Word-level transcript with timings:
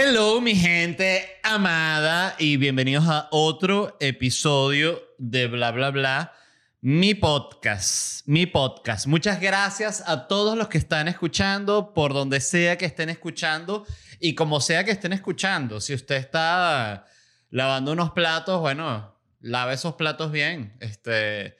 Hello, 0.00 0.40
mi 0.40 0.54
gente 0.54 1.28
amada, 1.42 2.36
y 2.38 2.56
bienvenidos 2.56 3.08
a 3.08 3.26
otro 3.32 3.96
episodio 3.98 5.02
de 5.18 5.48
Bla 5.48 5.72
Bla 5.72 5.90
Bla, 5.90 6.32
mi 6.80 7.14
podcast, 7.14 8.24
mi 8.24 8.46
podcast. 8.46 9.08
Muchas 9.08 9.40
gracias 9.40 10.04
a 10.06 10.28
todos 10.28 10.56
los 10.56 10.68
que 10.68 10.78
están 10.78 11.08
escuchando, 11.08 11.94
por 11.94 12.14
donde 12.14 12.40
sea 12.40 12.78
que 12.78 12.84
estén 12.84 13.08
escuchando 13.08 13.86
y 14.20 14.36
como 14.36 14.60
sea 14.60 14.84
que 14.84 14.92
estén 14.92 15.12
escuchando. 15.12 15.80
Si 15.80 15.94
usted 15.94 16.14
está 16.14 17.08
lavando 17.50 17.90
unos 17.90 18.12
platos, 18.12 18.60
bueno, 18.60 19.16
lave 19.40 19.74
esos 19.74 19.96
platos 19.96 20.30
bien, 20.30 20.76
este, 20.78 21.56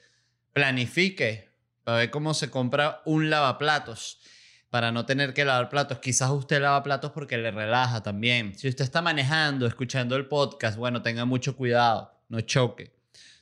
planifique 0.53 1.49
para 1.83 1.97
ver 1.97 2.09
cómo 2.09 2.33
se 2.33 2.49
compra 2.49 3.01
un 3.03 3.29
lavaplatos 3.29 4.21
para 4.69 4.91
no 4.91 5.05
tener 5.05 5.33
que 5.33 5.45
lavar 5.45 5.69
platos. 5.69 5.99
Quizás 5.99 6.29
usted 6.29 6.61
lava 6.61 6.83
platos 6.83 7.11
porque 7.11 7.37
le 7.37 7.51
relaja 7.51 8.03
también. 8.03 8.57
Si 8.57 8.67
usted 8.67 8.83
está 8.83 9.01
manejando, 9.01 9.65
escuchando 9.65 10.15
el 10.15 10.27
podcast, 10.27 10.77
bueno, 10.77 11.01
tenga 11.01 11.25
mucho 11.25 11.55
cuidado, 11.55 12.13
no 12.29 12.41
choque. 12.41 12.93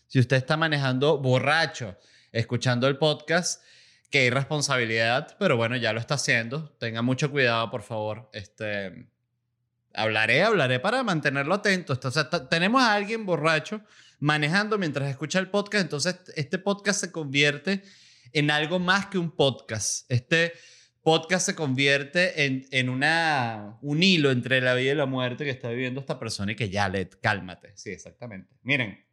Si 0.07 0.19
usted 0.19 0.37
está 0.37 0.55
manejando 0.55 1.17
borracho, 1.17 1.97
escuchando 2.31 2.87
el 2.87 2.97
podcast, 2.97 3.61
qué 4.09 4.25
irresponsabilidad, 4.25 5.35
pero 5.37 5.57
bueno, 5.57 5.75
ya 5.75 5.91
lo 5.91 5.99
está 5.99 6.15
haciendo. 6.15 6.69
Tenga 6.79 7.01
mucho 7.01 7.29
cuidado, 7.29 7.69
por 7.69 7.81
favor. 7.81 8.29
Este, 8.31 9.07
hablaré, 9.93 10.43
hablaré 10.43 10.79
para 10.79 11.03
mantenerlo 11.03 11.55
atento. 11.55 11.99
O 12.01 12.11
sea, 12.11 12.29
tenemos 12.29 12.81
a 12.81 12.93
alguien 12.93 13.25
borracho 13.25 13.81
manejando 14.19 14.77
mientras 14.77 15.09
escucha 15.09 15.39
el 15.39 15.49
podcast, 15.49 15.83
entonces 15.83 16.19
este 16.35 16.57
podcast 16.57 17.01
se 17.01 17.11
convierte 17.11 17.83
en 18.33 18.49
algo 18.49 18.79
más 18.79 19.07
que 19.07 19.17
un 19.17 19.31
podcast. 19.31 20.09
Este 20.09 20.53
podcast 21.07 21.45
se 21.45 21.55
convierte 21.55 22.43
en, 22.43 22.67
en 22.69 22.89
una, 22.89 23.77
un 23.81 24.03
hilo 24.03 24.29
entre 24.29 24.59
la 24.59 24.73
vida 24.73 24.91
y 24.91 24.95
la 24.95 25.05
muerte 25.05 25.45
que 25.45 25.51
está 25.51 25.69
viviendo 25.69 26.01
esta 26.01 26.19
persona 26.19 26.51
y 26.51 26.55
que 26.57 26.69
ya 26.69 26.89
le 26.89 27.07
cálmate. 27.07 27.71
Sí, 27.75 27.91
exactamente. 27.91 28.53
Miren. 28.61 29.05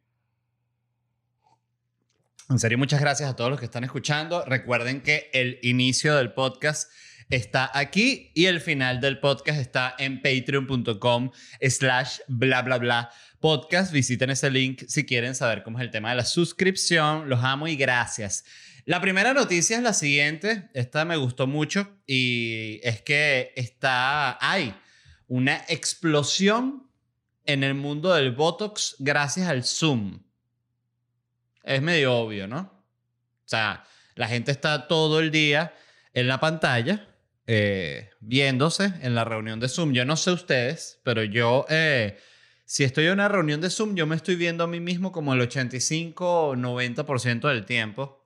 En 2.49 2.59
serio, 2.59 2.77
muchas 2.77 2.99
gracias 2.99 3.29
a 3.29 3.37
todos 3.37 3.49
los 3.49 3.61
que 3.61 3.65
están 3.67 3.85
escuchando. 3.85 4.43
Recuerden 4.43 5.03
que 5.03 5.29
el 5.31 5.57
inicio 5.61 6.17
del 6.17 6.33
podcast 6.33 6.91
está 7.29 7.71
aquí 7.73 8.29
y 8.35 8.47
el 8.47 8.59
final 8.59 8.99
del 8.99 9.21
podcast 9.21 9.61
está 9.61 9.95
en 9.97 10.21
patreon.com 10.21 11.31
slash 11.61 12.19
bla 12.27 12.61
bla 12.61 12.77
bla 12.77 13.09
podcast. 13.39 13.93
Visiten 13.93 14.31
ese 14.31 14.51
link 14.51 14.83
si 14.89 15.05
quieren 15.05 15.33
saber 15.33 15.63
cómo 15.63 15.77
es 15.77 15.85
el 15.85 15.91
tema 15.91 16.09
de 16.09 16.15
la 16.15 16.25
suscripción. 16.25 17.29
Los 17.29 17.41
amo 17.41 17.69
y 17.69 17.77
gracias. 17.77 18.43
La 18.87 19.01
primera 19.01 19.33
noticia 19.33 19.77
es 19.77 19.83
la 19.83 19.93
siguiente, 19.93 20.69
esta 20.75 21.05
me 21.05 21.17
gustó 21.17 21.47
mucho 21.47 21.87
y 22.05 22.79
es 22.83 23.01
que 23.01 23.51
está, 23.55 24.37
hay 24.39 24.75
una 25.27 25.65
explosión 25.69 26.87
en 27.45 27.63
el 27.63 27.73
mundo 27.73 28.13
del 28.13 28.31
Botox 28.31 28.95
gracias 28.99 29.47
al 29.47 29.63
Zoom. 29.63 30.21
Es 31.63 31.81
medio 31.81 32.15
obvio, 32.15 32.47
¿no? 32.47 32.59
O 32.59 33.47
sea, 33.47 33.85
la 34.13 34.27
gente 34.27 34.51
está 34.51 34.87
todo 34.87 35.19
el 35.19 35.31
día 35.31 35.73
en 36.13 36.27
la 36.27 36.39
pantalla 36.39 37.07
eh, 37.47 38.11
viéndose 38.19 38.93
en 39.01 39.15
la 39.15 39.23
reunión 39.23 39.59
de 39.59 39.67
Zoom. 39.67 39.93
Yo 39.93 40.05
no 40.05 40.15
sé 40.15 40.29
ustedes, 40.29 40.99
pero 41.03 41.23
yo, 41.23 41.65
eh, 41.69 42.19
si 42.65 42.83
estoy 42.83 43.07
en 43.07 43.13
una 43.13 43.29
reunión 43.29 43.61
de 43.61 43.71
Zoom, 43.71 43.95
yo 43.95 44.05
me 44.05 44.15
estoy 44.15 44.35
viendo 44.35 44.63
a 44.63 44.67
mí 44.67 44.79
mismo 44.79 45.11
como 45.11 45.33
el 45.33 45.41
85 45.41 46.49
o 46.49 46.55
90% 46.55 47.47
del 47.47 47.65
tiempo 47.65 48.24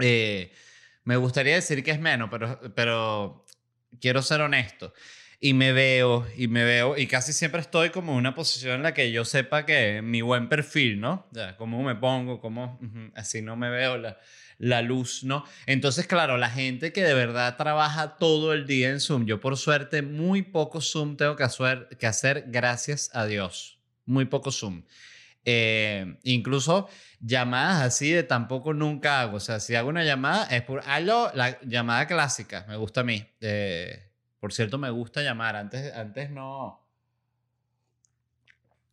eh, 0.00 0.52
me 1.04 1.16
gustaría 1.16 1.54
decir 1.54 1.82
que 1.82 1.90
es 1.90 2.00
menos, 2.00 2.30
pero, 2.74 3.44
quiero 4.00 4.22
ser 4.22 4.40
honesto. 4.40 4.92
Y 5.42 5.54
me 5.54 5.72
veo, 5.72 6.26
y 6.36 6.48
me 6.48 6.64
veo, 6.64 6.98
y 6.98 7.06
casi 7.06 7.32
siempre 7.32 7.62
estoy 7.62 7.90
como 7.90 8.12
en 8.12 8.18
una 8.18 8.34
posición 8.34 8.74
en 8.74 8.82
la 8.82 8.92
que 8.92 9.10
yo 9.10 9.24
sepa 9.24 9.64
que 9.64 10.02
mi 10.02 10.20
buen 10.20 10.50
perfil, 10.50 11.00
¿no? 11.00 11.26
Ya, 11.32 11.56
cómo 11.56 11.82
me 11.82 11.94
pongo, 11.94 12.40
cómo, 12.40 12.78
así 13.14 13.40
no 13.40 13.56
me 13.56 13.70
veo 13.70 13.96
la, 13.96 14.18
la 14.58 14.82
luz, 14.82 15.24
¿no? 15.24 15.44
Entonces, 15.64 16.06
claro, 16.06 16.36
la 16.36 16.50
gente 16.50 16.92
que 16.92 17.02
de 17.02 17.14
verdad 17.14 17.56
trabaja 17.56 18.18
todo 18.18 18.52
el 18.52 18.66
día 18.66 18.90
en 18.90 19.00
Zoom, 19.00 19.24
yo 19.24 19.40
por 19.40 19.56
suerte 19.56 20.02
muy 20.02 20.42
poco 20.42 20.82
Zoom 20.82 21.16
tengo 21.16 21.34
que 21.34 21.44
hacer, 21.44 21.88
que 21.98 22.06
hacer 22.06 22.44
gracias 22.48 23.10
a 23.14 23.24
Dios. 23.24 23.80
Muy 24.04 24.26
poco 24.26 24.52
Zoom. 24.52 24.82
Eh, 25.44 26.18
incluso 26.22 26.88
llamadas 27.18 27.82
así 27.82 28.10
de 28.10 28.22
tampoco 28.22 28.74
nunca 28.74 29.20
hago. 29.20 29.36
O 29.36 29.40
sea, 29.40 29.60
si 29.60 29.74
hago 29.74 29.88
una 29.88 30.04
llamada 30.04 30.44
es 30.44 30.62
por 30.62 30.82
algo, 30.86 31.30
la 31.34 31.60
llamada 31.62 32.06
clásica, 32.06 32.64
me 32.68 32.76
gusta 32.76 33.00
a 33.00 33.04
mí. 33.04 33.26
Eh, 33.40 34.10
por 34.38 34.52
cierto, 34.52 34.78
me 34.78 34.90
gusta 34.90 35.22
llamar. 35.22 35.56
Antes, 35.56 35.94
antes 35.94 36.30
no. 36.30 36.86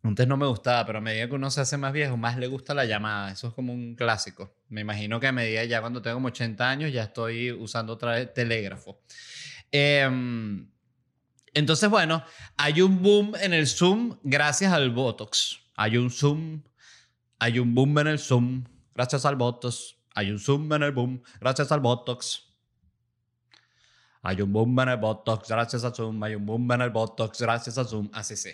Antes 0.03 0.28
no 0.28 0.38
me 0.38 0.46
gustaba, 0.46 0.85
pero 0.85 1.00
a 1.00 1.02
medida 1.02 1.28
que 1.28 1.35
uno 1.35 1.52
se 1.52 1.62
hace 1.62 1.75
más 1.78 1.91
viejo, 1.91 2.16
más 2.16 2.38
le 2.38 2.47
gusta 2.47 2.74
la 2.74 2.85
llamada. 2.85 3.31
Eso 3.31 3.47
es 3.47 3.53
como 3.53 3.74
un 3.74 3.96
clásico. 3.96 4.56
Me 4.69 4.81
imagino 4.81 5.19
que 5.19 5.28
a 5.28 5.31
medida 5.31 5.64
ya 5.66 5.81
cuando 5.81 6.02
tengo 6.02 6.16
como 6.16 6.29
80 6.29 6.69
años 6.69 6.94
ya 6.94 7.03
estoy 7.03 7.52
usando 7.52 7.94
otra 7.94 8.12
vez 8.14 8.34
telégrafo. 8.34 9.02
Em, 9.72 10.69
entonces, 11.53 11.90
bueno, 11.90 12.24
hay 12.56 12.81
un 12.81 13.02
boom 13.02 13.34
en 13.41 13.53
el 13.53 13.68
Zoom 13.68 14.18
gracias 14.24 14.72
al 14.72 14.91
Botox. 14.91 15.59
Hay 15.78 15.96
un 15.96 16.10
zoom, 16.10 16.64
hay 17.38 17.60
un 17.60 17.76
boom 17.76 18.00
en 18.00 18.08
el 18.08 18.20
zoom, 18.20 18.66
gracias 18.96 19.26
al 19.26 19.36
Botox. 19.36 19.96
Hay 20.16 20.32
un 20.32 20.40
zoom 20.40 20.74
en 20.74 20.82
el 20.82 20.92
boom, 20.92 21.22
gracias 21.40 21.72
al 21.72 21.80
Botox. 21.80 22.48
Hay 24.24 24.42
un 24.42 24.52
boom 24.52 24.80
en 24.80 24.90
el 24.90 24.98
Botox, 24.98 25.48
gracias 25.48 25.84
al 25.84 25.94
Zoom. 25.94 26.22
Hay 26.24 26.34
un 26.34 26.48
boom 26.48 26.72
en 26.72 26.82
el 26.82 26.90
Botox, 26.90 27.40
gracias 27.40 27.78
al 27.78 27.88
Zoom. 27.88 28.10
Así 28.12 28.36
sí. 28.36 28.50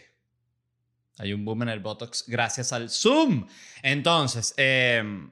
Hay 1.17 1.31
un 1.31 1.45
boom 1.45 1.61
en 1.63 1.69
el 1.69 1.79
Botox, 1.79 2.25
gracias 2.27 2.73
al 2.73 2.89
Zoom. 2.89 3.47
Entonces, 3.81 4.53
em, 4.57 5.31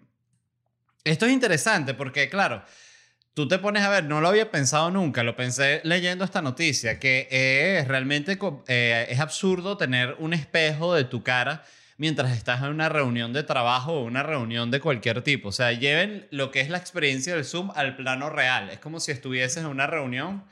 esto 1.04 1.26
es 1.26 1.34
interesante 1.34 1.94
porque, 1.94 2.30
claro, 2.30 2.64
tú 3.34 3.50
te 3.50 3.60
pones 3.60 3.84
a 3.84 3.90
ver, 3.90 4.06
no 4.06 4.22
lo 4.22 4.30
había 4.30 4.50
pensado 4.50 4.90
nunca, 4.92 5.24
lo 5.24 5.36
pensé 5.36 5.82
leyendo 5.84 6.24
esta 6.24 6.42
noticia, 6.42 7.00
que 7.00 7.28
es 7.30 7.86
realmente 7.86 8.40
eh, 8.68 9.08
es 9.10 9.20
absurdo 9.20 9.76
tener 9.76 10.16
un 10.20 10.34
espejo 10.34 10.94
de 10.94 11.04
tu 11.04 11.22
cara 11.22 11.66
mientras 12.02 12.36
estás 12.36 12.64
en 12.64 12.70
una 12.70 12.90
reunión 12.90 13.32
de 13.32 13.44
trabajo 13.44 13.94
o 13.94 14.04
una 14.06 14.24
reunión 14.24 14.72
de 14.72 14.80
cualquier 14.80 15.22
tipo. 15.22 15.50
O 15.50 15.52
sea, 15.52 15.72
lleven 15.72 16.28
lo 16.32 16.50
que 16.50 16.60
es 16.60 16.68
la 16.68 16.80
experiencia 16.80 17.36
del 17.36 17.46
Zoom 17.46 17.70
al 17.76 17.96
plano 17.96 18.32
real. 18.32 18.72
Es 18.72 18.80
como 18.80 19.00
si 19.00 19.12
estuvieses 19.12 19.58
en 19.58 19.68
una 19.68 19.86
reunión, 19.86 20.44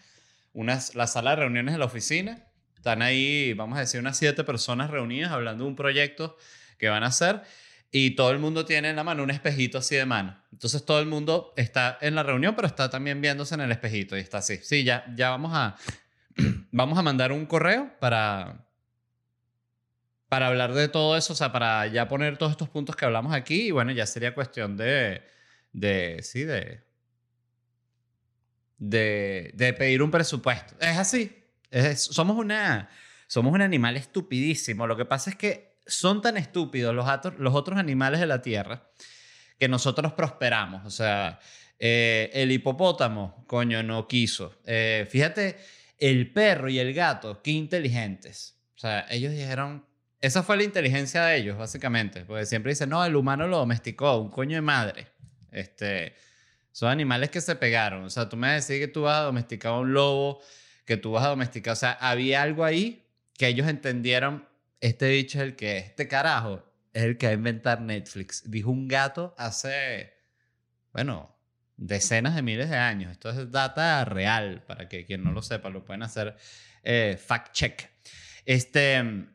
una, 0.54 0.80
la 0.94 1.08
sala 1.08 1.32
de 1.32 1.38
reuniones 1.38 1.74
de 1.74 1.80
la 1.80 1.86
oficina. 1.86 2.46
Están 2.76 3.02
ahí, 3.02 3.54
vamos 3.54 3.78
a 3.78 3.82
decir, 3.82 4.00
unas 4.00 4.16
siete 4.16 4.44
personas 4.44 4.92
reunidas 4.92 5.32
hablando 5.32 5.64
de 5.64 5.72
un 5.72 5.76
proyecto 5.76 6.38
que 6.78 6.88
van 6.88 7.02
a 7.04 7.08
hacer 7.08 7.42
y 7.90 8.12
todo 8.12 8.30
el 8.30 8.38
mundo 8.38 8.64
tiene 8.64 8.92
en 8.92 8.96
la 8.96 9.04
mano 9.04 9.24
un 9.24 9.32
espejito 9.32 9.80
así 9.80 9.96
de 9.96 10.06
mano. 10.06 10.40
Entonces 10.52 10.86
todo 10.86 11.00
el 11.00 11.08
mundo 11.08 11.56
está 11.58 11.98
en 12.02 12.14
la 12.14 12.22
reunión, 12.22 12.54
pero 12.56 12.68
está 12.68 12.92
también 12.92 13.22
viéndose 13.22 13.56
en 13.56 13.62
el 13.62 13.72
espejito 13.72 14.16
y 14.16 14.20
está 14.20 14.38
así. 14.38 14.59
Sí, 14.62 14.84
ya, 14.84 15.04
ya 15.16 15.32
vamos 15.32 15.54
a, 15.56 15.78
vamos 16.72 17.00
a 17.00 17.02
mandar 17.02 17.32
un 17.32 17.48
correo 17.48 17.92
para, 18.00 18.69
para 20.29 20.47
hablar 20.47 20.73
de 20.73 20.88
todo 20.88 21.17
eso, 21.17 21.34
o 21.34 21.35
sea, 21.35 21.51
para 21.51 21.88
ya 21.88 22.07
poner 22.07 22.38
todos 22.38 22.51
estos 22.51 22.69
puntos 22.69 22.95
que 22.95 23.03
hablamos 23.03 23.34
aquí 23.34 23.67
y 23.67 23.72
bueno, 23.72 23.91
ya 23.91 24.06
sería 24.06 24.35
cuestión 24.35 24.78
de, 24.78 25.23
de 25.73 26.22
sí, 26.22 26.44
de, 26.44 26.81
de, 28.78 29.51
de 29.56 29.73
pedir 29.73 30.03
un 30.03 30.12
presupuesto. 30.12 30.75
Es 30.79 30.97
así, 30.97 31.35
somos, 31.95 32.38
una, 32.38 32.90
somos 33.28 33.51
un 33.51 33.62
animal 33.62 33.97
estupidísimo. 33.97 34.85
Lo 34.85 34.95
que 34.95 35.06
pasa 35.06 35.31
es 35.31 35.35
que 35.35 35.79
son 35.88 36.22
tan 36.22 36.38
estúpidos 36.38 36.94
los, 36.94 37.07
los 37.40 37.56
otros 37.56 37.79
animales 37.79 38.19
de 38.19 38.28
la 38.28 38.44
Tierra 38.44 38.88
que 39.57 39.67
nosotros 39.67 40.13
prosperamos. 40.13 40.85
O 40.85 40.91
sea, 40.91 41.40
eh, 41.79 42.29
el 42.34 42.51
hipopótamo, 42.51 43.44
coño, 43.47 43.81
no 43.81 44.07
quiso. 44.07 44.59
Eh, 44.66 45.08
fíjate, 45.09 45.58
el 45.97 46.32
perro 46.32 46.70
y 46.70 46.78
el 46.78 46.93
gato, 46.93 47.41
qué 47.41 47.49
inteligentes. 47.52 48.59
O 48.75 48.79
sea, 48.79 49.08
ellos 49.09 49.34
dijeron, 49.34 49.89
esa 50.22 50.44
fue 50.44 50.58
la 50.58 50.64
inteligencia 50.64 51.24
de 51.24 51.38
ellos, 51.38 51.58
básicamente. 51.58 52.26
Porque 52.26 52.46
siempre 52.46 52.72
dicen, 52.72 52.90
no, 52.90 53.04
el 53.06 53.16
humano 53.16 53.48
lo 53.48 53.58
domesticó, 53.58 54.18
un 54.18 54.30
coño 54.30 54.56
de 54.56 54.62
madre. 54.62 55.08
Este, 55.52 56.14
son 56.72 56.90
animales 56.90 57.30
que 57.30 57.42
se 57.42 57.56
pegaron. 57.56 58.04
O 58.04 58.10
sea, 58.10 58.28
tú 58.28 58.36
me 58.36 58.50
decís 58.50 58.80
que 58.80 58.88
tú 58.88 59.04
vas 59.04 59.20
a 59.20 59.24
domesticar 59.24 59.74
a 59.74 59.80
un 59.80 59.94
lobo, 59.94 60.42
que 60.86 60.98
tú 60.98 61.12
vas 61.12 61.26
a 61.26 61.30
domesticar. 61.30 61.74
O 61.74 61.76
sea, 61.76 61.92
había 61.94 62.42
algo 62.42 62.66
ahí 62.66 63.06
que 63.38 63.48
ellos 63.48 63.68
entendieron, 63.68 64.48
este 64.82 65.10
bicho 65.10 65.40
es 65.40 65.44
el 65.46 65.56
que 65.56 65.78
es. 65.78 65.86
Este 65.86 66.08
carajo 66.10 66.66
es 66.94 67.04
el 67.04 67.18
que 67.18 67.28
va 67.28 67.32
a 67.32 67.36
inventar 67.36 67.82
Netflix. 67.82 68.44
Dijo 68.50 68.70
un 68.70 68.90
gato 68.90 69.34
hace, 69.38 70.14
bueno, 70.92 71.34
decenas 71.78 72.36
de 72.36 72.42
miles 72.42 72.70
de 72.70 72.76
años. 72.76 73.14
Esto 73.14 73.30
es 73.30 73.50
data 73.52 74.04
real, 74.04 74.64
para 74.68 74.90
que 74.90 75.06
quien 75.06 75.24
no 75.24 75.32
lo 75.32 75.42
sepa, 75.42 75.70
lo 75.70 75.86
pueden 75.86 76.04
hacer 76.04 76.36
eh, 76.84 77.18
fact 77.18 77.54
check. 77.54 77.90
Este... 78.46 79.30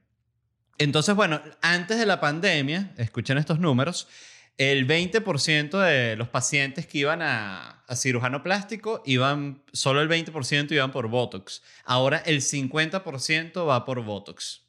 Entonces, 0.78 1.14
bueno, 1.14 1.40
antes 1.62 1.98
de 1.98 2.06
la 2.06 2.20
pandemia, 2.20 2.92
escuchen 2.96 3.38
estos 3.38 3.60
números, 3.60 4.08
el 4.56 4.86
20% 4.86 5.80
de 5.80 6.16
los 6.16 6.28
pacientes 6.28 6.86
que 6.86 6.98
iban 6.98 7.22
a, 7.22 7.84
cirujano 7.96 8.42
plástico 8.42 9.02
iban, 9.04 9.62
solo 9.72 10.00
el 10.00 10.08
20% 10.08 10.72
iban 10.72 10.92
por 10.92 11.08
Botox. 11.08 11.62
Ahora 11.84 12.18
el 12.18 12.40
50% 12.40 13.68
va 13.68 13.84
por 13.84 14.02
Botox. 14.04 14.62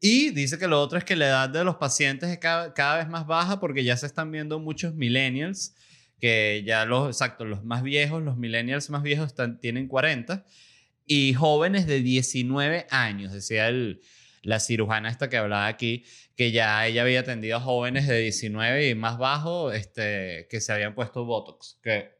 Y 0.00 0.30
dice 0.30 0.58
que 0.58 0.68
lo 0.68 0.80
otro 0.80 0.98
es 0.98 1.04
que 1.04 1.16
la 1.16 1.26
edad 1.26 1.48
de 1.48 1.64
los 1.64 1.76
pacientes 1.76 2.30
es 2.30 2.38
cada, 2.38 2.96
vez 2.96 3.08
más 3.08 3.26
baja 3.26 3.60
porque 3.60 3.84
ya 3.84 3.96
se 3.96 4.06
están 4.06 4.30
viendo 4.30 4.58
muchos 4.58 4.94
millennials, 4.94 5.74
que 6.18 6.62
ya 6.66 6.84
los, 6.84 7.08
exacto, 7.08 7.44
los 7.44 7.64
más 7.64 7.82
viejos, 7.82 8.22
los 8.22 8.36
millennials 8.36 8.90
más 8.90 9.02
viejos 9.02 9.34
tienen 9.60 9.88
40, 9.88 10.44
y 11.06 11.34
jóvenes 11.34 11.86
de 11.86 12.00
19 12.00 12.86
años, 12.90 13.32
decía 13.32 13.68
el, 13.68 14.00
la 14.42 14.60
cirujana 14.60 15.08
esta 15.08 15.28
que 15.28 15.36
hablaba 15.36 15.66
aquí, 15.66 16.04
que 16.36 16.52
ya 16.52 16.86
ella 16.86 17.02
había 17.02 17.20
atendido 17.20 17.56
a 17.58 17.60
jóvenes 17.60 18.06
de 18.06 18.18
19 18.20 18.88
y 18.88 18.94
más 18.94 19.18
bajo 19.18 19.72
este, 19.72 20.46
que 20.50 20.60
se 20.60 20.72
habían 20.72 20.94
puesto 20.94 21.24
Botox. 21.24 21.78
Que 21.82 22.16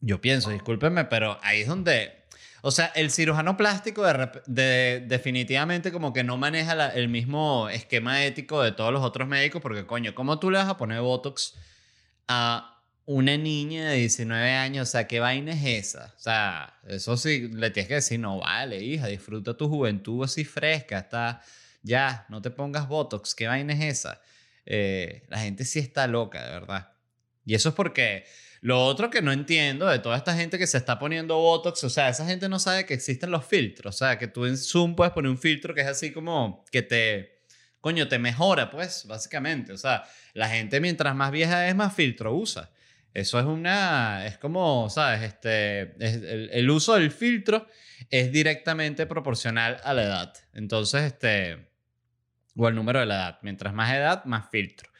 yo 0.00 0.20
pienso, 0.20 0.50
discúlpenme, 0.50 1.04
pero 1.06 1.38
ahí 1.42 1.62
es 1.62 1.68
donde 1.68 2.24
o 2.66 2.70
sea, 2.70 2.86
el 2.94 3.10
cirujano 3.10 3.58
plástico 3.58 4.06
de, 4.46 5.04
definitivamente 5.06 5.92
como 5.92 6.14
que 6.14 6.24
no 6.24 6.38
maneja 6.38 6.94
el 6.94 7.10
mismo 7.10 7.68
esquema 7.68 8.24
ético 8.24 8.62
de 8.62 8.72
todos 8.72 8.90
los 8.90 9.02
otros 9.02 9.28
médicos, 9.28 9.60
porque 9.60 9.84
coño, 9.84 10.14
¿cómo 10.14 10.38
tú 10.38 10.50
le 10.50 10.56
vas 10.56 10.68
a 10.70 10.78
poner 10.78 11.02
Botox 11.02 11.52
a 12.26 12.73
una 13.06 13.36
niña 13.36 13.90
de 13.90 13.96
19 13.96 14.50
años? 14.52 14.88
O 14.88 14.90
sea, 14.90 15.06
¿qué 15.06 15.20
vaina 15.20 15.52
es 15.52 15.86
esa? 15.86 16.14
O 16.16 16.20
sea, 16.20 16.78
eso 16.86 17.16
sí, 17.16 17.48
le 17.48 17.70
tienes 17.70 17.88
que 17.88 17.94
decir, 17.94 18.20
no 18.20 18.38
vale, 18.40 18.82
hija, 18.82 19.06
disfruta 19.08 19.56
tu 19.56 19.68
juventud 19.68 20.24
así 20.24 20.44
fresca, 20.44 20.98
está, 20.98 21.42
ya, 21.82 22.26
no 22.28 22.40
te 22.42 22.50
pongas 22.50 22.88
Botox, 22.88 23.34
¿qué 23.34 23.46
vaina 23.46 23.72
es 23.74 23.98
esa? 23.98 24.20
Eh, 24.66 25.24
la 25.28 25.38
gente 25.40 25.64
sí 25.64 25.78
está 25.78 26.06
loca, 26.06 26.44
de 26.44 26.50
verdad. 26.50 26.92
Y 27.44 27.54
eso 27.54 27.70
es 27.70 27.74
porque 27.74 28.24
lo 28.64 28.82
otro 28.82 29.10
que 29.10 29.20
no 29.20 29.30
entiendo 29.30 29.86
de 29.86 29.98
toda 29.98 30.16
esta 30.16 30.34
gente 30.34 30.58
que 30.58 30.66
se 30.66 30.78
está 30.78 30.98
poniendo 30.98 31.36
Botox, 31.36 31.84
o 31.84 31.90
sea, 31.90 32.08
esa 32.08 32.24
gente 32.24 32.48
no 32.48 32.58
sabe 32.58 32.86
que 32.86 32.94
existen 32.94 33.30
los 33.30 33.44
filtros. 33.44 33.94
O 33.94 33.98
sea, 33.98 34.18
que 34.18 34.26
tú 34.26 34.46
en 34.46 34.56
Zoom 34.56 34.96
puedes 34.96 35.12
poner 35.12 35.30
un 35.30 35.36
filtro 35.36 35.74
que 35.74 35.82
es 35.82 35.86
así 35.86 36.12
como 36.12 36.64
que 36.72 36.80
te, 36.80 37.42
coño, 37.82 38.08
te 38.08 38.18
mejora, 38.18 38.70
pues, 38.70 39.04
básicamente. 39.06 39.74
O 39.74 39.76
sea, 39.76 40.04
la 40.32 40.48
gente 40.48 40.80
mientras 40.80 41.14
más 41.14 41.30
vieja 41.30 41.68
es, 41.68 41.74
más 41.74 41.94
filtro 41.94 42.34
usa. 42.34 42.70
Eso 43.14 43.38
es 43.38 43.46
una, 43.46 44.26
es 44.26 44.38
como, 44.38 44.90
¿sabes? 44.90 45.22
Este, 45.22 45.94
el, 46.58 46.68
uso 46.68 46.94
del 46.94 47.12
filtro 47.12 47.68
es 48.10 48.32
directamente 48.32 49.06
proporcional 49.06 49.80
a 49.84 49.94
la 49.94 50.02
edad. 50.02 50.34
Entonces, 50.52 51.04
este, 51.04 51.68
o 52.56 52.68
el 52.68 52.74
número 52.74 52.98
de 52.98 53.06
la 53.06 53.14
edad. 53.14 53.38
Mientras 53.42 53.72
más 53.72 53.94
edad, 53.94 54.24
más 54.24 54.50
filtro. 54.50 54.90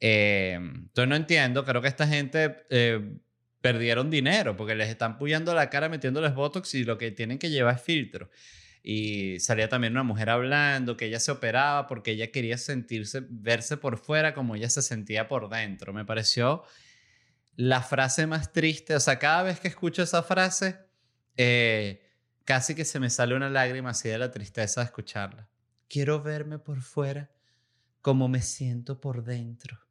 Eh, 0.00 0.52
entonces 0.54 1.08
no 1.08 1.16
entiendo, 1.16 1.64
creo 1.64 1.80
que 1.80 1.88
esta 1.88 2.06
gente 2.06 2.66
eh, 2.68 3.16
perdieron 3.62 4.10
dinero 4.10 4.54
porque 4.54 4.74
les 4.74 4.90
están 4.90 5.16
puyando 5.16 5.54
la 5.54 5.70
cara 5.70 5.88
metiéndoles 5.88 6.34
Botox 6.34 6.74
y 6.74 6.84
lo 6.84 6.98
que 6.98 7.10
tienen 7.10 7.38
que 7.38 7.48
llevar 7.48 7.76
es 7.76 7.82
filtro. 7.82 8.30
Y 8.82 9.40
salía 9.40 9.70
también 9.70 9.94
una 9.94 10.02
mujer 10.02 10.28
hablando 10.28 10.96
que 10.98 11.06
ella 11.06 11.20
se 11.20 11.32
operaba 11.32 11.86
porque 11.86 12.12
ella 12.12 12.30
quería 12.30 12.58
sentirse, 12.58 13.22
verse 13.28 13.78
por 13.78 13.96
fuera 13.96 14.34
como 14.34 14.54
ella 14.54 14.68
se 14.68 14.82
sentía 14.82 15.26
por 15.26 15.48
dentro. 15.48 15.94
Me 15.94 16.04
pareció 16.04 16.62
la 17.56 17.82
frase 17.82 18.26
más 18.26 18.52
triste. 18.52 18.94
O 18.94 19.00
sea, 19.00 19.18
cada 19.18 19.42
vez 19.42 19.60
que 19.60 19.68
escucho 19.68 20.02
esa 20.02 20.22
frase, 20.22 20.78
eh, 21.36 22.02
casi 22.44 22.74
que 22.74 22.84
se 22.84 23.00
me 23.00 23.10
sale 23.10 23.34
una 23.34 23.50
lágrima 23.50 23.90
así 23.90 24.08
de 24.08 24.18
la 24.18 24.30
tristeza 24.30 24.80
de 24.80 24.86
escucharla. 24.86 25.48
Quiero 25.88 26.22
verme 26.22 26.58
por 26.58 26.82
fuera 26.82 27.30
como 28.00 28.28
me 28.28 28.42
siento 28.42 29.00
por 29.00 29.24
dentro 29.24 29.86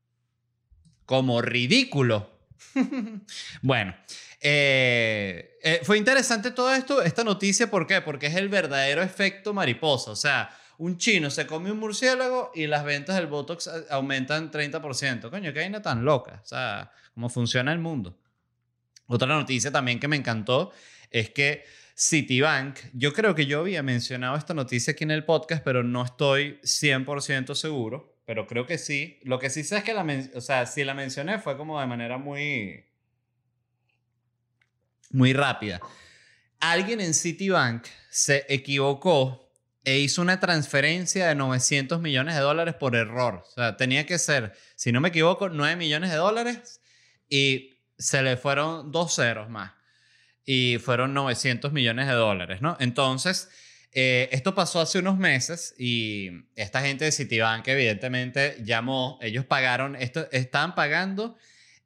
como 1.05 1.41
ridículo. 1.41 2.29
bueno, 3.61 3.95
eh, 4.41 5.57
eh, 5.61 5.81
fue 5.83 5.97
interesante 5.97 6.51
todo 6.51 6.73
esto, 6.73 7.01
esta 7.01 7.23
noticia, 7.23 7.69
¿por 7.69 7.85
qué? 7.87 8.01
Porque 8.01 8.27
es 8.27 8.35
el 8.35 8.49
verdadero 8.49 9.01
efecto 9.01 9.53
mariposa. 9.53 10.11
O 10.11 10.15
sea, 10.15 10.49
un 10.77 10.97
chino 10.97 11.29
se 11.29 11.47
come 11.47 11.71
un 11.71 11.79
murciélago 11.79 12.51
y 12.53 12.67
las 12.67 12.83
ventas 12.83 13.15
del 13.15 13.27
Botox 13.27 13.69
aumentan 13.89 14.51
30%. 14.51 15.29
Coño, 15.29 15.53
qué 15.53 15.59
vaina 15.59 15.81
tan 15.81 16.03
loca. 16.05 16.41
O 16.43 16.45
sea, 16.45 16.91
cómo 17.13 17.29
funciona 17.29 17.71
el 17.71 17.79
mundo. 17.79 18.17
Otra 19.07 19.27
noticia 19.27 19.71
también 19.71 19.99
que 19.99 20.07
me 20.07 20.15
encantó 20.15 20.71
es 21.11 21.29
que 21.29 21.63
Citibank, 21.97 22.77
yo 22.93 23.13
creo 23.13 23.35
que 23.35 23.45
yo 23.45 23.61
había 23.61 23.83
mencionado 23.83 24.35
esta 24.35 24.53
noticia 24.53 24.91
aquí 24.91 25.03
en 25.03 25.11
el 25.11 25.23
podcast, 25.23 25.63
pero 25.63 25.83
no 25.83 26.03
estoy 26.03 26.59
100% 26.63 27.55
seguro 27.55 28.15
pero 28.25 28.47
creo 28.47 28.65
que 28.65 28.77
sí. 28.77 29.19
Lo 29.23 29.39
que 29.39 29.49
sí 29.49 29.63
sé 29.63 29.77
es 29.77 29.83
que 29.83 29.93
la, 29.93 30.05
o 30.33 30.41
sea, 30.41 30.65
si 30.65 30.83
la 30.83 30.93
mencioné 30.93 31.39
fue 31.39 31.55
como 31.57 31.79
de 31.79 31.87
manera 31.87 32.17
muy, 32.17 32.83
muy 35.11 35.33
rápida. 35.33 35.79
Alguien 36.59 37.01
en 37.01 37.13
Citibank 37.13 37.85
se 38.09 38.45
equivocó 38.49 39.44
e 39.85 39.99
hizo 39.99 40.21
una 40.21 40.39
transferencia 40.39 41.27
de 41.27 41.35
900 41.35 42.01
millones 42.01 42.35
de 42.35 42.41
dólares 42.41 42.73
por 42.73 42.95
error. 42.95 43.43
O 43.45 43.51
sea, 43.51 43.77
tenía 43.77 44.05
que 44.05 44.17
ser, 44.17 44.53
si 44.75 44.91
no 44.91 44.99
me 44.99 45.09
equivoco, 45.09 45.49
9 45.49 45.75
millones 45.75 46.09
de 46.09 46.17
dólares 46.17 46.81
y 47.29 47.79
se 47.97 48.23
le 48.23 48.35
fueron 48.35 48.91
dos 48.91 49.15
ceros 49.15 49.49
más. 49.49 49.73
Y 50.43 50.77
fueron 50.79 51.13
900 51.13 51.71
millones 51.71 52.07
de 52.07 52.13
dólares, 52.13 52.61
¿no? 52.61 52.77
Entonces, 52.79 53.49
eh, 53.91 54.27
esto 54.31 54.53
pasó 54.53 54.81
hace 54.81 54.99
unos 54.99 55.17
meses 55.17 55.73
y 55.77 56.29
esta 56.55 56.81
gente 56.81 57.05
de 57.05 57.11
Citibank 57.11 57.67
evidentemente 57.67 58.57
llamó, 58.63 59.17
ellos 59.21 59.45
pagaron, 59.45 59.95
esto, 59.95 60.27
estaban 60.31 60.75
pagando 60.75 61.37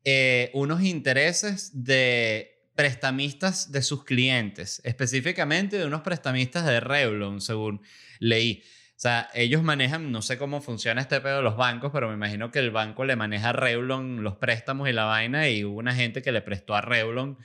eh, 0.03 0.49
unos 0.53 0.81
intereses 0.81 1.85
de 1.85 2.58
prestamistas 2.79 3.73
de 3.73 3.81
sus 3.81 4.05
clientes, 4.05 4.81
específicamente 4.85 5.77
de 5.77 5.85
unos 5.85 5.99
prestamistas 5.99 6.65
de 6.65 6.79
Revlon, 6.79 7.41
según 7.41 7.81
leí. 8.19 8.63
O 8.91 8.99
sea, 9.01 9.29
ellos 9.33 9.63
manejan, 9.63 10.13
no 10.13 10.21
sé 10.21 10.37
cómo 10.37 10.61
funciona 10.61 11.01
este 11.01 11.19
pedo 11.19 11.35
de 11.37 11.43
los 11.43 11.57
bancos, 11.57 11.91
pero 11.91 12.07
me 12.07 12.13
imagino 12.13 12.51
que 12.51 12.59
el 12.59 12.71
banco 12.71 13.03
le 13.03 13.17
maneja 13.17 13.49
a 13.49 13.71
los 13.73 14.37
préstamos 14.37 14.87
y 14.87 14.93
la 14.93 15.03
vaina 15.03 15.49
y 15.49 15.65
hubo 15.65 15.77
una 15.77 15.93
gente 15.93 16.21
que 16.21 16.31
le 16.31 16.41
prestó 16.41 16.73
a 16.73 16.79
Revlon 16.79 17.37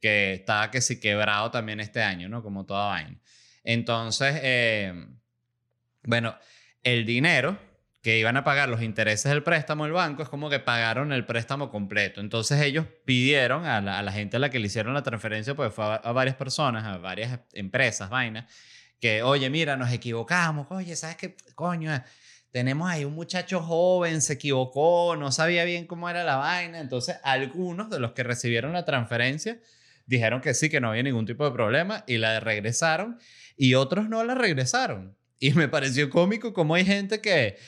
que 0.00 0.32
estaba 0.32 0.70
que 0.70 0.80
sí 0.80 0.98
quebrado 0.98 1.50
también 1.50 1.80
este 1.80 2.02
año, 2.02 2.30
¿no? 2.30 2.42
Como 2.42 2.64
toda 2.64 2.86
vaina. 2.86 3.20
Entonces, 3.64 4.40
eh, 4.42 5.06
bueno, 6.04 6.34
el 6.82 7.04
dinero 7.04 7.58
que 8.02 8.18
iban 8.18 8.36
a 8.36 8.44
pagar 8.44 8.68
los 8.68 8.82
intereses 8.82 9.30
del 9.30 9.42
préstamo 9.42 9.84
el 9.84 9.92
banco 9.92 10.22
es 10.22 10.28
como 10.28 10.48
que 10.48 10.60
pagaron 10.60 11.12
el 11.12 11.26
préstamo 11.26 11.70
completo. 11.70 12.20
Entonces 12.20 12.60
ellos 12.62 12.86
pidieron 13.04 13.66
a 13.66 13.80
la, 13.80 14.12
gente 14.12 14.36
a 14.36 14.40
la 14.40 14.50
que 14.50 14.58
le 14.58 14.66
hicieron 14.66 14.94
la 14.94 15.02
transferencia, 15.02 15.54
pues 15.54 15.72
fue 15.74 15.84
a, 15.84 16.12
varias 16.12 16.36
personas, 16.36 16.84
a 16.84 16.98
varias 16.98 17.40
empresas, 17.52 18.08
vainas, 18.08 18.46
que, 19.00 19.22
oye, 19.22 19.50
mira, 19.50 19.76
nos 19.76 19.92
equivocamos, 19.92 20.66
oye, 20.70 20.94
¿sabes 20.96 21.16
qué? 21.16 21.36
Coño, 21.54 21.90
tenemos 22.50 22.88
ahí 22.88 23.04
un 23.04 23.14
muchacho 23.14 23.60
joven, 23.60 24.22
se 24.22 24.34
equivocó, 24.34 25.16
no 25.16 25.32
sabía 25.32 25.64
bien 25.64 25.86
cómo 25.86 26.08
era 26.08 26.24
la 26.24 26.36
vaina. 26.36 26.80
Entonces 26.80 27.16
algunos 27.22 27.90
de 27.90 28.00
los 28.00 28.12
que 28.12 28.22
recibieron 28.22 28.72
la 28.72 28.84
transferencia 28.84 29.60
dijeron 30.06 30.40
que 30.40 30.54
sí, 30.54 30.70
que 30.70 30.80
no 30.80 30.90
había 30.90 31.02
ningún 31.02 31.26
tipo 31.26 31.44
de 31.44 31.50
problema 31.50 32.04
y 32.06 32.18
la 32.18 32.40
regresaron 32.40 33.18
y 33.56 33.74
otros 33.74 34.08
no 34.08 34.24
la 34.24 34.34
regresaron. 34.34 35.16
Y 35.40 35.52
me 35.52 35.68
pareció 35.68 36.10
cómico 36.10 36.52
como 36.52 36.74
hay 36.74 36.84
gente 36.84 37.20
que, 37.20 37.58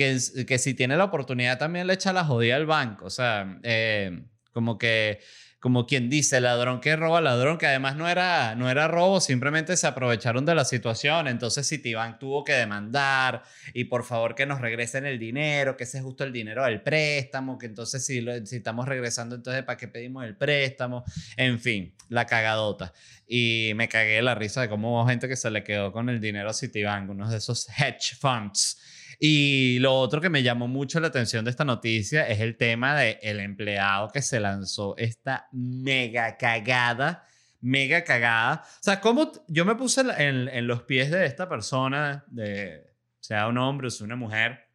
que, 0.00 0.58
si 0.58 0.74
tiene 0.74 0.96
la 0.96 1.04
oportunidad 1.04 1.58
también 1.58 1.86
le 1.86 1.94
echa 1.94 2.12
la 2.12 2.24
jodida 2.24 2.56
al 2.56 2.66
banco. 2.66 3.06
O 3.06 3.10
sea, 3.10 3.58
eh, 3.62 4.22
como 4.52 4.78
que 4.78 5.20
como 5.60 5.86
quien 5.86 6.08
dice, 6.08 6.40
ladrón 6.40 6.80
que 6.80 6.96
roba 6.96 7.20
ladrón, 7.20 7.58
que 7.58 7.66
además 7.66 7.94
no 7.94 8.08
era, 8.08 8.54
no 8.54 8.70
era 8.70 8.88
robo, 8.88 9.20
simplemente 9.20 9.76
se 9.76 9.86
aprovecharon 9.86 10.46
de 10.46 10.54
la 10.54 10.64
situación. 10.64 11.28
Entonces 11.28 11.68
Citibank 11.68 12.18
tuvo 12.18 12.44
que 12.44 12.54
demandar 12.54 13.42
y 13.74 13.84
por 13.84 14.04
favor 14.04 14.34
que 14.34 14.46
nos 14.46 14.62
regresen 14.62 15.04
el 15.04 15.18
dinero, 15.18 15.76
que 15.76 15.84
ese 15.84 15.98
es 15.98 16.02
justo 16.02 16.24
el 16.24 16.32
dinero 16.32 16.64
del 16.64 16.80
préstamo, 16.80 17.58
que 17.58 17.66
entonces 17.66 18.04
si, 18.04 18.22
lo, 18.22 18.34
si 18.46 18.56
estamos 18.56 18.88
regresando, 18.88 19.34
entonces 19.34 19.62
¿para 19.62 19.76
qué 19.76 19.86
pedimos 19.86 20.24
el 20.24 20.34
préstamo? 20.34 21.04
En 21.36 21.60
fin, 21.60 21.94
la 22.08 22.24
cagadota. 22.24 22.94
Y 23.28 23.72
me 23.76 23.86
cagué 23.86 24.22
la 24.22 24.34
risa 24.34 24.62
de 24.62 24.70
cómo 24.70 24.94
hubo 24.94 25.06
gente 25.06 25.28
que 25.28 25.36
se 25.36 25.50
le 25.50 25.62
quedó 25.62 25.92
con 25.92 26.08
el 26.08 26.22
dinero 26.22 26.48
a 26.48 26.54
Citibank, 26.54 27.10
unos 27.10 27.30
de 27.30 27.36
esos 27.36 27.68
hedge 27.78 28.16
funds 28.18 28.78
y 29.22 29.78
lo 29.80 29.94
otro 29.96 30.22
que 30.22 30.30
me 30.30 30.42
llamó 30.42 30.66
mucho 30.66 30.98
la 30.98 31.08
atención 31.08 31.44
de 31.44 31.50
esta 31.50 31.66
noticia 31.66 32.26
es 32.26 32.40
el 32.40 32.56
tema 32.56 32.98
del 32.98 33.18
el 33.20 33.40
empleado 33.40 34.08
que 34.08 34.22
se 34.22 34.40
lanzó 34.40 34.96
esta 34.96 35.46
mega 35.52 36.38
cagada, 36.38 37.26
mega 37.60 38.02
cagada. 38.02 38.64
O 38.64 38.82
sea, 38.82 38.98
como 39.02 39.30
yo 39.46 39.66
me 39.66 39.74
puse 39.74 40.00
en, 40.16 40.66
los 40.66 40.84
pies 40.84 41.10
de 41.10 41.26
esta 41.26 41.50
persona, 41.50 42.24
de, 42.28 42.94
sea 43.20 43.46
un 43.48 43.58
hombre 43.58 43.88
o 43.88 43.90
sea 43.90 44.06
una 44.06 44.16
mujer, 44.16 44.70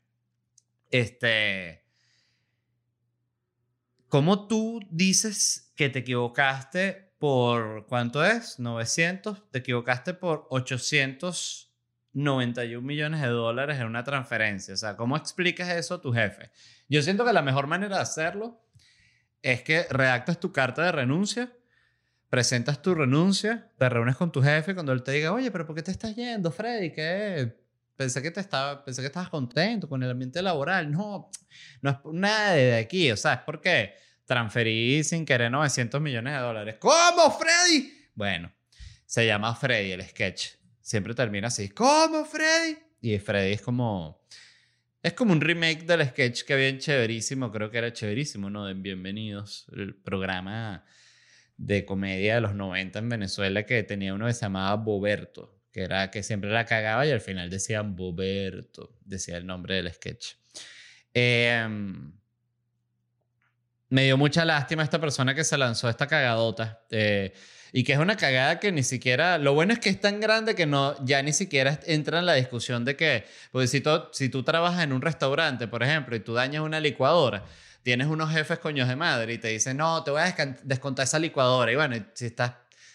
este... 0.91 1.83
¿Cómo 4.09 4.47
tú 4.47 4.79
dices 4.91 5.73
que 5.75 5.89
te 5.89 5.99
equivocaste 5.99 7.13
por, 7.17 7.87
¿cuánto 7.87 8.23
es? 8.23 8.59
900, 8.59 9.49
te 9.49 9.57
equivocaste 9.57 10.13
por 10.13 10.45
800 10.51 11.64
91 12.15 12.81
millones 12.81 13.21
de 13.21 13.27
dólares 13.27 13.77
en 13.77 13.87
una 13.87 14.03
transferencia. 14.03 14.73
O 14.73 14.77
sea, 14.77 14.95
¿cómo 14.95 15.17
explicas 15.17 15.69
eso 15.69 15.95
a 15.95 16.01
tu 16.01 16.13
jefe? 16.13 16.49
Yo 16.87 17.01
siento 17.01 17.25
que 17.25 17.33
la 17.33 17.41
mejor 17.41 17.67
manera 17.67 17.97
de 17.97 18.01
hacerlo 18.01 18.65
es 19.41 19.61
que 19.61 19.83
redactas 19.89 20.39
tu 20.39 20.51
carta 20.51 20.83
de 20.83 20.93
renuncia, 20.93 21.51
presentas 22.29 22.81
tu 22.81 22.95
renuncia, 22.95 23.69
te 23.77 23.89
reúnes 23.89 24.15
con 24.15 24.31
tu 24.31 24.41
jefe 24.41 24.73
cuando 24.73 24.93
él 24.93 25.03
te 25.03 25.11
diga, 25.11 25.33
oye, 25.33 25.51
pero 25.51 25.65
¿por 25.65 25.75
qué 25.75 25.83
te 25.83 25.91
estás 25.91 26.15
yendo, 26.15 26.51
Freddy? 26.51 26.91
¿Qué? 26.93 27.53
Pensé 27.97 28.21
que, 28.21 28.31
te 28.31 28.39
estaba, 28.39 28.83
pensé 28.83 29.01
que 29.01 29.07
estabas 29.07 29.29
contento 29.29 29.87
con 29.89 30.01
el 30.01 30.09
ambiente 30.09 30.41
laboral. 30.41 30.89
No, 30.89 31.29
no 31.81 31.89
es 31.89 31.97
nada 32.13 32.53
de 32.53 32.77
aquí. 32.77 33.11
O 33.11 33.17
sea, 33.17 33.33
es 33.35 33.39
porque 33.41 33.93
transferí 34.25 35.03
sin 35.03 35.25
querer 35.25 35.51
900 35.51 36.01
millones 36.01 36.33
de 36.33 36.39
dólares. 36.39 36.75
¿Cómo, 36.79 37.31
Freddy? 37.37 37.91
Bueno, 38.13 38.53
se 39.05 39.25
llama 39.25 39.53
Freddy 39.53 39.91
el 39.91 40.03
sketch. 40.03 40.64
Siempre 40.85 41.15
termina 41.15 41.47
así. 41.47 41.69
¿Cómo, 41.69 42.25
Freddy? 42.25 42.77
Y 43.01 43.17
Freddy 43.17 43.53
es 43.53 43.61
como... 43.63 44.23
Es 45.01 45.13
como 45.13 45.31
un 45.31 45.41
remake 45.41 45.83
del 45.83 46.07
sketch 46.07 46.43
que 46.43 46.53
había 46.53 46.67
en 46.67 46.77
Chéverísimo, 46.77 47.51
creo 47.51 47.71
que 47.71 47.79
era 47.79 47.91
Chéverísimo, 47.91 48.51
¿no? 48.51 48.67
De 48.67 48.75
Bienvenidos, 48.75 49.65
el 49.75 49.95
programa 49.95 50.85
de 51.57 51.85
comedia 51.85 52.35
de 52.35 52.41
los 52.41 52.53
90 52.53 52.99
en 52.99 53.09
Venezuela 53.09 53.65
que 53.65 53.81
tenía 53.81 54.13
uno 54.13 54.27
que 54.27 54.33
se 54.33 54.41
llamaba 54.41 54.75
Boberto, 54.75 55.59
que 55.71 55.81
era 55.81 56.11
que 56.11 56.21
siempre 56.21 56.51
la 56.51 56.65
cagaba 56.65 57.03
y 57.07 57.09
al 57.09 57.21
final 57.21 57.49
decían 57.49 57.95
Boberto, 57.95 58.95
decía 59.03 59.37
el 59.37 59.47
nombre 59.47 59.77
del 59.77 59.91
sketch. 59.91 60.35
Em, 61.11 62.13
me 63.89 64.03
dio 64.03 64.17
mucha 64.17 64.45
lástima 64.45 64.83
esta 64.83 65.01
persona 65.01 65.33
que 65.33 65.43
se 65.43 65.57
lanzó 65.57 65.89
esta 65.89 66.05
cagadota. 66.05 66.85
Eh, 66.91 67.33
y 67.77 67.83
que 67.83 67.91
es 67.91 67.99
una 67.99 68.15
cagada 68.15 68.57
que 68.61 68.71
ni 68.71 68.83
siquiera, 68.83 69.37
lo 69.37 69.53
bueno 69.53 69.73
es 69.73 69.79
que 69.79 69.89
es 69.89 69.99
tan 69.99 70.21
grande 70.21 70.55
que 70.55 70.65
no, 70.65 70.95
ya 71.03 71.21
ni 71.21 71.33
siquiera 71.33 71.77
entra 71.85 72.19
en 72.19 72.25
la 72.25 72.33
discusión 72.33 72.85
de 72.85 72.95
que, 72.95 73.25
porque 73.51 73.67
si, 73.67 73.83
si 74.13 74.29
tú 74.29 74.43
trabajas 74.43 74.81
en 74.81 74.93
un 74.93 75.01
restaurante, 75.01 75.67
por 75.67 75.83
ejemplo, 75.83 76.15
y 76.15 76.21
tú 76.21 76.33
dañas 76.33 76.63
una 76.63 76.79
licuadora, 76.79 77.43
tienes 77.83 78.07
unos 78.07 78.31
jefes 78.31 78.59
coños 78.59 78.87
de 78.87 78.95
madre 78.95 79.33
y 79.33 79.39
te 79.39 79.49
dicen, 79.49 79.75
no, 79.75 80.05
te 80.05 80.11
voy 80.11 80.21
a 80.21 80.33
descontar 80.63 81.03
esa 81.03 81.19
licuadora. 81.19 81.69
Y 81.69 81.75
bueno, 81.75 81.97
si 82.13 82.27
estás, 82.27 82.53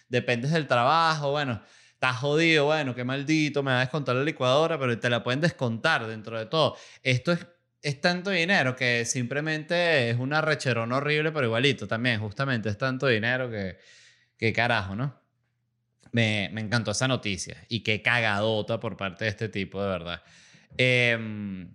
dependes 0.09 0.51
del 0.51 0.67
trabajo, 0.67 1.33
bueno, 1.33 1.61
estás 1.93 2.17
jodido, 2.17 2.65
bueno, 2.65 2.95
qué 2.95 3.05
maldito, 3.05 3.63
me 3.63 3.73
va 3.73 3.77
a 3.77 3.81
descontar 3.81 4.17
la 4.17 4.25
licuadora, 4.25 4.79
pero 4.79 4.99
te 4.99 5.11
la 5.11 5.23
pueden 5.23 5.43
descontar 5.43 6.07
dentro 6.07 6.39
de 6.39 6.47
todo. 6.47 6.75
Esto 7.03 7.33
es, 7.33 7.47
es 7.83 8.01
tanto 8.01 8.31
dinero 8.31 8.75
que 8.75 9.05
simplemente 9.05 10.09
es 10.09 10.17
una 10.17 10.41
recherón 10.41 10.91
horrible, 10.93 11.33
pero 11.33 11.45
igualito 11.45 11.87
también, 11.87 12.19
justamente 12.19 12.71
es 12.71 12.79
tanto 12.79 13.09
dinero 13.09 13.51
que 13.51 14.00
qué 14.41 14.55
carajo, 14.55 14.97
¿no? 14.97 15.21
Me, 16.13 16.49
me, 16.53 16.63
encantó 16.63 16.91
esa 16.91 17.07
noticia 17.07 17.65
y 17.69 17.81
qué 17.81 18.03
cagadota 18.03 18.81
por 18.81 18.97
parte 18.97 19.27
de 19.27 19.31
este 19.31 19.49
tipo, 19.49 19.81
de 19.81 19.89
verdad. 19.89 20.23
Em, 20.77 21.75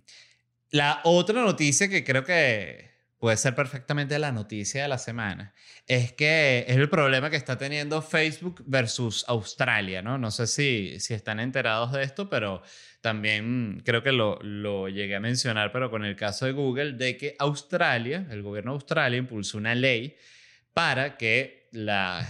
la 0.70 1.00
otra 1.04 1.40
noticia 1.42 1.88
que 1.88 2.04
creo 2.04 2.24
que 2.24 2.90
puede 3.18 3.36
ser 3.36 3.54
perfectamente 3.54 4.18
la 4.18 4.32
noticia 4.32 4.82
de 4.82 4.88
la 4.88 4.98
semana 4.98 5.54
es 5.86 6.12
que 6.12 6.66
es 6.68 6.76
el 6.76 6.90
problema 6.90 7.30
que 7.30 7.36
está 7.36 7.56
teniendo 7.56 8.02
Facebook 8.02 8.62
versus 8.66 9.24
Australia, 9.28 10.02
¿no? 10.02 10.18
No 10.18 10.30
sé 10.30 10.46
si, 10.48 10.98
si 10.98 11.14
están 11.14 11.38
enterados 11.38 11.92
de 11.92 12.02
esto, 12.02 12.28
pero 12.28 12.62
también 13.00 13.80
creo 13.84 14.02
que 14.02 14.12
lo, 14.12 14.40
lo 14.42 14.88
llegué 14.88 15.14
a 15.14 15.20
mencionar, 15.20 15.70
pero 15.72 15.88
con 15.88 16.04
el 16.04 16.16
caso 16.16 16.46
de 16.46 16.52
Google, 16.52 16.94
de 16.94 17.16
que 17.16 17.36
Australia, 17.38 18.26
el 18.30 18.42
gobierno 18.42 18.72
de 18.72 18.76
Australia 18.76 19.18
impulsó 19.18 19.56
una 19.56 19.74
ley 19.74 20.16
para 20.74 21.16
que 21.16 21.65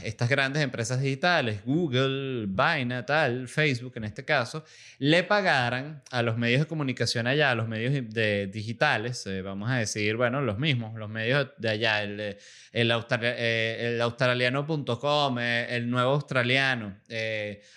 estas 0.03 0.29
grandes 0.29 0.63
empresas 0.63 1.01
digitales, 1.01 1.65
Google, 1.65 2.47
Vaina, 2.49 3.05
Facebook 3.47 3.93
en 3.97 4.05
este 4.05 4.25
caso, 4.25 4.65
le 4.99 5.23
pagaran 5.23 6.03
a 6.11 6.23
los 6.23 6.37
medios 6.37 6.63
de 6.63 6.67
comunicación 6.67 7.27
allá, 7.27 7.53
a 7.53 7.55
los 7.55 7.69
medios 7.69 7.93
de, 8.13 8.49
digitales, 8.49 9.27
eh, 9.27 9.43
vamos 9.43 9.71
a 9.71 9.77
decir, 9.77 10.17
bueno, 10.17 10.41
los 10.41 10.59
mismos, 10.59 10.95
los 10.97 11.09
medios 11.09 11.49
de 11.59 11.69
allá, 11.69 12.03
el, 12.03 12.37
el, 12.73 13.05
eh, 13.23 13.77
el 13.81 14.01
australiano.com, 14.01 15.39
eh, 15.39 15.67
el 15.71 15.91
nuevo 15.91 16.13
australiano, 16.13 16.99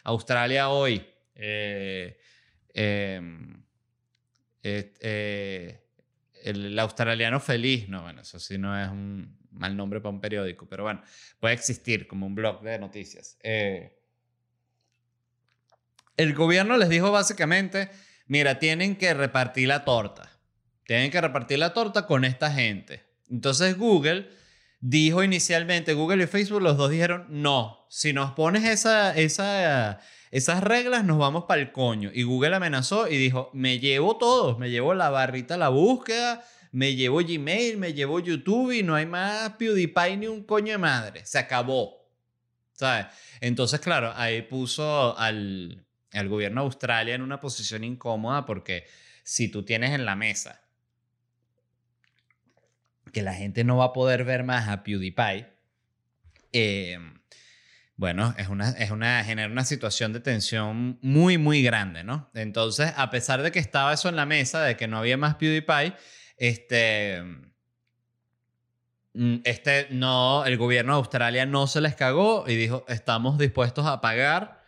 Australia 0.04 0.70
hoy, 0.70 1.06
em, 1.36 2.14
el 6.44 6.80
australiano 6.80 7.40
feliz, 7.40 7.88
no, 7.90 8.02
bueno, 8.02 8.22
eso 8.22 8.40
sí 8.40 8.58
no 8.58 8.80
es 8.80 8.90
un 8.90 9.39
mal 9.52 9.76
nombre 9.76 10.00
para 10.00 10.12
un 10.12 10.22
periódico, 10.22 10.68
pero 10.68 10.84
bueno, 10.84 11.02
puede 11.40 11.54
existir 11.54 12.08
como 12.08 12.26
un 12.26 12.36
blog 12.36 12.62
de 12.62 12.80
noticias. 12.80 13.38
Eh, 13.44 13.98
el 16.18 16.34
gobierno 16.34 16.78
les 16.78 16.90
dijo 16.90 17.12
básicamente, 17.12 17.90
mira, 18.28 18.60
tienen 18.60 18.96
que 18.96 19.14
repartir 19.14 19.68
la 19.68 19.86
torta. 19.86 20.30
Tienen 20.86 21.12
que 21.12 21.22
repartir 21.22 21.60
la 21.60 21.74
torta 21.74 22.06
con 22.06 22.26
esta 22.26 22.52
gente. 22.52 23.04
Entonces 23.30 23.78
Google 23.78 24.30
dijo 24.82 25.24
inicialmente, 25.24 25.94
Google 25.94 26.24
y 26.24 26.28
Facebook, 26.28 26.62
los 26.62 26.78
dos 26.78 26.90
dijeron, 26.90 27.26
no, 27.30 27.86
si 27.90 28.14
nos 28.14 28.32
pones 28.32 28.64
esa, 28.64 29.16
esa, 29.16 30.00
esas 30.32 30.64
reglas, 30.64 31.04
nos 31.04 31.18
vamos 31.18 31.46
para 31.46 31.62
el 31.62 31.72
coño. 31.72 32.12
Y 32.14 32.24
Google 32.24 32.56
amenazó 32.56 33.08
y 33.08 33.18
dijo, 33.18 33.50
me 33.54 33.80
llevo 33.80 34.18
todo, 34.18 34.58
me 34.58 34.70
llevo 34.70 34.94
la 34.94 35.10
barrita, 35.10 35.58
la 35.58 35.70
búsqueda, 35.70 36.44
me 36.72 36.96
llevo 36.96 37.18
Gmail, 37.18 37.78
me 37.78 37.94
llevo 37.94 38.20
YouTube 38.20 38.72
y 38.72 38.84
no 38.84 38.96
hay 38.96 39.06
más 39.06 39.52
PewDiePie 39.54 40.18
ni 40.18 40.28
un 40.28 40.44
coño 40.44 40.74
de 40.74 40.78
madre. 40.78 41.26
Se 41.26 41.40
acabó. 41.40 42.00
¿Sabes? 42.74 43.08
Entonces, 43.42 43.80
claro, 43.80 44.14
ahí 44.16 44.42
puso 44.44 45.18
al, 45.18 45.86
al 46.14 46.30
gobierno 46.30 46.62
de 46.62 46.66
Australia 46.66 47.16
en 47.16 47.22
una 47.22 47.40
posición 47.40 47.84
incómoda 47.84 48.46
porque 48.46 48.86
si 49.24 49.50
tú 49.50 49.64
tienes 49.64 49.92
en 49.92 50.06
la 50.06 50.16
mesa 50.16 50.64
que 53.12 53.22
la 53.22 53.34
gente 53.34 53.64
no 53.64 53.78
va 53.78 53.86
a 53.86 53.94
poder 53.94 54.24
ver 54.24 54.44
más 54.44 54.70
a 54.70 54.84
PewDiePie, 54.84 55.48
eh, 56.54 57.00
bueno, 57.96 58.34
es 58.38 58.48
una, 58.48 58.70
es 58.70 58.92
una, 58.92 59.24
genera 59.26 59.52
una 59.52 59.66
situación 59.66 60.14
de 60.14 60.22
tensión 60.22 61.00
muy, 61.02 61.38
muy 61.38 61.62
grande, 61.62 62.04
¿no? 62.06 62.30
Entonces, 62.34 62.94
a 62.96 63.10
pesar 63.10 63.42
de 63.42 63.52
que 63.52 63.60
estaba 63.60 63.94
eso 63.94 64.08
en 64.08 64.16
la 64.16 64.26
mesa, 64.26 64.64
de 64.64 64.78
que 64.78 64.88
no 64.88 64.98
había 65.00 65.18
más 65.18 65.36
PewDiePie, 65.36 65.96
este, 66.40 67.22
mm, 69.14 69.36
este, 69.44 69.88
no, 69.92 70.46
el 70.46 70.58
gobierno 70.58 70.94
de 70.94 70.98
Australia 70.98 71.46
no 71.46 71.68
se 71.68 71.82
les 71.82 71.96
cagó 71.96 72.46
y 72.48 72.56
dijo, 72.56 72.86
estamos 72.88 73.38
dispuestos 73.38 73.86
a 73.86 74.02
pagar 74.02 74.64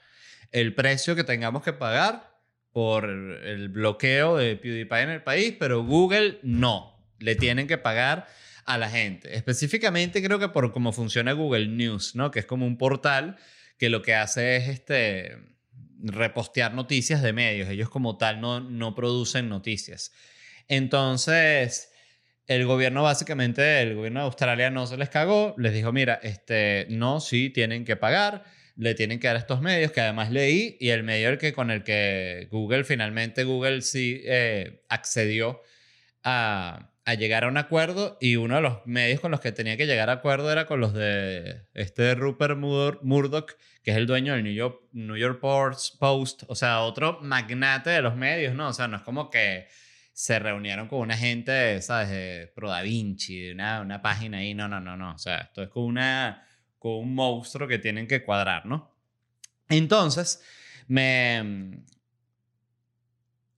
el 0.52 0.76
precio 0.76 1.16
que 1.16 1.24
tengamos 1.24 1.64
que 1.64 1.74
pagar 1.74 2.30
por 2.74 3.06
el 3.10 3.70
bloqueo 3.70 4.38
de 4.38 4.56
PewDiePie 4.56 5.02
en 5.02 5.10
el 5.10 5.24
país, 5.24 5.56
pero 5.60 5.84
Google 5.84 6.40
no, 6.44 7.06
le 7.20 7.36
tienen 7.36 7.68
que 7.68 7.78
pagar 7.78 8.28
a 8.66 8.78
la 8.78 8.90
gente. 8.90 9.36
Específicamente 9.36 10.24
creo 10.24 10.40
que 10.40 10.50
por 10.50 10.72
cómo 10.72 10.94
funciona 10.94 11.34
Google 11.34 11.68
News, 11.68 12.16
¿no? 12.16 12.32
Que 12.32 12.40
es 12.40 12.46
como 12.46 12.66
un 12.66 12.78
portal 12.78 13.38
que 13.78 13.90
lo 13.90 14.02
que 14.02 14.16
hace 14.16 14.58
es 14.58 14.68
este 14.70 15.38
repostear 16.04 16.74
noticias 16.74 17.22
de 17.22 17.34
medios. 17.34 17.70
Ellos 17.70 17.90
como 17.90 18.18
tal 18.18 18.40
no, 18.42 18.60
no 18.60 18.96
producen 18.96 19.50
noticias. 19.50 20.12
Entonces, 20.68 21.92
el 22.48 22.66
gobierno 22.66 23.04
básicamente, 23.04 23.82
el 23.82 23.96
gobierno 23.96 24.20
de 24.22 24.26
Australia 24.26 24.70
no 24.70 24.86
se 24.88 24.98
les 24.98 25.10
cagó, 25.10 25.56
les 25.58 25.74
dijo, 25.74 25.92
mira, 25.92 26.20
este, 26.22 26.86
no, 26.90 27.22
sí, 27.22 27.50
tienen 27.50 27.86
que 27.86 27.96
pagar, 27.96 28.44
le 28.76 28.96
tienen 28.96 29.20
que 29.20 29.28
dar 29.28 29.38
estos 29.38 29.62
medios 29.62 29.92
que 29.92 30.02
además 30.02 30.32
leí 30.32 30.76
y 30.80 30.90
el 30.90 31.04
medio 31.04 31.30
el 31.30 31.38
que, 31.38 31.54
con 31.54 31.72
el 31.72 31.84
que 31.84 32.48
Google, 32.52 32.84
finalmente 32.84 33.44
Google 33.44 33.82
sí 33.82 34.22
eh, 34.26 34.84
accedió 34.90 35.62
a, 36.24 36.92
a, 37.06 37.14
llegar 37.14 37.44
a 37.44 37.48
un 37.48 37.58
acuerdo 37.58 38.18
y 38.20 38.36
uno 38.36 38.56
de 38.56 38.62
los 38.62 38.86
medios 38.86 39.22
con 39.22 39.32
los 39.32 39.40
que 39.40 39.52
tenía 39.52 39.78
que 39.78 39.88
llegar 39.88 40.10
a 40.10 40.14
acuerdo 40.14 40.52
era 40.52 40.66
con 40.66 40.80
los 40.80 40.94
de 40.94 41.68
este 41.74 42.16
Rupert 42.16 42.58
Murdoch, 42.58 43.52
que 43.84 43.92
es 43.92 43.98
el 43.98 44.08
dueño 44.08 44.34
del 44.34 44.44
New 44.44 44.54
York, 44.54 44.82
New 44.92 45.16
York 45.16 45.40
Post, 45.40 46.44
o 46.48 46.56
sea, 46.56 46.82
otro 46.82 47.20
magnate 47.22 47.92
de 47.92 48.02
los 48.02 48.16
medios, 48.16 48.56
¿no? 48.56 48.68
O 48.70 48.74
sea, 48.74 48.88
no 48.88 48.98
es 48.98 49.04
como 49.04 49.30
que 49.30 49.68
se 50.22 50.38
reunieron 50.38 50.88
con 50.88 51.00
una 51.00 51.18
gente, 51.18 51.82
¿sabes? 51.82 52.10
De 52.10 52.52
Pro 52.54 52.70
Da 52.70 52.84
Vinci, 52.84 53.42
de 53.42 53.54
una, 53.54 53.82
una 53.82 54.04
página 54.04 54.38
ahí. 54.38 54.54
No, 54.54 54.68
no, 54.68 54.80
no, 54.80 54.96
no. 54.96 55.16
O 55.16 55.18
sea, 55.18 55.38
esto 55.38 55.64
es 55.64 55.70
con, 55.70 55.82
una, 55.82 56.48
con 56.78 56.92
un 56.92 57.16
monstruo 57.16 57.68
que 57.68 57.80
tienen 57.80 58.06
que 58.06 58.24
cuadrar, 58.24 58.68
¿no? 58.68 58.94
Entonces, 59.68 60.44
me... 60.88 61.38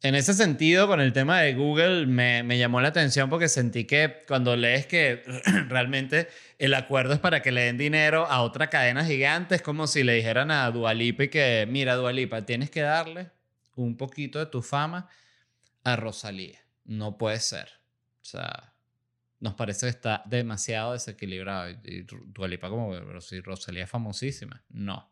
En 0.03 0.15
ese 0.15 0.34
sentido, 0.34 0.88
con 0.88 1.01
el 1.01 1.12
tema 1.12 1.41
de 1.41 1.53
Google, 1.53 2.08
me, 2.08 2.43
me 2.43 2.58
llamó 2.58 2.79
la 2.79 2.88
atención 2.88 3.29
porque 3.29 3.50
sentí 3.50 3.84
que 3.84 4.24
cuando 4.25 4.55
lees 4.55 4.86
que 4.86 5.22
realmente 5.67 6.29
el 6.60 6.75
acuerdo 6.75 7.13
es 7.13 7.20
para 7.20 7.41
que 7.41 7.51
le 7.51 7.63
den 7.63 7.77
dinero 7.77 8.25
a 8.25 8.41
otra 8.41 8.70
cadena 8.70 9.03
gigante, 9.03 9.55
es 9.55 9.62
como 9.62 9.86
si 9.86 10.03
le 10.03 10.13
dijeran 10.13 10.50
a 10.50 10.72
Dualipa 10.72 11.25
y 11.25 11.27
que, 11.27 11.67
mira, 11.70 11.96
Dualipa, 11.96 12.46
tienes 12.46 12.70
que 12.70 12.82
darle 12.82 13.32
un 13.75 13.98
poquito 13.98 14.39
de 14.39 14.46
tu 14.46 14.62
fama 14.62 15.10
a 15.83 15.95
Rosalía. 15.95 16.59
No 16.85 17.17
puede 17.17 17.39
ser. 17.39 17.69
O 18.21 18.25
sea, 18.25 18.73
nos 19.39 19.55
parece 19.55 19.85
que 19.85 19.89
está 19.89 20.23
demasiado 20.25 20.93
desequilibrado. 20.93 21.69
Y 21.83 22.05
Dualipa 22.27 22.69
como, 22.69 22.91
pero 22.91 23.21
si 23.21 23.41
Rosalía 23.41 23.83
es 23.83 23.89
famosísima. 23.89 24.63
No. 24.69 25.11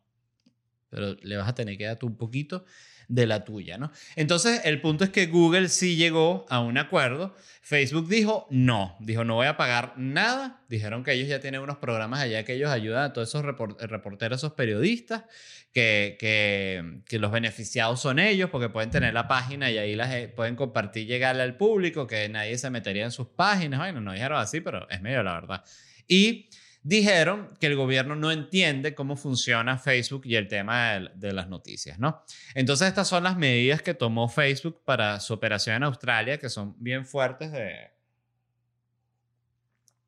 pero 0.90 1.16
le 1.16 1.38
vas 1.38 1.48
a 1.48 1.56
tener 1.56 1.78
que 1.78 1.86
dar 1.86 1.98
tú 1.98 2.08
un 2.08 2.18
poquito 2.18 2.66
de 3.12 3.28
la 3.28 3.44
tuya, 3.44 3.78
¿no? 3.78 3.92
Entonces, 4.16 4.62
el 4.64 4.80
punto 4.80 5.04
es 5.04 5.10
que 5.10 5.28
Google 5.28 5.68
sí 5.68 5.98
llegó 5.98 6.46
a 6.50 6.62
un 6.62 6.78
acuerdo. 6.78 7.36
Facebook 7.62 8.08
dijo 8.08 8.48
no, 8.50 8.96
dijo 9.02 9.26
no 9.26 9.36
voy 9.36 9.48
a 9.48 9.58
pagar 9.58 9.94
nada. 9.98 10.64
Dijeron 10.70 11.04
que 11.04 11.12
ellos 11.12 11.28
ya 11.28 11.42
tienen 11.42 11.60
unos 11.60 11.78
programas 11.78 12.22
allá 12.22 12.46
que 12.46 12.54
ellos 12.54 12.72
ayudan 12.72 13.04
a 13.04 13.14
todos 13.14 13.28
esos 13.28 13.44
reporteros, 13.44 14.40
esos 14.40 14.54
periodistas, 14.54 15.26
que, 15.74 16.16
que, 16.18 17.02
que, 17.06 17.20
los 17.20 17.32
beneficiados 17.32 18.02
son 18.02 18.18
ellos 18.18 18.50
porque 18.50 18.70
pueden 18.70 18.92
tener 18.92 19.14
la 19.14 19.28
página 19.28 19.70
y 19.70 19.78
ahí 19.78 19.96
las 19.96 20.14
eh, 20.14 20.30
pueden 20.34 20.56
compartir, 20.56 21.06
llegarle 21.06 21.44
al 21.44 21.58
público, 21.58 22.08
que 22.08 22.30
nadie 22.30 22.58
se 22.58 22.70
metería 22.70 23.04
en 23.04 23.12
sus 23.12 23.28
páginas. 23.28 23.82
Bueno, 23.82 24.00
no 24.00 24.14
dijeron 24.14 24.40
así, 24.40 24.62
pero 24.62 24.90
es 24.90 25.02
medio 25.02 25.22
la 25.22 25.34
verdad. 25.34 25.66
Y 26.08 26.50
dijeron 26.84 27.54
que 27.60 27.68
el 27.68 27.76
gobierno 27.76 28.16
no 28.16 28.32
entiende 28.32 28.96
cómo 28.96 29.16
funciona 29.16 29.78
Facebook 29.78 30.24
y 30.26 30.36
el 30.36 30.48
tema 30.48 31.00
de, 31.14 31.34
las 31.34 31.48
noticias, 31.48 32.00
¿no? 32.00 32.24
Entonces 32.56 32.88
estas 32.88 33.08
son 33.08 33.24
las 33.24 33.38
medidas 33.38 33.82
que 33.82 33.94
tomó 33.94 34.30
Facebook 34.30 34.82
para 34.84 35.20
su 35.20 35.34
operación 35.34 35.76
en 35.78 35.84
Australia, 35.84 36.38
que 36.38 36.50
son 36.50 36.76
bien 36.80 37.06
fuertes 37.06 37.52
de... 37.52 37.92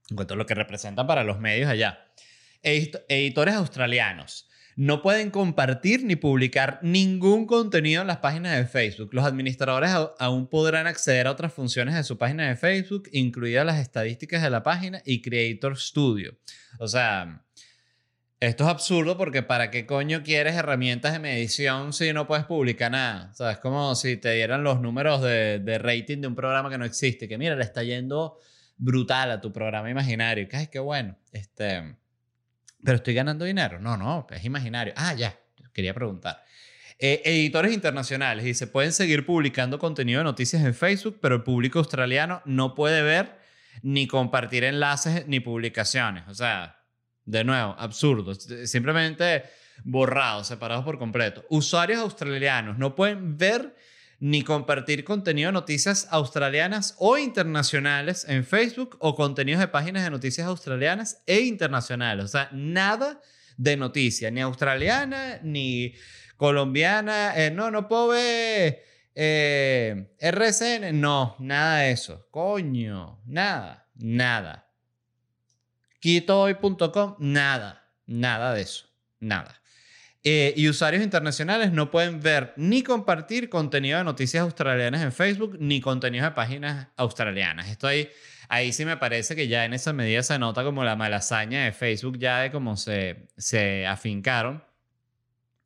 en 0.09 0.15
cuanto 0.15 0.33
a 0.33 0.37
lo 0.37 0.45
que 0.45 0.55
representan 0.55 1.05
para 1.05 1.23
los 1.23 1.39
medios 1.39 1.69
allá. 1.69 2.05
Editores 2.61 3.55
australianos 3.55 4.49
no 4.75 5.01
pueden 5.01 5.29
compartir 5.29 6.03
ni 6.03 6.15
publicar 6.15 6.79
ningún 6.81 7.45
contenido 7.45 8.01
en 8.01 8.07
las 8.07 8.17
páginas 8.17 8.57
de 8.57 8.65
Facebook. 8.65 9.13
Los 9.13 9.25
administradores 9.25 9.91
aún 10.19 10.47
podrán 10.47 10.87
acceder 10.87 11.27
a 11.27 11.31
otras 11.31 11.53
funciones 11.53 11.95
de 11.95 12.03
su 12.03 12.17
página 12.17 12.47
de 12.47 12.55
Facebook, 12.55 13.09
incluidas 13.11 13.65
las 13.65 13.79
estadísticas 13.79 14.41
de 14.41 14.49
la 14.49 14.63
página 14.63 15.01
y 15.05 15.21
Creator 15.21 15.77
Studio. 15.77 16.37
O 16.79 16.87
sea, 16.87 17.43
esto 18.39 18.65
es 18.65 18.69
absurdo 18.69 19.17
porque 19.17 19.41
¿para 19.41 19.71
qué 19.71 19.85
coño 19.85 20.23
quieres 20.23 20.55
herramientas 20.55 21.13
de 21.13 21.19
medición 21.19 21.93
si 21.93 22.11
no 22.11 22.27
puedes 22.27 22.45
publicar 22.45 22.91
nada? 22.91 23.29
O 23.31 23.35
sea, 23.35 23.51
es 23.51 23.57
como 23.59 23.95
si 23.95 24.17
te 24.17 24.33
dieran 24.33 24.63
los 24.63 24.81
números 24.81 25.21
de, 25.21 25.79
rating 25.81 26.19
de 26.19 26.27
un 26.27 26.35
programa 26.35 26.69
que 26.69 26.77
no 26.77 26.83
existe. 26.83 27.27
Que 27.27 27.37
mira, 27.37 27.55
le 27.55 27.63
está 27.63 27.83
yendo 27.83 28.37
brutal 28.75 29.31
a 29.31 29.39
tu 29.39 29.53
programa 29.53 29.89
imaginario. 29.89 30.49
Que, 30.49 30.57
ay, 30.57 30.67
qué 30.67 30.79
bueno. 30.79 31.15
Este 31.31 31.95
pero 32.83 32.97
estoy 32.97 33.13
ganando 33.13 33.45
dinero. 33.45 33.79
No, 33.79 33.97
no, 33.97 34.27
es 34.29 34.43
imaginario. 34.43 34.93
Ah, 34.95 35.13
ya, 35.13 35.37
quería 35.73 35.93
preguntar. 35.93 36.43
Eh, 36.99 37.21
editores 37.25 37.73
internacionales, 37.73 38.45
dice, 38.45 38.67
pueden 38.67 38.93
seguir 38.93 39.25
publicando 39.25 39.79
contenido 39.79 40.19
de 40.19 40.23
noticias 40.25 40.63
en 40.63 40.73
Facebook, 40.73 41.19
pero 41.21 41.35
el 41.35 41.43
público 41.43 41.79
australiano 41.79 42.41
no 42.45 42.75
puede 42.75 43.01
ver 43.01 43.39
ni 43.81 44.07
compartir 44.07 44.63
enlaces 44.63 45.27
ni 45.27 45.39
publicaciones. 45.39 46.23
O 46.27 46.35
sea, 46.35 46.79
de 47.25 47.43
nuevo, 47.43 47.75
absurdo. 47.77 48.35
Simplemente 48.35 49.43
borrados, 49.83 50.47
separados 50.47 50.85
por 50.85 50.97
completo. 50.97 51.43
Usuarios 51.49 51.99
australianos 51.99 52.77
no 52.77 52.95
pueden 52.95 53.37
ver 53.37 53.75
ni 54.23 54.41
compartir 54.41 55.03
contenido 55.03 55.49
de 55.49 55.51
noticias 55.51 56.07
australianas 56.09 56.95
o 56.97 57.17
internacionales 57.17 58.25
en 58.29 58.45
Facebook 58.45 58.95
o 59.01 59.15
contenidos 59.15 59.59
de 59.59 59.67
páginas 59.67 60.05
de 60.05 60.09
noticias 60.09 60.47
australianas 60.47 61.21
e 61.25 61.41
internacionales. 61.41 62.23
O 62.23 62.27
sea, 62.29 62.47
nada 62.53 63.19
de 63.57 63.75
noticia, 63.75 64.31
ni 64.31 64.39
australiana, 64.39 65.41
ni 65.43 65.93
colombiana. 66.37 67.33
Eh, 67.35 67.51
no, 67.51 67.69
no 67.69 67.89
puedo 67.89 68.07
ver 68.07 68.81
eh, 69.13 70.15
RCN. 70.19 71.01
No, 71.01 71.35
nada 71.39 71.79
de 71.79 71.91
eso. 71.91 72.25
Coño, 72.31 73.21
nada, 73.25 73.89
nada. 73.95 74.71
Quitohoy.com, 75.99 77.17
nada, 77.19 77.91
nada 78.05 78.53
de 78.53 78.61
eso, 78.61 78.85
nada. 79.19 79.61
Eh, 80.25 80.53
y 80.55 80.69
usuarios 80.69 81.03
internacionales 81.03 81.73
no 81.73 81.91
pueden 81.91 82.21
ver 82.21 82.53
ni 82.55 82.81
compartir 82.81 83.49
contenido 83.49 83.97
de 83.97 84.05
noticias 84.05 84.41
australianas 84.41 85.01
en 85.01 85.11
Facebook 85.11 85.57
ni 85.59 85.81
contenido 85.81 86.23
de 86.23 86.31
páginas 86.31 86.87
australianas. 86.95 87.67
Esto 87.67 87.87
ahí, 87.87 88.09
ahí 88.47 88.71
sí 88.71 88.85
me 88.85 88.95
parece 88.95 89.35
que 89.35 89.49
ya 89.49 89.65
en 89.65 89.73
esa 89.73 89.91
medida 89.91 90.23
se 90.23 90.39
nota 90.39 90.63
como 90.63 90.85
la 90.85 90.95
malasaña 90.95 91.65
de 91.65 91.73
Facebook 91.73 92.17
ya 92.19 92.39
de 92.39 92.51
cómo 92.51 92.77
se, 92.77 93.27
se 93.37 93.85
afincaron. 93.85 94.63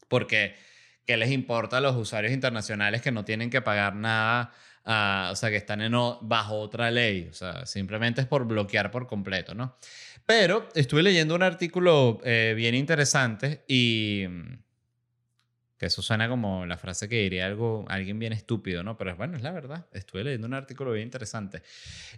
Porque, 0.08 0.56
¿qué 1.06 1.18
les 1.18 1.32
importa 1.32 1.78
a 1.78 1.82
los 1.82 1.96
usuarios 1.96 2.34
internacionales 2.34 3.02
que 3.02 3.12
no 3.12 3.26
tienen 3.26 3.50
que 3.50 3.62
pagar 3.62 3.96
nada? 3.96 4.54
o 4.88 5.36
sea, 5.36 5.50
que 5.50 5.58
están 5.58 5.82
en, 5.82 5.92
bajo 6.22 6.60
otra 6.60 6.90
ley. 6.92 7.28
O 7.30 7.34
sea, 7.34 7.66
simplemente 7.66 8.22
es 8.22 8.28
por 8.28 8.46
bloquear 8.46 8.90
por 8.90 9.06
completo, 9.06 9.54
¿no? 9.54 9.76
Pero 10.28 10.68
estuve 10.76 11.04
leyendo 11.04 11.36
un 11.36 11.42
artículo 11.42 12.20
eh, 12.26 12.54
bien 12.54 12.76
interesante 12.76 13.64
y 13.66 14.26
mm, 14.28 14.58
que 15.78 15.86
eso 15.86 16.02
suena 16.02 16.28
como 16.28 16.66
la 16.66 16.78
frase 16.78 17.08
que 17.08 17.22
diría 17.22 17.46
algo, 17.46 17.86
alguien 17.88 18.20
bien 18.20 18.34
estúpido, 18.34 18.84
¿no? 18.84 18.98
Pero 18.98 19.16
bueno, 19.16 19.38
es 19.38 19.42
la 19.42 19.52
verdad. 19.52 19.86
Estuve 19.94 20.26
leyendo 20.26 20.46
un 20.46 20.54
artículo 20.54 20.92
bien 20.92 21.06
interesante. 21.06 21.62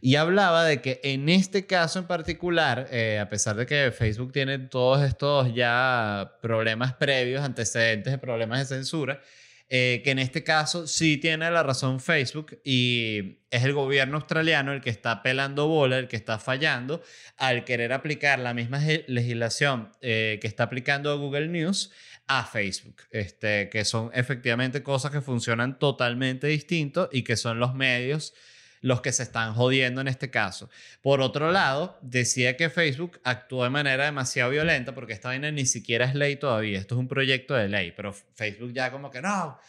Y 0.01 0.15
hablaba 0.15 0.65
de 0.65 0.81
que 0.81 0.99
en 1.03 1.29
este 1.29 1.67
caso 1.67 1.99
en 1.99 2.07
particular, 2.07 2.87
eh, 2.89 3.19
a 3.19 3.29
pesar 3.29 3.55
de 3.55 3.67
que 3.67 3.91
Facebook 3.91 4.31
tiene 4.31 4.57
todos 4.57 5.03
estos 5.03 5.53
ya 5.53 6.37
problemas 6.41 6.93
previos, 6.95 7.43
antecedentes 7.43 8.11
de 8.11 8.17
problemas 8.17 8.57
de 8.57 8.75
censura, 8.75 9.21
eh, 9.71 10.01
que 10.03 10.11
en 10.11 10.19
este 10.19 10.43
caso 10.43 10.87
sí 10.87 11.17
tiene 11.17 11.49
la 11.51 11.61
razón 11.61 11.99
Facebook 11.99 12.59
y 12.63 13.37
es 13.51 13.63
el 13.63 13.73
gobierno 13.73 14.17
australiano 14.17 14.73
el 14.73 14.81
que 14.81 14.89
está 14.89 15.21
pelando 15.21 15.67
bola, 15.67 15.99
el 15.99 16.07
que 16.07 16.15
está 16.15 16.39
fallando 16.39 17.03
al 17.37 17.65
querer 17.65 17.93
aplicar 17.93 18.39
la 18.39 18.55
misma 18.55 18.79
legislación 19.07 19.91
eh, 20.01 20.39
que 20.41 20.47
está 20.47 20.63
aplicando 20.63 21.15
Google 21.19 21.49
News 21.49 21.91
a 22.25 22.45
Facebook, 22.45 23.03
este, 23.11 23.69
que 23.69 23.85
son 23.85 24.09
efectivamente 24.13 24.81
cosas 24.81 25.11
que 25.11 25.21
funcionan 25.21 25.77
totalmente 25.77 26.47
distintos 26.47 27.09
y 27.11 27.23
que 27.23 27.37
son 27.37 27.59
los 27.59 27.75
medios 27.75 28.33
los 28.81 29.01
que 29.01 29.11
se 29.11 29.23
están 29.23 29.53
jodiendo 29.53 30.01
en 30.01 30.07
este 30.07 30.29
caso. 30.29 30.69
Por 31.01 31.21
otro 31.21 31.51
lado, 31.51 31.97
decía 32.01 32.55
que 32.57 32.69
Facebook 32.69 33.19
actuó 33.23 33.63
de 33.63 33.69
manera 33.69 34.05
demasiado 34.05 34.51
violenta 34.51 34.93
porque 34.93 35.13
esta 35.13 35.29
vaina 35.29 35.51
ni 35.51 35.65
siquiera 35.65 36.05
es 36.05 36.15
ley 36.15 36.35
todavía, 36.35 36.79
esto 36.79 36.95
es 36.95 36.99
un 36.99 37.07
proyecto 37.07 37.53
de 37.53 37.67
ley, 37.67 37.91
pero 37.91 38.13
Facebook 38.13 38.73
ya 38.73 38.91
como 38.91 39.11
que 39.11 39.21
no, 39.21 39.59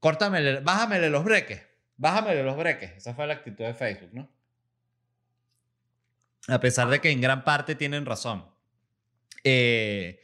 córtamele, 0.00 0.60
bájamele 0.60 1.10
los 1.10 1.24
breques, 1.24 1.62
bájamele 1.96 2.42
los 2.42 2.56
breques. 2.56 2.92
Esa 2.96 3.14
fue 3.14 3.26
la 3.26 3.34
actitud 3.34 3.64
de 3.64 3.74
Facebook, 3.74 4.10
¿no? 4.12 4.30
A 6.48 6.60
pesar 6.60 6.88
de 6.88 7.00
que 7.00 7.10
en 7.10 7.20
gran 7.20 7.42
parte 7.42 7.74
tienen 7.74 8.04
razón. 8.04 8.44
Eh, 9.44 10.20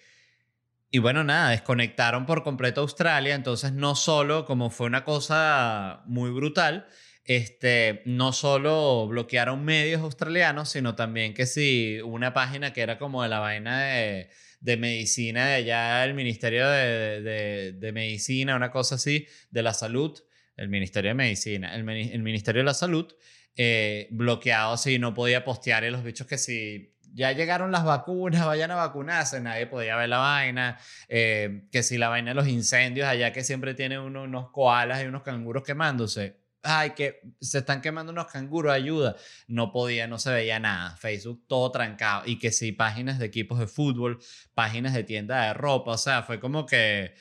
y 0.91 0.99
bueno, 0.99 1.23
nada, 1.23 1.51
desconectaron 1.51 2.27
por 2.27 2.43
completo 2.43 2.81
Australia, 2.81 3.35
entonces 3.35 3.73
no 3.73 3.95
solo 3.95 4.45
como 4.45 4.71
fue 4.71 4.87
una 4.87 5.05
cosa 5.05 6.03
muy 6.07 6.31
brutal, 6.31 6.89
este, 7.31 8.03
no 8.07 8.33
solo 8.33 9.07
bloquearon 9.07 9.65
medios 9.65 10.01
australianos, 10.01 10.69
sino 10.69 10.97
también 10.97 11.33
que 11.33 11.47
si 11.47 12.01
una 12.05 12.35
página 12.35 12.73
que 12.73 12.81
era 12.81 12.99
como 12.99 13.23
de 13.23 13.29
la 13.29 13.39
vaina 13.39 13.85
de, 13.85 14.31
de 14.59 14.77
medicina 14.77 15.47
de 15.47 15.55
allá, 15.55 16.05
el 16.05 16.15
Ministerio 16.15 16.69
de, 16.69 17.73
de, 17.73 17.93
Medicina, 17.93 18.57
una 18.57 18.73
cosa 18.73 18.97
así, 18.97 19.29
de 19.49 19.63
la 19.63 19.75
salud, 19.75 20.19
el 20.57 20.69
Ministerio 20.71 21.11
de 21.11 21.15
Medicina, 21.15 21.73
el, 21.77 21.85
Ministerio 21.85 22.63
de 22.63 22.67
la 22.67 22.75
Salud, 22.75 23.07
eh, 23.55 24.09
bloqueado, 24.11 24.77
si 24.77 24.99
no 24.99 25.15
podía 25.15 25.45
postear 25.45 25.85
los 25.85 26.03
bichos 26.03 26.27
que 26.27 26.37
si 26.37 26.97
ya 27.13 27.31
llegaron 27.31 27.71
las 27.71 27.85
vacunas, 27.85 28.45
vayan 28.45 28.73
a 28.73 28.75
vacunarse, 28.75 29.41
nadie 29.41 29.69
podía 29.69 29.95
ver 29.95 30.09
la 30.09 30.19
vaina, 30.19 30.81
eh, 31.09 31.69
que 31.71 31.85
si 31.85 31.97
la 31.97 32.09
vaina 32.09 32.33
de 32.33 32.35
los 32.35 32.49
incendios 32.49 33.07
allá 33.07 33.33
que 33.33 33.45
siempre 33.45 33.75
tiene 33.75 34.01
unos 34.01 34.51
koalas 34.51 35.05
y 35.05 35.07
unos 35.07 35.23
canguros 35.23 35.63
quemándose, 35.63 36.40
ay, 36.63 36.91
que 36.91 37.21
se 37.41 37.59
están 37.59 37.81
quemando 37.81 38.13
unos 38.13 38.27
canguros, 38.27 38.73
ayuda. 38.73 39.17
No 39.49 39.73
podía, 39.73 40.07
no 40.07 40.19
se 40.19 40.31
veía 40.33 40.59
nada. 40.61 40.97
Facebook 40.97 41.45
todo 41.47 41.71
trancado. 41.71 42.23
Y 42.27 42.39
que 42.39 42.53
sí, 42.53 42.73
páginas 42.73 43.19
de 43.19 43.27
equipos 43.27 43.59
de 43.59 43.67
fútbol, 43.67 44.19
páginas 44.55 44.95
de 44.95 45.05
tienda 45.05 45.47
de 45.47 45.55
ropa. 45.55 45.93
O 45.93 45.99
sea, 45.99 46.23
fue 46.23 46.41
como 46.41 46.67
que 46.67 47.15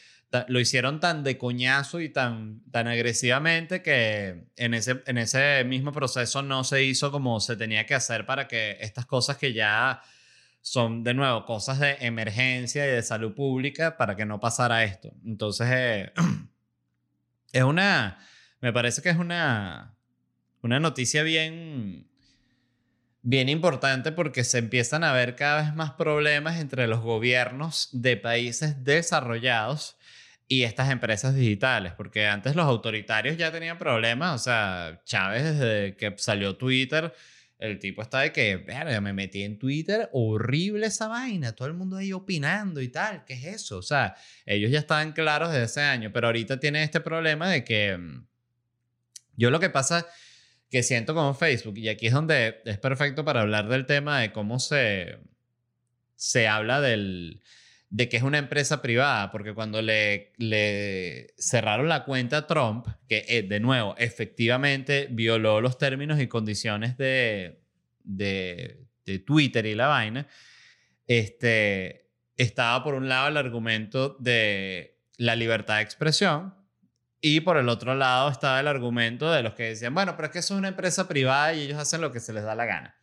lo 0.47 0.59
hicieron 0.59 0.99
tan 0.99 1.23
de 1.23 1.37
coñazo 1.37 1.99
y 1.99 2.09
tan, 2.09 2.61
tan 2.71 2.87
agresivamente 2.87 3.81
que 3.81 4.45
en 4.57 4.73
ese, 4.75 5.01
en 5.07 5.17
ese 5.17 5.63
mismo 5.63 5.91
proceso 5.91 6.43
no 6.43 6.63
se 6.63 6.83
hizo 6.83 7.11
como 7.11 7.39
se 7.39 7.55
tenía 7.55 7.85
que 7.85 7.95
hacer 7.95 8.27
para 8.27 8.47
que 8.47 8.77
estas 8.79 9.07
cosas 9.07 9.37
que 9.37 9.53
ya 9.53 10.03
son, 10.61 11.03
de 11.03 11.15
nuevo, 11.15 11.45
cosas 11.45 11.79
de 11.79 11.97
emergencia 12.01 12.85
y 12.85 12.91
de 12.91 13.01
salud 13.01 13.33
pública 13.33 13.97
para 13.97 14.15
que 14.15 14.25
no 14.25 14.39
pasara 14.39 14.83
esto. 14.83 15.11
Entonces, 15.25 15.67
eh, 15.71 16.13
es 17.51 17.63
una 17.63 18.19
me 18.61 18.73
parece 18.73 19.01
que 19.01 19.09
es 19.09 19.17
una, 19.17 19.95
una 20.61 20.79
noticia 20.79 21.23
bien, 21.23 22.07
bien 23.21 23.49
importante 23.49 24.11
porque 24.11 24.43
se 24.43 24.57
empiezan 24.57 25.03
a 25.03 25.13
ver 25.13 25.35
cada 25.35 25.63
vez 25.63 25.75
más 25.75 25.91
problemas 25.91 26.59
entre 26.59 26.87
los 26.87 27.01
gobiernos 27.01 27.89
de 27.91 28.17
países 28.17 28.83
desarrollados 28.83 29.97
y 30.51 30.63
estas 30.63 30.89
empresas 30.89 31.35
digitales, 31.35 31.93
porque 31.93 32.25
antes 32.25 32.55
los 32.55 32.65
autoritarios 32.65 33.37
ya 33.37 33.51
tenían 33.51 33.77
problemas, 33.77 34.41
o 34.41 34.43
sea, 34.43 35.01
Chávez 35.05 35.43
desde 35.43 35.95
que 35.95 36.15
salió 36.17 36.57
Twitter 36.57 37.13
El 37.59 37.77
tipo 37.77 38.01
está 38.01 38.21
de 38.21 38.31
que, 38.31 38.57
verga, 38.57 38.99
me 38.99 39.13
metí 39.13 39.43
en 39.43 39.59
Twitter, 39.59 40.09
horrible 40.11 40.87
esa 40.87 41.07
vaina, 41.07 41.53
todo 41.53 41.67
el 41.67 41.75
mundo 41.75 41.97
ahí 41.97 42.13
opinando 42.13 42.81
y 42.81 42.87
tal, 42.89 43.25
¿qué 43.25 43.33
es 43.33 43.43
eso? 43.45 43.77
O 43.77 43.81
sea, 43.83 44.15
ellos 44.45 44.71
ya 44.71 44.79
estaban 44.79 45.11
claros 45.11 45.51
desde 45.51 45.65
ese 45.65 45.81
año, 45.81 46.11
pero 46.11 46.27
ahorita 46.27 46.59
tienen 46.59 46.81
este 46.83 46.99
problema 47.01 47.49
de 47.49 47.63
que 47.63 47.97
mm, 47.97 48.28
yo 49.39 49.49
lo 49.51 49.59
que 49.59 49.69
pasa 49.69 50.05
que 50.69 50.83
siento 50.83 51.15
como 51.15 51.33
Facebook, 51.33 51.77
y 51.77 51.89
aquí 51.89 52.07
es 52.07 52.13
donde 52.13 52.61
es 52.65 52.77
perfecto 52.77 53.25
para 53.25 53.41
hablar 53.41 53.69
del 53.69 53.85
tema 53.85 54.19
de 54.19 54.31
cómo 54.31 54.59
se, 54.59 55.17
se 56.15 56.47
habla 56.47 56.79
del, 56.79 57.41
de 57.89 58.07
que 58.07 58.17
es 58.17 58.23
una 58.23 58.37
empresa 58.37 58.81
privada, 58.81 59.31
porque 59.31 59.53
cuando 59.53 59.81
le, 59.81 60.33
le 60.37 61.33
cerraron 61.37 61.89
la 61.89 62.03
cuenta 62.05 62.37
a 62.37 62.47
Trump, 62.47 62.87
que 63.07 63.25
eh, 63.27 63.41
de 63.41 63.59
nuevo, 63.59 63.95
efectivamente 63.97 65.07
violó 65.09 65.59
los 65.59 65.79
términos 65.79 66.19
y 66.19 66.27
condiciones 66.27 66.97
de, 66.97 67.61
de, 68.03 68.85
de 69.05 69.19
Twitter 69.19 69.65
y 69.65 69.73
la 69.73 69.87
vaina, 69.87 70.27
este, 71.07 72.09
estaba 72.37 72.83
por 72.83 72.93
un 72.93 73.09
lado 73.09 73.29
el 73.29 73.37
argumento 73.37 74.15
de 74.19 74.99
la 75.17 75.35
libertad 75.35 75.77
de 75.77 75.81
expresión, 75.81 76.53
y 77.21 77.41
por 77.41 77.57
el 77.57 77.67
otro 77.69 77.95
lado 77.95 78.29
estaba 78.29 78.59
el 78.59 78.67
argumento 78.67 79.29
de 79.31 79.43
los 79.43 79.53
que 79.53 79.63
decían, 79.63 79.93
bueno, 79.93 80.15
pero 80.15 80.27
es 80.27 80.31
que 80.31 80.39
eso 80.39 80.53
es 80.53 80.59
una 80.59 80.69
empresa 80.69 81.07
privada 81.07 81.53
y 81.53 81.63
ellos 81.63 81.77
hacen 81.77 82.01
lo 82.01 82.11
que 82.11 82.19
se 82.19 82.33
les 82.33 82.43
da 82.43 82.55
la 82.55 82.65
gana. 82.65 82.95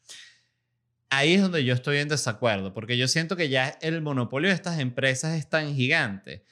Ahí 1.10 1.34
es 1.34 1.42
donde 1.42 1.64
yo 1.64 1.74
estoy 1.74 1.98
en 1.98 2.08
desacuerdo, 2.08 2.72
porque 2.72 2.96
yo 2.96 3.08
siento 3.08 3.36
que 3.36 3.48
ya 3.48 3.78
el 3.80 4.00
monopolio 4.02 4.48
de 4.48 4.54
estas 4.54 4.80
empresas 4.80 5.34
es 5.38 5.48
tan 5.48 5.74
gigante 5.74 6.44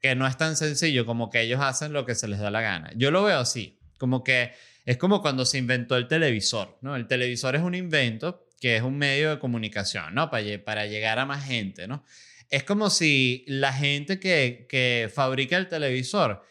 que 0.00 0.14
no 0.14 0.26
es 0.26 0.36
tan 0.36 0.56
sencillo 0.56 1.04
como 1.04 1.28
que 1.28 1.40
ellos 1.40 1.60
hacen 1.60 1.92
lo 1.92 2.06
que 2.06 2.14
se 2.14 2.28
les 2.28 2.38
da 2.38 2.50
la 2.50 2.60
gana. 2.60 2.90
Yo 2.94 3.10
lo 3.10 3.24
veo 3.24 3.38
así, 3.38 3.78
como 3.98 4.22
que 4.22 4.52
es 4.86 4.96
como 4.96 5.20
cuando 5.20 5.44
se 5.44 5.58
inventó 5.58 5.96
el 5.96 6.08
televisor, 6.08 6.78
¿no? 6.80 6.96
El 6.96 7.06
televisor 7.06 7.56
es 7.56 7.62
un 7.62 7.74
invento 7.74 8.46
que 8.60 8.76
es 8.76 8.82
un 8.82 8.96
medio 8.96 9.30
de 9.30 9.38
comunicación, 9.38 10.14
¿no? 10.14 10.30
Para, 10.30 10.44
para 10.64 10.86
llegar 10.86 11.18
a 11.18 11.26
más 11.26 11.44
gente, 11.44 11.88
¿no? 11.88 12.04
Es 12.48 12.64
como 12.64 12.88
si 12.88 13.44
la 13.46 13.72
gente 13.72 14.18
que, 14.18 14.66
que 14.68 15.10
fabrica 15.12 15.56
el 15.56 15.68
televisor 15.68 16.42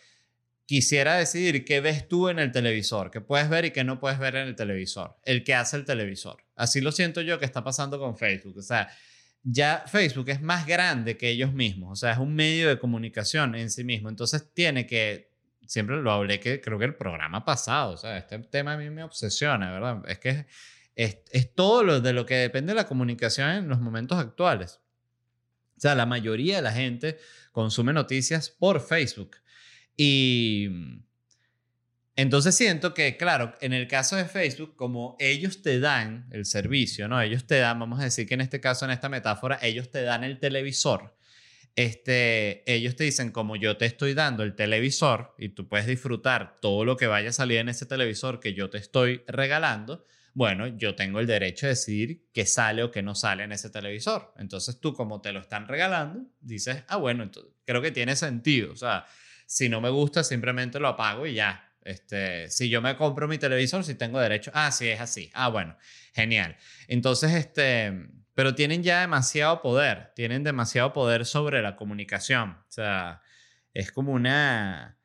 quisiera 0.67 1.15
decidir 1.15 1.65
qué 1.65 1.79
ves 1.79 2.07
tú 2.07 2.27
en 2.27 2.39
el 2.39 2.51
televisor, 2.51 3.09
qué 3.09 3.21
puedes 3.21 3.49
ver 3.49 3.65
y 3.65 3.71
qué 3.71 3.83
no 3.83 3.99
puedes 3.99 4.19
ver 4.19 4.35
en 4.35 4.47
el 4.49 4.55
televisor, 4.55 5.17
el 5.23 5.43
que 5.43 5.55
hace 5.55 5.77
el 5.77 5.85
televisor. 5.85 6.43
Así 6.55 6.81
lo 6.81 6.91
siento 6.91 7.21
yo 7.21 7.39
que 7.39 7.45
está 7.45 7.63
pasando 7.63 7.97
con 7.97 8.17
Facebook. 8.17 8.57
O 8.57 8.61
sea, 8.61 8.89
ya 9.43 9.85
Facebook 9.87 10.29
es 10.29 10.41
más 10.41 10.67
grande 10.67 11.17
que 11.17 11.29
ellos 11.29 11.53
mismos, 11.53 11.93
o 11.93 11.95
sea, 11.95 12.11
es 12.11 12.17
un 12.17 12.35
medio 12.35 12.67
de 12.67 12.77
comunicación 12.77 13.55
en 13.55 13.71
sí 13.71 13.85
mismo. 13.85 14.09
Entonces 14.09 14.53
tiene 14.53 14.85
que, 14.85 15.31
siempre 15.65 15.95
lo 16.01 16.11
hablé 16.11 16.41
que 16.41 16.59
creo 16.59 16.77
que 16.77 16.85
el 16.85 16.95
programa 16.95 17.45
pasado, 17.45 17.93
o 17.93 17.97
sea, 17.97 18.17
este 18.17 18.37
tema 18.39 18.73
a 18.73 18.77
mí 18.77 18.89
me 18.89 19.03
obsesiona, 19.03 19.71
¿verdad? 19.71 20.03
Es 20.05 20.19
que 20.19 20.45
es, 20.95 21.55
todo 21.55 21.83
lo 21.83 22.01
de 22.01 22.11
lo 22.11 22.25
que 22.25 22.35
depende 22.35 22.73
de 22.73 22.75
la 22.75 22.87
comunicación 22.87 23.51
en 23.51 23.69
los 23.69 23.79
momentos 23.79 24.17
actuales. 24.17 24.81
O 25.77 25.79
sea, 25.79 25.95
la 25.95 26.05
mayoría 26.05 26.57
de 26.57 26.61
la 26.63 26.73
gente 26.73 27.17
consume 27.53 27.93
noticias 27.93 28.49
por 28.49 28.81
Facebook. 28.81 29.37
Y 29.97 30.69
entonces 32.15 32.55
siento 32.55 32.93
que, 32.93 33.17
claro, 33.17 33.53
en 33.61 33.73
el 33.73 33.87
caso 33.87 34.15
de 34.15 34.25
Facebook, 34.25 34.75
como 34.75 35.15
ellos 35.19 35.61
te 35.61 35.79
dan 35.79 36.27
el 36.31 36.45
servicio, 36.45 37.07
¿no? 37.07 37.21
Ellos 37.21 37.45
te 37.45 37.57
dan, 37.57 37.79
vamos 37.79 37.99
a 37.99 38.03
decir 38.03 38.27
que 38.27 38.35
en 38.35 38.41
este 38.41 38.59
caso, 38.59 38.85
en 38.85 38.91
esta 38.91 39.09
metáfora, 39.09 39.59
ellos 39.61 39.91
te 39.91 40.03
dan 40.03 40.23
el 40.23 40.39
televisor. 40.39 41.15
Este, 41.75 42.63
ellos 42.71 42.95
te 42.95 43.03
dicen, 43.03 43.31
como 43.31 43.55
yo 43.55 43.77
te 43.77 43.85
estoy 43.85 44.15
dando 44.15 44.41
el 44.43 44.55
televisor 44.55 45.35
y 45.37 45.49
tú 45.49 45.67
puedes 45.67 45.85
disfrutar 45.85 46.59
todo 46.59 46.85
lo 46.85 46.97
que 46.97 47.05
vaya 47.05 47.29
a 47.29 47.33
salir 47.33 47.57
en 47.59 47.69
ese 47.69 47.85
televisor 47.85 48.39
que 48.39 48.55
yo 48.55 48.71
te 48.71 48.79
estoy 48.79 49.21
regalando, 49.27 50.03
bueno, 50.33 50.65
yo 50.67 50.95
tengo 50.95 51.19
el 51.19 51.27
derecho 51.27 51.67
de 51.67 51.71
decidir 51.71 52.27
qué 52.33 52.47
sale 52.47 52.81
o 52.81 52.89
qué 52.89 53.03
no 53.03 53.13
sale 53.13 53.43
en 53.43 53.51
ese 53.51 53.69
televisor. 53.69 54.33
Entonces 54.37 54.79
tú, 54.79 54.93
como 54.93 55.21
te 55.21 55.31
lo 55.31 55.39
están 55.39 55.67
regalando, 55.67 56.27
dices, 56.39 56.83
ah, 56.87 56.97
bueno, 56.97 57.21
entonces, 57.21 57.53
creo 57.63 57.81
que 57.81 57.91
tiene 57.91 58.15
sentido. 58.15 58.71
O 58.71 58.75
sea, 58.75 59.05
si 59.47 59.69
no 59.69 59.81
me 59.81 59.89
gusta, 59.89 60.23
simplemente 60.23 60.79
lo 60.79 60.89
apago 60.89 61.25
y 61.25 61.33
ya. 61.33 61.73
Este, 61.81 62.49
si 62.49 62.67
yo 62.69 62.81
me 62.81 62.97
compro 62.97 63.29
mi 63.29 63.37
televisor, 63.37 63.83
si 63.83 63.95
tengo 63.95 64.19
derecho. 64.19 64.51
Ah, 64.53 64.71
sí, 64.71 64.89
es 64.89 64.99
así. 64.99 65.31
Ah, 65.33 65.47
bueno, 65.47 65.77
genial. 66.13 66.57
Entonces, 66.89 67.33
este, 67.33 68.09
pero 68.35 68.53
tienen 68.55 68.83
ya 68.83 69.01
demasiado 69.01 69.61
poder, 69.61 70.11
tienen 70.13 70.43
demasiado 70.43 70.91
poder 70.91 71.25
sobre 71.25 71.61
la 71.61 71.77
comunicación. 71.77 72.51
O 72.51 72.71
sea, 72.71 73.21
es 73.73 73.91
como 73.93 74.11
una, 74.11 74.96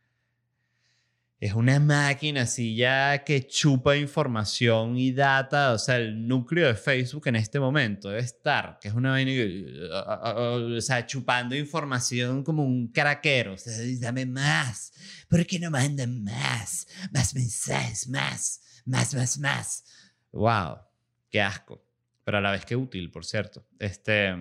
es 1.43 1.55
una 1.55 1.81
máquina 1.81 2.43
así 2.43 2.77
ya 2.77 3.25
que 3.25 3.49
chupa 3.49 3.97
información 3.97 4.97
y 4.97 5.11
data, 5.11 5.73
o 5.73 5.79
sea, 5.79 5.97
el 5.97 6.29
núcleo 6.29 6.69
de 6.69 6.77
Facebook 6.77 7.27
en 7.27 7.35
este 7.35 7.59
momento 7.59 8.11
debe 8.11 8.23
estar, 8.23 8.79
que 8.81 8.87
es 8.87 8.95
una 8.95 9.11
vaina, 9.11 9.33
o 10.37 10.81
sea, 10.81 11.05
chupando 11.05 11.57
información 11.57 12.45
como 12.45 12.63
un 12.63 12.93
caraquero, 12.93 13.55
o 13.55 13.59
sea, 13.59 13.75
dame 13.99 14.25
más, 14.25 14.93
¿por 15.29 15.45
qué 15.45 15.59
no 15.59 15.69
mandan 15.73 16.23
más? 16.23 16.87
Más 17.13 17.35
mensajes, 17.35 18.09
más, 18.09 18.83
más, 18.87 19.13
más, 19.13 19.39
más. 19.41 19.85
Wow, 20.31 20.79
qué 21.29 21.43
asco, 21.43 21.85
pero 22.23 22.39
a 22.39 22.41
la 22.41 22.53
vez 22.53 22.65
qué 22.65 22.77
útil, 22.77 23.11
por 23.11 23.25
cierto. 23.25 23.67
Este... 23.81 24.33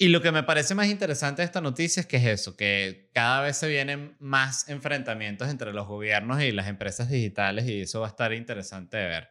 Y 0.00 0.08
lo 0.08 0.22
que 0.22 0.30
me 0.30 0.44
parece 0.44 0.76
más 0.76 0.86
interesante 0.86 1.42
de 1.42 1.46
esta 1.46 1.60
noticia 1.60 2.00
es 2.00 2.06
que 2.06 2.18
es 2.18 2.24
eso, 2.24 2.56
que 2.56 3.10
cada 3.12 3.42
vez 3.42 3.56
se 3.56 3.66
vienen 3.66 4.16
más 4.20 4.68
enfrentamientos 4.68 5.48
entre 5.48 5.72
los 5.72 5.88
gobiernos 5.88 6.40
y 6.40 6.52
las 6.52 6.68
empresas 6.68 7.10
digitales 7.10 7.66
y 7.66 7.80
eso 7.80 8.00
va 8.00 8.06
a 8.06 8.10
estar 8.10 8.32
interesante 8.32 8.96
de 8.96 9.06
ver. 9.08 9.28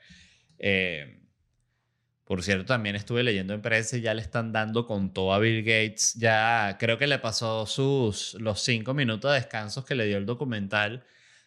Eh, 0.59 1.23
por 2.25 2.43
cierto, 2.43 2.65
también 2.65 2.97
estuve 2.97 3.23
leyendo 3.23 3.53
en 3.53 3.61
prensa 3.61 3.95
y 3.95 4.01
ya 4.01 4.13
le 4.13 4.21
están 4.21 4.51
dando 4.51 4.85
con 4.85 5.13
todo 5.13 5.33
a 5.33 5.39
Bill 5.39 5.63
Gates. 5.63 6.15
Ya 6.15 6.75
creo 6.77 6.97
que 6.97 7.07
le 7.07 7.19
pasó 7.19 7.65
sus, 7.65 8.33
los 8.33 8.59
cinco 8.61 8.93
minutos 8.93 9.31
de 9.31 9.37
descansos 9.39 9.85
que 9.85 9.95
le 9.95 10.05
dio 10.05 10.17
el 10.17 10.25
documental, 10.25 11.05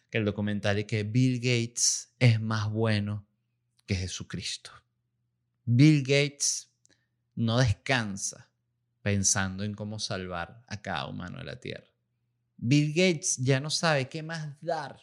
que 0.09 0.17
el 0.17 0.25
documental 0.25 0.79
y 0.79 0.85
que 0.85 1.03
Bill 1.03 1.35
Gates 1.35 2.15
es 2.17 2.41
más 2.41 2.71
bueno 2.71 3.27
que 3.85 3.93
Jesucristo. 3.93 4.71
Bill 5.65 6.01
Gates 6.01 6.71
no 7.35 7.59
descansa 7.59 8.50
pensando 9.01 9.63
en 9.63 9.73
cómo 9.73 9.99
salvar 9.99 10.61
a 10.67 10.81
cada 10.81 11.07
humano 11.07 11.39
de 11.39 11.43
la 11.43 11.59
Tierra. 11.59 11.87
Bill 12.57 12.89
Gates 12.89 13.37
ya 13.37 13.59
no 13.59 13.69
sabe 13.69 14.07
qué 14.07 14.21
más 14.21 14.49
dar 14.61 14.97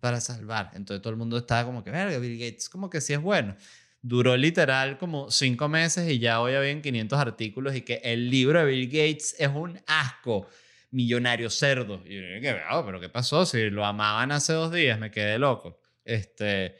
para 0.00 0.20
salvar. 0.20 0.70
Entonces 0.74 1.02
todo 1.02 1.12
el 1.12 1.18
mundo 1.18 1.36
estaba 1.36 1.64
como 1.64 1.84
que, 1.84 1.90
verga, 1.90 2.18
Bill 2.18 2.38
Gates 2.38 2.68
como 2.68 2.90
que 2.90 3.00
sí 3.00 3.12
es 3.12 3.20
bueno. 3.20 3.54
Duró 4.00 4.36
literal 4.36 4.98
como 4.98 5.30
cinco 5.30 5.68
meses 5.68 6.10
y 6.10 6.18
ya 6.18 6.40
hoy 6.40 6.54
habían 6.54 6.82
500 6.82 7.18
artículos 7.18 7.76
y 7.76 7.82
que 7.82 8.00
el 8.02 8.28
libro 8.28 8.58
de 8.58 8.64
Bill 8.64 8.86
Gates 8.86 9.36
es 9.38 9.48
un 9.48 9.80
asco. 9.86 10.48
Millonario 10.90 11.48
cerdo. 11.48 12.02
Y 12.04 12.16
yo 12.16 12.20
dije, 12.20 12.60
oh, 12.70 12.84
pero 12.84 13.00
¿qué 13.00 13.08
pasó? 13.08 13.46
Si 13.46 13.70
lo 13.70 13.84
amaban 13.86 14.30
hace 14.30 14.52
dos 14.52 14.70
días, 14.72 14.98
me 14.98 15.10
quedé 15.10 15.38
loco. 15.38 15.80
Este, 16.04 16.74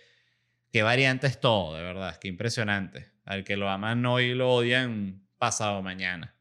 qué 0.71 0.83
variante 0.83 1.29
es 1.29 1.41
todo, 1.41 1.77
de 1.77 1.83
verdad. 1.83 2.19
Qué 2.19 2.29
impresionante. 2.29 3.07
Al 3.25 3.45
que 3.45 3.57
lo 3.57 3.71
aman 3.71 4.05
hoy 4.05 4.35
lo 4.35 4.53
odian, 4.53 5.22
pasado 5.43 5.83
mañana. 5.83 6.37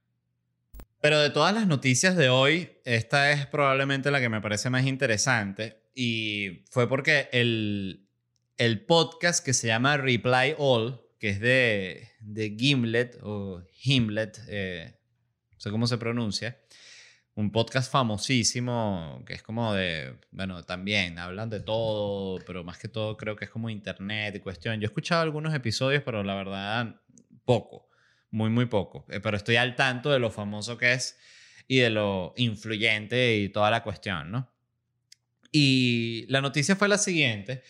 Pero 1.02 1.20
de 1.20 1.32
todas 1.32 1.56
las 1.56 1.66
noticias 1.66 2.16
de 2.16 2.30
hoy, 2.30 2.70
esta 2.86 3.32
es 3.32 3.48
probablemente 3.48 4.12
la 4.12 4.20
que 4.20 4.30
me 4.30 4.42
parece 4.42 4.70
más 4.70 4.86
interesante 4.86 5.82
y 5.96 6.66
fue 6.70 6.88
porque 6.88 7.28
el, 7.32 8.08
el 8.58 8.86
podcast 8.86 9.44
que 9.44 9.54
se 9.54 9.66
llama 9.66 9.98
Reply 9.98 10.54
All, 10.60 11.02
que 11.18 11.30
es 11.30 11.40
de, 11.40 12.12
de 12.20 12.56
Gimlet 12.56 13.18
o 13.24 13.64
Himlet, 13.84 14.40
eh, 14.48 15.00
no 15.54 15.60
sé 15.60 15.72
cómo 15.72 15.88
se 15.88 15.98
pronuncia, 15.98 16.62
un 17.34 17.52
podcast 17.52 17.92
famosísimo 17.92 19.24
que 19.26 19.34
es 19.34 19.42
como 19.42 19.74
de, 19.74 20.20
bueno, 20.30 20.62
también 20.62 21.18
hablan 21.18 21.50
de 21.50 21.62
todo, 21.62 22.38
pero 22.46 22.64
más 22.64 22.78
que 22.78 22.88
todo 22.88 23.18
creo 23.18 23.36
que 23.36 23.46
es 23.46 23.52
como 23.52 23.72
internet 23.72 24.36
y 24.36 24.42
cuestión. 24.42 24.80
Yo 24.80 24.86
he 24.86 24.92
escuchado 24.92 25.24
algunos 25.24 25.56
episodios, 25.56 26.04
pero 26.04 26.24
la 26.24 26.36
verdad 26.36 27.02
poco 27.46 27.91
muy, 28.32 28.50
muy 28.50 28.66
poco. 28.66 29.06
Eh, 29.10 29.20
pero 29.20 29.38
estoy 29.38 29.58
al 29.58 29.76
tanto 29.76 30.10
de 30.10 30.20
lo 30.20 30.32
famoso 30.32 30.78
que 30.78 30.94
es 30.94 31.18
y 31.68 31.78
de 31.78 31.90
lo 31.90 32.34
influyente 32.38 33.38
y 33.38 33.50
toda 33.50 33.70
la 33.72 33.84
cuestión, 33.84 34.32
¿no? 34.32 34.52
Y 35.52 36.26
la 36.30 36.42
noticia 36.42 36.76
fue 36.76 36.88
la 36.88 36.98
siguiente, 36.98 37.62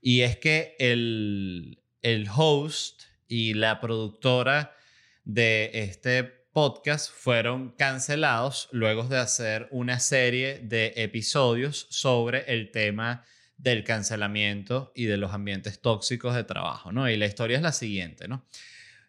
y 0.00 0.22
es 0.22 0.36
que 0.36 0.74
el, 0.78 1.80
el 2.02 2.28
host 2.34 3.02
y 3.28 3.54
la 3.54 3.80
productora 3.80 4.76
de 5.24 5.70
este 5.72 6.24
podcast 6.52 7.12
fueron 7.12 7.70
cancelados 7.72 8.68
luego 8.72 9.04
de 9.04 9.18
hacer 9.18 9.68
una 9.70 10.00
serie 10.00 10.58
de 10.58 10.94
episodios 10.96 11.86
sobre 11.90 12.52
el 12.52 12.70
tema 12.72 13.24
del 13.56 13.84
cancelamiento 13.84 14.92
y 14.94 15.04
de 15.04 15.16
los 15.16 15.32
ambientes 15.32 15.80
tóxicos 15.80 16.34
de 16.34 16.44
trabajo, 16.44 16.90
¿no? 16.90 17.08
Y 17.08 17.16
la 17.16 17.26
historia 17.26 17.56
es 17.56 17.62
la 17.62 17.72
siguiente, 17.72 18.28
¿no? 18.28 18.46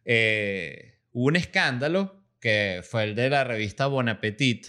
Eh, 0.05 0.98
Hubo 1.11 1.27
un 1.27 1.35
escándalo 1.35 2.23
que 2.39 2.81
fue 2.83 3.03
el 3.03 3.15
de 3.15 3.29
la 3.29 3.43
revista 3.43 3.87
Bon 3.87 4.07
Appetit, 4.09 4.67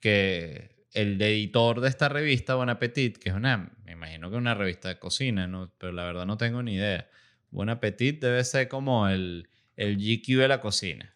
que 0.00 0.86
el 0.92 1.20
editor 1.20 1.80
de 1.80 1.88
esta 1.88 2.08
revista, 2.08 2.54
Bon 2.54 2.68
Appetit, 2.68 3.18
que 3.18 3.30
es 3.30 3.34
una, 3.34 3.72
me 3.84 3.92
imagino 3.92 4.30
que 4.30 4.36
una 4.36 4.54
revista 4.54 4.88
de 4.88 4.98
cocina, 4.98 5.46
¿no? 5.46 5.74
pero 5.78 5.92
la 5.92 6.04
verdad 6.04 6.26
no 6.26 6.36
tengo 6.36 6.62
ni 6.62 6.74
idea. 6.74 7.08
Bon 7.50 7.68
Appetit 7.68 8.20
debe 8.20 8.44
ser 8.44 8.68
como 8.68 9.08
el, 9.08 9.48
el 9.76 9.96
GQ 9.96 10.38
de 10.38 10.48
la 10.48 10.60
cocina. 10.60 11.14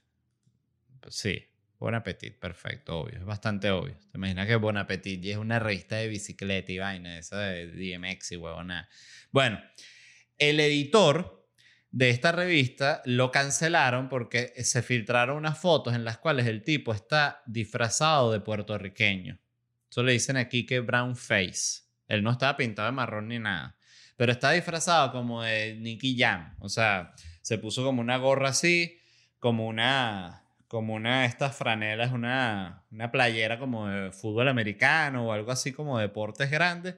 Sí, 1.08 1.46
Bon 1.78 1.94
Appetit, 1.94 2.38
perfecto, 2.38 3.00
obvio, 3.00 3.18
es 3.18 3.24
bastante 3.24 3.70
obvio. 3.70 3.96
Te 4.10 4.18
imaginas 4.18 4.46
que 4.46 4.56
Bon 4.56 4.76
Appetit 4.76 5.24
es 5.26 5.36
una 5.36 5.58
revista 5.58 5.96
de 5.96 6.08
bicicleta 6.08 6.72
y 6.72 6.78
vaina, 6.78 7.18
esa 7.18 7.38
de 7.38 7.66
DMX 7.68 8.32
y 8.32 8.36
huevona. 8.36 8.88
Bueno, 9.30 9.60
el 10.38 10.58
editor 10.60 11.35
de 11.96 12.10
esta 12.10 12.30
revista 12.30 13.00
lo 13.06 13.30
cancelaron 13.30 14.10
porque 14.10 14.52
se 14.62 14.82
filtraron 14.82 15.38
unas 15.38 15.58
fotos 15.58 15.94
en 15.94 16.04
las 16.04 16.18
cuales 16.18 16.46
el 16.46 16.62
tipo 16.62 16.92
está 16.92 17.42
disfrazado 17.46 18.32
de 18.32 18.40
puertorriqueño. 18.40 19.40
Eso 19.90 20.02
le 20.02 20.12
dicen 20.12 20.36
aquí 20.36 20.66
que 20.66 20.80
brown 20.80 21.16
face. 21.16 21.84
Él 22.06 22.22
no 22.22 22.32
estaba 22.32 22.58
pintado 22.58 22.84
de 22.84 22.92
marrón 22.92 23.28
ni 23.28 23.38
nada. 23.38 23.78
Pero 24.14 24.30
está 24.30 24.50
disfrazado 24.50 25.10
como 25.10 25.42
de 25.42 25.76
Nicky 25.76 26.18
Jam. 26.18 26.54
O 26.58 26.68
sea, 26.68 27.14
se 27.40 27.56
puso 27.56 27.82
como 27.82 28.02
una 28.02 28.18
gorra 28.18 28.50
así, 28.50 28.98
como 29.38 29.66
una, 29.66 30.44
como 30.68 30.92
una 30.92 31.22
de 31.22 31.28
estas 31.28 31.56
franelas, 31.56 32.12
una, 32.12 32.84
una 32.90 33.10
playera 33.10 33.58
como 33.58 33.88
de 33.88 34.12
fútbol 34.12 34.48
americano 34.48 35.28
o 35.28 35.32
algo 35.32 35.50
así 35.50 35.72
como 35.72 35.98
deportes 35.98 36.50
grandes 36.50 36.96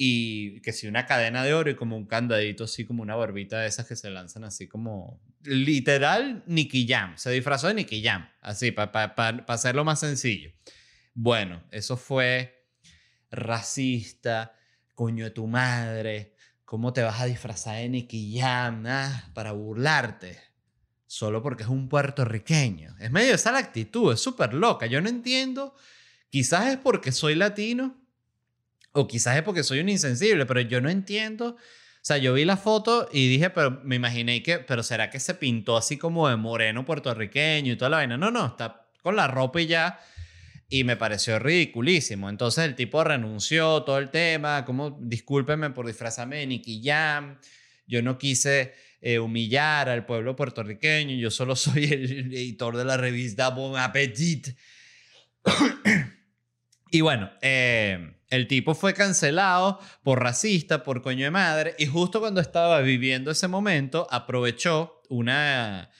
y 0.00 0.60
que 0.60 0.72
sí, 0.72 0.86
una 0.86 1.06
cadena 1.06 1.42
de 1.42 1.52
oro 1.54 1.70
y 1.70 1.74
como 1.74 1.96
un 1.96 2.06
candadito, 2.06 2.64
así 2.64 2.84
como 2.84 3.02
una 3.02 3.16
barbita 3.16 3.58
de 3.58 3.66
esas 3.66 3.84
que 3.84 3.96
se 3.96 4.08
lanzan 4.10 4.44
así 4.44 4.68
como 4.68 5.20
literal 5.42 6.44
Nicky 6.46 6.86
Jam. 6.86 7.18
Se 7.18 7.32
disfrazó 7.32 7.66
de 7.66 7.74
Nicky 7.74 8.00
Jam, 8.00 8.28
así, 8.40 8.70
para 8.70 9.14
hacerlo 9.48 9.84
más 9.84 9.98
sencillo. 9.98 10.52
Bueno, 11.14 11.64
eso 11.72 11.96
fue 11.96 12.64
racista, 13.32 14.54
coño 14.94 15.24
de 15.24 15.32
tu 15.32 15.48
madre, 15.48 16.36
¿cómo 16.64 16.92
te 16.92 17.02
vas 17.02 17.20
a 17.20 17.26
disfrazar 17.26 17.78
de 17.78 17.88
Nicky 17.88 18.38
Jam 18.38 18.84
ah, 18.86 19.30
para 19.34 19.50
burlarte? 19.50 20.38
Solo 21.08 21.42
porque 21.42 21.64
es 21.64 21.68
un 21.68 21.88
puertorriqueño. 21.88 22.94
Es 23.00 23.10
medio 23.10 23.34
esa 23.34 23.50
la 23.50 23.58
actitud, 23.58 24.12
es 24.12 24.20
súper 24.20 24.54
loca. 24.54 24.86
Yo 24.86 25.00
no 25.00 25.08
entiendo, 25.08 25.74
quizás 26.30 26.68
es 26.68 26.76
porque 26.76 27.10
soy 27.10 27.34
latino 27.34 28.07
o 28.98 29.06
quizás 29.06 29.36
es 29.36 29.42
porque 29.42 29.62
soy 29.62 29.78
un 29.78 29.88
insensible, 29.88 30.44
pero 30.44 30.60
yo 30.60 30.80
no 30.80 30.90
entiendo. 30.90 31.50
O 31.50 32.00
sea, 32.08 32.18
yo 32.18 32.34
vi 32.34 32.44
la 32.44 32.56
foto 32.56 33.08
y 33.12 33.28
dije, 33.28 33.50
pero 33.50 33.80
me 33.84 33.96
imaginé 33.96 34.42
que, 34.42 34.58
pero 34.58 34.82
¿será 34.82 35.08
que 35.08 35.20
se 35.20 35.34
pintó 35.34 35.76
así 35.76 35.96
como 35.96 36.28
de 36.28 36.36
moreno 36.36 36.84
puertorriqueño 36.84 37.72
y 37.72 37.76
toda 37.76 37.90
la 37.90 37.96
vaina? 37.98 38.16
No, 38.16 38.30
no, 38.30 38.46
está 38.46 38.88
con 39.02 39.14
la 39.14 39.28
ropa 39.28 39.60
y 39.60 39.66
ya. 39.66 40.00
Y 40.68 40.84
me 40.84 40.96
pareció 40.96 41.38
ridiculísimo. 41.38 42.28
Entonces 42.28 42.64
el 42.64 42.74
tipo 42.74 43.02
renunció 43.04 43.84
todo 43.84 43.98
el 43.98 44.10
tema, 44.10 44.64
como 44.64 44.98
discúlpeme 45.00 45.70
por 45.70 45.86
disfrazarme 45.86 46.38
de 46.38 46.46
Nicky 46.46 46.82
Jam. 46.84 47.38
Yo 47.86 48.02
no 48.02 48.18
quise 48.18 48.74
eh, 49.00 49.18
humillar 49.18 49.88
al 49.88 50.04
pueblo 50.06 50.34
puertorriqueño. 50.34 51.14
Yo 51.16 51.30
solo 51.30 51.54
soy 51.56 51.84
el 51.84 52.34
editor 52.34 52.76
de 52.76 52.84
la 52.84 52.96
revista 52.96 53.50
Bon 53.50 53.78
Appetit. 53.78 54.48
Y 56.90 57.00
bueno, 57.00 57.30
eh, 57.42 58.14
el 58.30 58.46
tipo 58.46 58.74
fue 58.74 58.94
cancelado 58.94 59.80
por 60.02 60.22
racista, 60.22 60.82
por 60.82 61.02
coño 61.02 61.24
de 61.24 61.30
madre, 61.30 61.74
y 61.78 61.86
justo 61.86 62.20
cuando 62.20 62.40
estaba 62.40 62.80
viviendo 62.80 63.30
ese 63.30 63.48
momento, 63.48 64.06
aprovechó 64.10 65.02
una, 65.08 65.90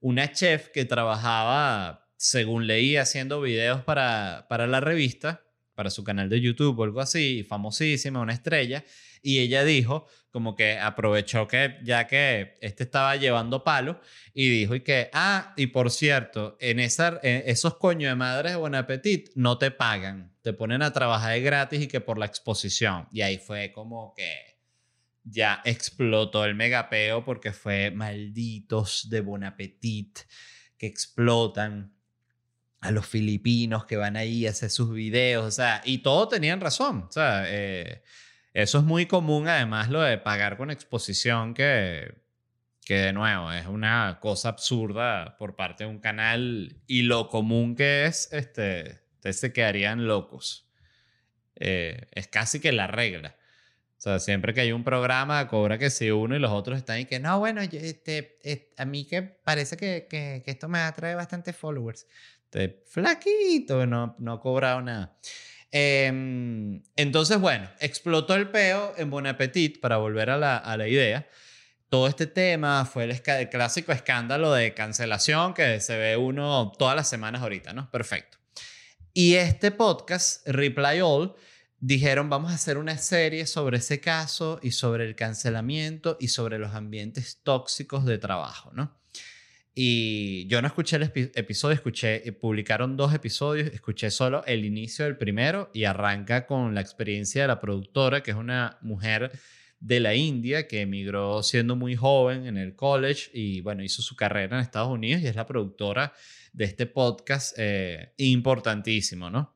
una 0.00 0.32
chef 0.32 0.68
que 0.68 0.84
trabajaba, 0.84 2.08
según 2.16 2.66
leí, 2.66 2.96
haciendo 2.96 3.40
videos 3.40 3.82
para, 3.82 4.46
para 4.48 4.66
la 4.66 4.80
revista, 4.80 5.45
para 5.76 5.90
su 5.90 6.02
canal 6.02 6.28
de 6.28 6.40
YouTube 6.40 6.76
o 6.80 6.84
algo 6.84 7.00
así, 7.00 7.44
famosísima, 7.44 8.20
una 8.20 8.32
estrella, 8.32 8.84
y 9.22 9.38
ella 9.38 9.64
dijo, 9.64 10.06
como 10.30 10.54
que 10.56 10.78
aprovechó 10.78 11.46
que 11.46 11.76
ya 11.84 12.06
que 12.06 12.54
este 12.60 12.84
estaba 12.84 13.16
llevando 13.16 13.64
palo 13.64 14.00
y 14.34 14.48
dijo 14.48 14.74
y 14.74 14.80
que, 14.80 15.10
ah, 15.12 15.52
y 15.56 15.68
por 15.68 15.90
cierto, 15.90 16.56
en, 16.60 16.80
esa, 16.80 17.18
esos 17.22 17.76
coños 17.76 18.10
de 18.10 18.16
madres 18.16 18.52
de 18.52 18.58
Buen 18.58 18.74
Appetit 18.74 19.30
no 19.34 19.58
te 19.58 19.70
pagan, 19.70 20.34
te 20.42 20.52
ponen 20.52 20.82
a 20.82 20.92
trabajar 20.92 21.32
de 21.32 21.40
gratis 21.40 21.82
y 21.82 21.88
que 21.88 22.00
por 22.00 22.18
la 22.18 22.26
exposición. 22.26 23.08
Y 23.12 23.22
ahí 23.22 23.38
fue 23.38 23.72
como 23.72 24.14
que 24.14 24.58
ya 25.24 25.60
explotó 25.64 26.44
el 26.44 26.54
megapeo 26.54 27.24
porque 27.24 27.52
fue 27.52 27.90
malditos 27.90 29.08
de 29.10 29.20
Bon 29.20 29.42
Appetit 29.44 30.20
que 30.78 30.86
explotan 30.86 31.95
a 32.86 32.90
los 32.90 33.06
filipinos 33.06 33.84
que 33.84 33.96
van 33.96 34.16
ahí 34.16 34.46
a 34.46 34.50
hacer 34.50 34.70
sus 34.70 34.92
videos, 34.92 35.44
o 35.44 35.50
sea, 35.50 35.82
y 35.84 35.98
todos 35.98 36.28
tenían 36.30 36.60
razón, 36.60 37.06
o 37.08 37.12
sea, 37.12 37.44
eh, 37.46 38.02
eso 38.52 38.78
es 38.78 38.84
muy 38.84 39.06
común, 39.06 39.48
además, 39.48 39.90
lo 39.90 40.00
de 40.00 40.18
pagar 40.18 40.56
con 40.56 40.70
exposición, 40.70 41.52
que, 41.52 42.14
que 42.86 42.94
de 42.98 43.12
nuevo 43.12 43.52
es 43.52 43.66
una 43.66 44.18
cosa 44.20 44.50
absurda 44.50 45.36
por 45.38 45.56
parte 45.56 45.84
de 45.84 45.90
un 45.90 45.98
canal 45.98 46.80
y 46.86 47.02
lo 47.02 47.28
común 47.28 47.74
que 47.74 48.06
es, 48.06 48.32
este, 48.32 49.00
ustedes 49.16 49.40
se 49.40 49.52
quedarían 49.52 50.06
locos. 50.06 50.70
Eh, 51.56 52.06
es 52.12 52.28
casi 52.28 52.60
que 52.60 52.70
la 52.70 52.86
regla. 52.86 53.34
O 53.98 54.00
sea, 54.00 54.20
siempre 54.20 54.54
que 54.54 54.60
hay 54.60 54.72
un 54.72 54.84
programa, 54.84 55.48
cobra 55.48 55.78
que 55.78 55.90
si 55.90 56.10
uno 56.10 56.36
y 56.36 56.38
los 56.38 56.52
otros 56.52 56.78
están 56.78 57.00
y 57.00 57.06
que, 57.06 57.18
no, 57.18 57.38
bueno, 57.38 57.60
este, 57.60 58.38
a 58.76 58.84
mí 58.84 59.04
que 59.04 59.22
parece 59.22 59.76
que, 59.76 60.06
que, 60.08 60.42
que 60.44 60.50
esto 60.50 60.68
me 60.68 60.78
atrae 60.78 61.14
bastante 61.14 61.52
followers. 61.52 62.06
Este, 62.56 62.82
flaquito, 62.86 63.86
no, 63.86 64.16
no 64.18 64.32
ha 64.32 64.40
cobrado 64.40 64.80
nada. 64.80 65.18
Em, 65.70 66.82
entonces, 66.96 67.38
bueno, 67.38 67.68
explotó 67.80 68.34
el 68.34 68.48
peo 68.48 68.94
en 68.96 69.10
Bon 69.10 69.26
Appetit, 69.26 69.78
para 69.80 69.98
volver 69.98 70.30
a 70.30 70.38
la, 70.38 70.56
a 70.56 70.76
la 70.78 70.88
idea. 70.88 71.28
Todo 71.90 72.08
este 72.08 72.26
tema 72.26 72.86
fue 72.86 73.04
el, 73.04 73.22
el, 73.24 73.48
clásico 73.50 73.92
escándalo 73.92 74.52
de 74.52 74.72
cancelación 74.72 75.52
que 75.52 75.80
se 75.80 75.98
ve 75.98 76.16
uno 76.16 76.72
todas 76.78 76.96
las 76.96 77.08
semanas 77.08 77.42
ahorita, 77.42 77.74
¿no? 77.74 77.90
Perfecto. 77.90 78.38
Y 79.12 79.34
este 79.34 79.70
podcast, 79.70 80.46
Reply 80.48 81.00
All, 81.02 81.34
dijeron, 81.78 82.30
vamos 82.30 82.52
a 82.52 82.54
hacer 82.54 82.78
una 82.78 82.96
serie 82.96 83.46
sobre 83.46 83.78
ese 83.78 84.00
caso 84.00 84.58
y 84.62 84.70
sobre 84.70 85.04
el 85.04 85.14
cancelamiento 85.14 86.16
y 86.18 86.28
sobre 86.28 86.58
los 86.58 86.74
ambientes 86.74 87.40
tóxicos 87.42 88.06
de 88.06 88.16
trabajo, 88.18 88.70
¿no? 88.72 88.96
Y 89.78 90.46
yo 90.46 90.62
no 90.62 90.68
escuché 90.68 90.96
el 90.96 91.02
episodio, 91.02 91.74
escuché, 91.74 92.26
eh, 92.26 92.32
publicaron 92.32 92.96
dos 92.96 93.12
episodios, 93.12 93.68
escuché 93.74 94.10
solo 94.10 94.42
el 94.46 94.64
inicio 94.64 95.04
del 95.04 95.18
primero 95.18 95.70
y 95.74 95.84
arranca 95.84 96.46
con 96.46 96.74
la 96.74 96.80
experiencia 96.80 97.42
de 97.42 97.48
la 97.48 97.60
productora, 97.60 98.22
que 98.22 98.30
es 98.30 98.38
una 98.38 98.78
mujer 98.80 99.32
de 99.78 100.00
la 100.00 100.14
India 100.14 100.66
que 100.66 100.80
emigró 100.80 101.42
siendo 101.42 101.76
muy 101.76 101.94
joven 101.94 102.46
en 102.46 102.56
el 102.56 102.74
college 102.74 103.30
y 103.34 103.60
bueno, 103.60 103.82
hizo 103.82 104.00
su 104.00 104.16
carrera 104.16 104.56
en 104.56 104.62
Estados 104.62 104.88
Unidos 104.88 105.20
y 105.20 105.26
es 105.26 105.36
la 105.36 105.44
productora 105.44 106.14
de 106.54 106.64
este 106.64 106.86
podcast 106.86 107.54
eh, 107.58 108.14
importantísimo, 108.16 109.28
¿no? 109.28 109.55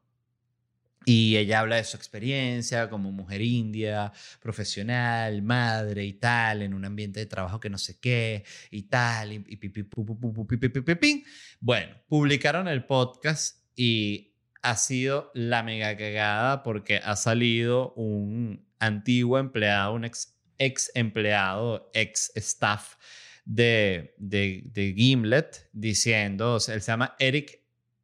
Y 1.12 1.38
ella 1.38 1.58
habla 1.58 1.74
de 1.74 1.82
su 1.82 1.96
experiencia 1.96 2.88
como 2.88 3.10
mujer 3.10 3.40
india, 3.40 4.12
profesional, 4.40 5.42
madre 5.42 6.04
y 6.04 6.12
tal, 6.12 6.62
en 6.62 6.72
un 6.72 6.84
ambiente 6.84 7.18
de 7.18 7.26
trabajo 7.26 7.58
que 7.58 7.68
no 7.68 7.78
sé 7.78 7.98
qué 7.98 8.44
y 8.70 8.84
tal. 8.84 9.32
Y, 9.32 9.44
Bueno, 11.58 11.96
publicaron 12.06 12.68
el 12.68 12.84
podcast 12.84 13.58
y 13.74 14.36
ha 14.62 14.76
sido 14.76 15.32
la 15.34 15.64
mega 15.64 15.96
cagada 15.96 16.62
porque 16.62 16.98
ha 16.98 17.16
salido 17.16 17.92
un 17.94 18.68
antiguo 18.78 19.40
empleado, 19.40 19.94
un 19.94 20.04
ex, 20.04 20.38
ex 20.58 20.92
empleado, 20.94 21.90
ex 21.92 22.30
staff 22.36 22.94
de, 23.44 24.14
de, 24.16 24.62
de 24.66 24.94
Gimlet 24.96 25.70
diciendo, 25.72 26.58
él 26.68 26.80
se 26.80 26.80
llama 26.80 27.16
Eric 27.18 27.59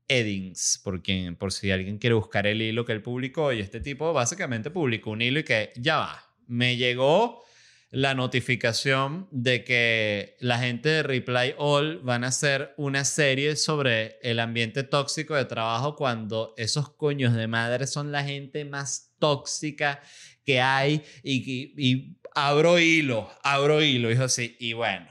Eddings, 0.09 0.81
por, 0.83 1.03
quien, 1.03 1.37
por 1.37 1.53
si 1.53 1.71
alguien 1.71 1.99
quiere 1.99 2.15
buscar 2.15 2.47
el 2.47 2.63
hilo 2.63 2.85
que 2.85 2.93
él 2.93 3.03
publicó. 3.03 3.53
Y 3.53 3.61
este 3.61 3.81
tipo 3.81 4.13
básicamente 4.13 4.71
publicó 4.71 5.11
un 5.11 5.23
hilo 5.23 5.41
y 5.41 5.45
que 5.45 5.73
ya 5.77 5.99
va, 5.99 6.35
me 6.47 6.77
llegó 6.77 7.43
la 7.91 8.15
notificación 8.15 9.29
de 9.31 9.65
que 9.65 10.37
la 10.41 10.59
gente 10.59 10.89
de 10.89 11.03
Reply 11.03 11.55
All 11.57 12.01
van 12.01 12.25
a 12.25 12.29
hacer 12.29 12.75
una 12.77 13.05
serie 13.05 13.57
sobre 13.57 14.19
el 14.23 14.41
ambiente 14.41 14.83
tóxico 14.83 15.35
de 15.35 15.45
trabajo 15.45 15.97
cuando 15.97 16.53
esos 16.57 16.91
coños 16.91 17.35
de 17.35 17.47
madre 17.47 17.87
son 17.87 18.13
la 18.13 18.25
gente 18.25 18.65
más 18.65 19.15
tóxica 19.19 20.01
que 20.45 20.61
hay 20.61 21.03
y, 21.23 21.73
y 21.77 22.19
abro 22.35 22.79
hilo, 22.79 23.31
abro 23.43 23.83
hilo, 23.83 24.09
dijo 24.09 24.25
así, 24.25 24.57
y 24.59 24.73
bueno, 24.73 25.07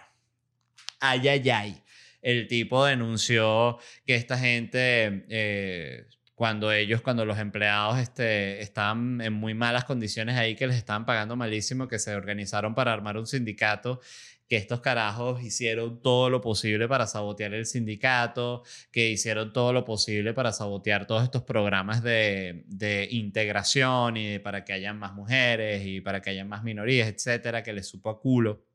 ay, 1.00 1.28
ay, 1.28 1.50
ay 1.50 1.85
el 2.26 2.48
tipo 2.48 2.84
denunció 2.84 3.78
que 4.04 4.16
esta 4.16 4.36
gente, 4.40 5.26
eh, 5.30 6.08
cuando 6.34 6.72
ellos, 6.72 7.02
cuando 7.02 7.24
los 7.24 7.38
empleados 7.38 8.00
este, 8.00 8.62
estaban 8.62 9.22
en 9.22 9.32
muy 9.32 9.54
malas 9.54 9.86
condiciones 9.86 10.36
ahí, 10.36 10.56
que 10.56 10.66
les 10.66 10.76
estaban 10.76 11.06
pagando 11.06 11.36
malísimo, 11.36 11.88
que 11.88 12.00
se 12.00 12.16
organizaron 12.16 12.74
para 12.74 12.92
armar 12.94 13.18
un 13.18 13.28
sindicato 13.28 14.02
que 14.50 14.58
estos 14.58 14.82
carajos 14.82 15.44
hicieron 15.44 16.02
todo 16.02 16.32
lo 16.32 16.42
posible 16.42 16.88
para 16.88 17.06
sabotear 17.06 17.54
el 17.54 17.68
sindicato, 17.68 18.64
que 18.92 19.08
hicieron 19.10 19.54
todo 19.54 19.72
lo 19.72 19.86
posible 19.86 20.34
para 20.34 20.52
sabotear 20.52 21.06
todos 21.06 21.24
estos 21.24 21.44
programas 21.44 22.02
de, 22.02 22.64
de 22.68 23.08
integración 23.12 24.18
y 24.18 24.40
para 24.40 24.66
que 24.66 24.74
hayan 24.74 24.98
más 24.98 25.14
mujeres 25.14 25.86
y 25.86 26.02
para 26.02 26.24
que 26.24 26.32
hayan 26.32 26.50
más 26.50 26.64
minorías, 26.64 27.08
etcétera, 27.08 27.62
que 27.62 27.74
les 27.74 27.88
supo 27.88 28.10
a 28.10 28.20
culo. 28.20 28.66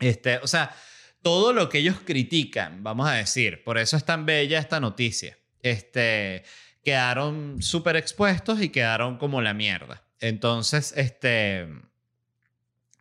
Este, 0.00 0.38
o 0.38 0.46
sea, 0.46 0.74
todo 1.22 1.52
lo 1.52 1.68
que 1.68 1.78
ellos 1.78 1.96
critican, 2.04 2.82
vamos 2.82 3.08
a 3.08 3.14
decir, 3.14 3.62
por 3.64 3.78
eso 3.78 3.96
es 3.96 4.04
tan 4.04 4.26
bella 4.26 4.58
esta 4.58 4.80
noticia. 4.80 5.38
Este, 5.62 6.44
quedaron 6.82 7.62
súper 7.62 7.96
expuestos 7.96 8.60
y 8.62 8.70
quedaron 8.70 9.18
como 9.18 9.42
la 9.42 9.54
mierda. 9.54 10.02
Entonces, 10.20 10.92
este, 10.96 11.68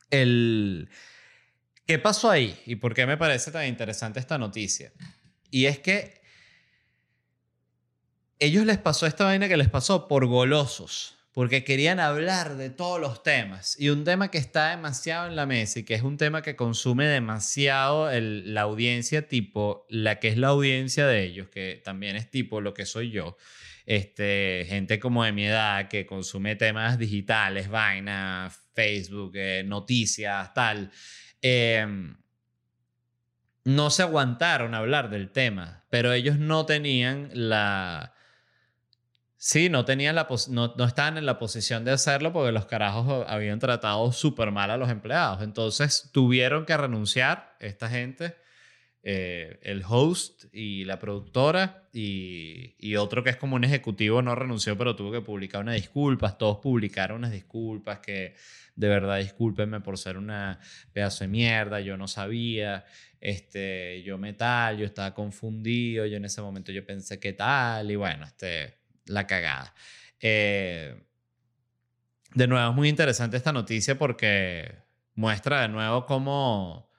el, 0.10 0.90
¿Qué 1.90 1.98
pasó 1.98 2.30
ahí? 2.30 2.56
¿Y 2.68 2.76
por 2.76 2.94
qué 2.94 3.08
me 3.08 3.18
parece 3.18 3.50
tan 3.50 3.66
interesante 3.66 4.20
esta 4.20 4.38
noticia? 4.38 4.94
Y 5.50 5.66
es 5.66 5.80
que 5.80 6.22
ellos 8.38 8.64
les 8.64 8.78
pasó 8.78 9.08
esta 9.08 9.26
vaina 9.26 9.48
que 9.48 9.58
les 9.58 9.70
pasó 9.70 10.08
por 10.08 10.28
golosos, 10.28 11.16
porque 11.32 11.64
querían 11.64 12.00
hablar 12.00 12.58
de 12.58 12.70
todos 12.70 13.00
los 13.00 13.24
temas. 13.24 13.80
Y 13.80 13.90
un 13.90 14.04
tema 14.04 14.32
que 14.32 14.40
está 14.40 14.72
demasiado 14.72 15.28
en 15.28 15.36
la 15.36 15.46
mesa 15.46 15.80
y 15.80 15.84
que 15.84 15.94
es 15.94 16.02
un 16.02 16.18
tema 16.18 16.42
que 16.42 16.56
consume 16.56 17.06
demasiado 17.06 18.10
la 18.12 18.62
audiencia 18.62 19.28
tipo, 19.28 19.86
la 19.90 20.20
que 20.20 20.30
es 20.30 20.38
la 20.38 20.48
audiencia 20.48 21.06
de 21.06 21.24
ellos, 21.24 21.50
que 21.50 21.82
también 21.84 22.16
es 22.16 22.30
tipo 22.30 22.62
lo 22.62 22.74
que 22.74 22.86
soy 22.86 23.12
yo. 23.12 23.38
Este, 23.86 24.66
gente 24.68 25.00
como 25.00 25.24
de 25.24 25.32
mi 25.32 25.46
edad 25.46 25.88
que 25.88 26.06
consume 26.06 26.56
temas 26.56 27.00
digitales, 27.00 27.70
vaina, 27.70 28.52
Facebook, 28.74 29.32
eh, 29.36 29.64
noticias, 29.66 30.54
tal. 30.54 30.92
Em, 31.42 32.16
no 33.64 33.90
se 33.90 34.04
aguantaron 34.04 34.74
a 34.74 34.80
hablar 34.80 35.10
del 35.10 35.32
tema, 35.32 35.86
pero 35.90 36.14
ellos 36.14 36.38
no 36.38 36.66
tenían 36.66 37.30
la... 37.34 38.14
Sí, 39.42 39.70
no 39.70 39.86
tenían 39.86 40.16
la 40.16 40.28
no, 40.50 40.74
no 40.78 40.84
estaban 40.84 41.18
en 41.18 41.26
la 41.26 41.40
posición 41.40 41.86
de 41.86 41.92
hacerlo 41.92 42.34
porque 42.34 42.52
los 42.52 42.66
carajos 42.66 43.26
habían 43.26 43.58
tratado 43.60 44.12
súper 44.12 44.52
mal 44.52 44.70
a 44.70 44.76
los 44.76 44.90
empleados. 44.90 45.42
Entonces 45.42 46.10
tuvieron 46.12 46.66
que 46.66 46.76
renunciar 46.76 47.56
esta 47.62 47.88
gente, 47.90 48.36
eh, 49.02 49.58
el 49.64 49.82
host 49.88 50.44
y 50.54 50.84
la 50.84 51.00
productora 51.00 51.88
y, 51.94 52.76
y, 52.80 52.98
otro 52.98 53.24
que 53.24 53.30
es 53.30 53.38
como 53.38 53.56
un 53.56 53.64
ejecutivo 53.64 54.22
no 54.22 54.36
renunció 54.36 54.78
pero 54.78 54.98
tuvo 54.98 55.14
que 55.14 55.22
publicar 55.22 55.62
unas 55.62 55.76
disculpas. 55.76 56.38
Todos 56.38 56.58
publicaron 56.58 57.20
unas 57.20 57.32
disculpas 57.32 58.00
que 58.00 58.36
de 58.76 58.90
verdad 58.90 59.20
discúlpenme 59.20 59.80
por 59.80 59.98
ser 59.98 60.18
una 60.18 60.60
pedazo 60.92 61.24
de 61.24 61.30
mierda, 61.30 61.80
yo 61.80 61.96
no 61.96 62.10
sabía, 62.10 62.84
este, 63.22 64.04
yo 64.04 64.18
metal, 64.18 64.78
yo 64.78 64.86
estaba 64.86 65.14
confundido, 65.14 66.06
yo 66.06 66.18
en 66.18 66.26
ese 66.26 66.42
momento 66.42 66.74
yo 66.74 66.86
pensé 66.86 67.20
que 67.22 67.32
tal, 67.34 67.90
y 67.90 67.96
bueno, 67.96 68.26
este, 68.26 68.79
la 69.10 69.28
cagada. 69.28 69.74
Eh, 70.22 71.04
de 72.34 72.48
nuevo, 72.48 72.70
es 72.70 72.76
muy 72.76 72.90
interesante 72.90 73.38
esta 73.38 73.52
noticia 73.52 73.98
porque 73.98 74.76
muestra 75.16 75.62
de 75.62 75.70
nuevo 75.70 76.06
cómo, 76.06 76.90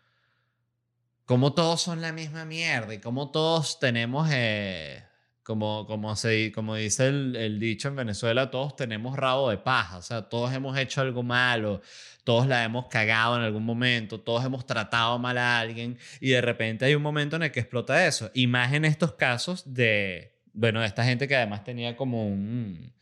cómo 1.25 1.55
todos 1.55 1.81
son 1.81 2.01
la 2.01 2.13
misma 2.13 2.45
mierda 2.45 2.95
y 2.95 2.99
cómo 3.01 3.31
todos 3.31 3.79
tenemos... 3.79 4.29
Eh, 4.33 5.05
como, 5.43 5.85
como, 5.87 6.15
se, 6.15 6.53
como 6.53 6.77
dice 6.77 7.09
el, 7.09 7.35
el, 7.35 7.59
dicho 7.59 7.89
en 7.89 7.97
Venezuela, 7.97 8.53
todos 8.53 8.77
tenemos 8.77 9.17
rabo 9.17 9.51
de 9.51 9.59
paja, 9.59 9.97
o 9.97 10.03
sea, 10.03 10.29
todos 10.29 10.53
hemos 10.53 10.79
hecho 10.79 11.01
algo 11.01 11.25
malo, 11.25 11.81
todos 12.23 12.47
la 12.47 12.63
hemos 12.63 12.87
cagado 12.87 13.37
en 13.37 13.43
algún 13.43 13.65
momento, 13.65 14.21
todos 14.21 14.45
hemos 14.45 14.65
tratado 14.65 15.19
mal 15.19 15.39
a 15.39 15.59
alguien 15.59 15.99
y 16.21 16.31
de 16.31 16.41
repente 16.41 16.85
hay 16.85 16.95
un 16.95 17.03
momento 17.03 17.35
en 17.35 17.43
el 17.43 17.51
que 17.51 17.59
explota 17.59 18.07
eso. 18.07 18.31
Y 18.35 18.47
más 18.47 18.73
en 18.73 18.85
estos 18.85 19.15
casos 19.15 19.75
de, 19.75 20.30
bueno, 20.53 20.81
de 20.81 20.87
esta 20.87 21.05
gente 21.05 21.29
que 21.29 21.37
además 21.37 21.65
tenía 21.65 21.97
como 21.97 22.27
un, 22.27 22.93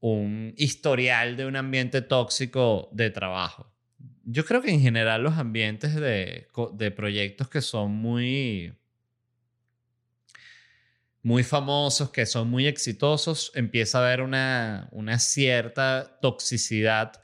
un 0.00 0.54
historial 0.56 1.36
de 1.36 1.46
un 1.46 1.56
ambiente 1.56 2.02
tóxico 2.02 2.88
de 2.92 3.10
trabajo. 3.10 3.72
Yo 4.24 4.44
creo 4.44 4.62
que 4.62 4.70
en 4.70 4.80
general 4.80 5.22
los 5.22 5.34
ambientes 5.34 5.94
de, 5.94 6.48
de 6.72 6.90
proyectos 6.90 7.48
que 7.48 7.60
son 7.60 7.92
muy 7.92 8.72
muy 11.24 11.42
famosos, 11.42 12.10
que 12.10 12.26
son 12.26 12.50
muy 12.50 12.66
exitosos, 12.66 13.50
empieza 13.54 13.98
a 13.98 14.06
haber 14.06 14.20
una, 14.20 14.88
una 14.92 15.18
cierta 15.18 16.18
toxicidad 16.20 17.20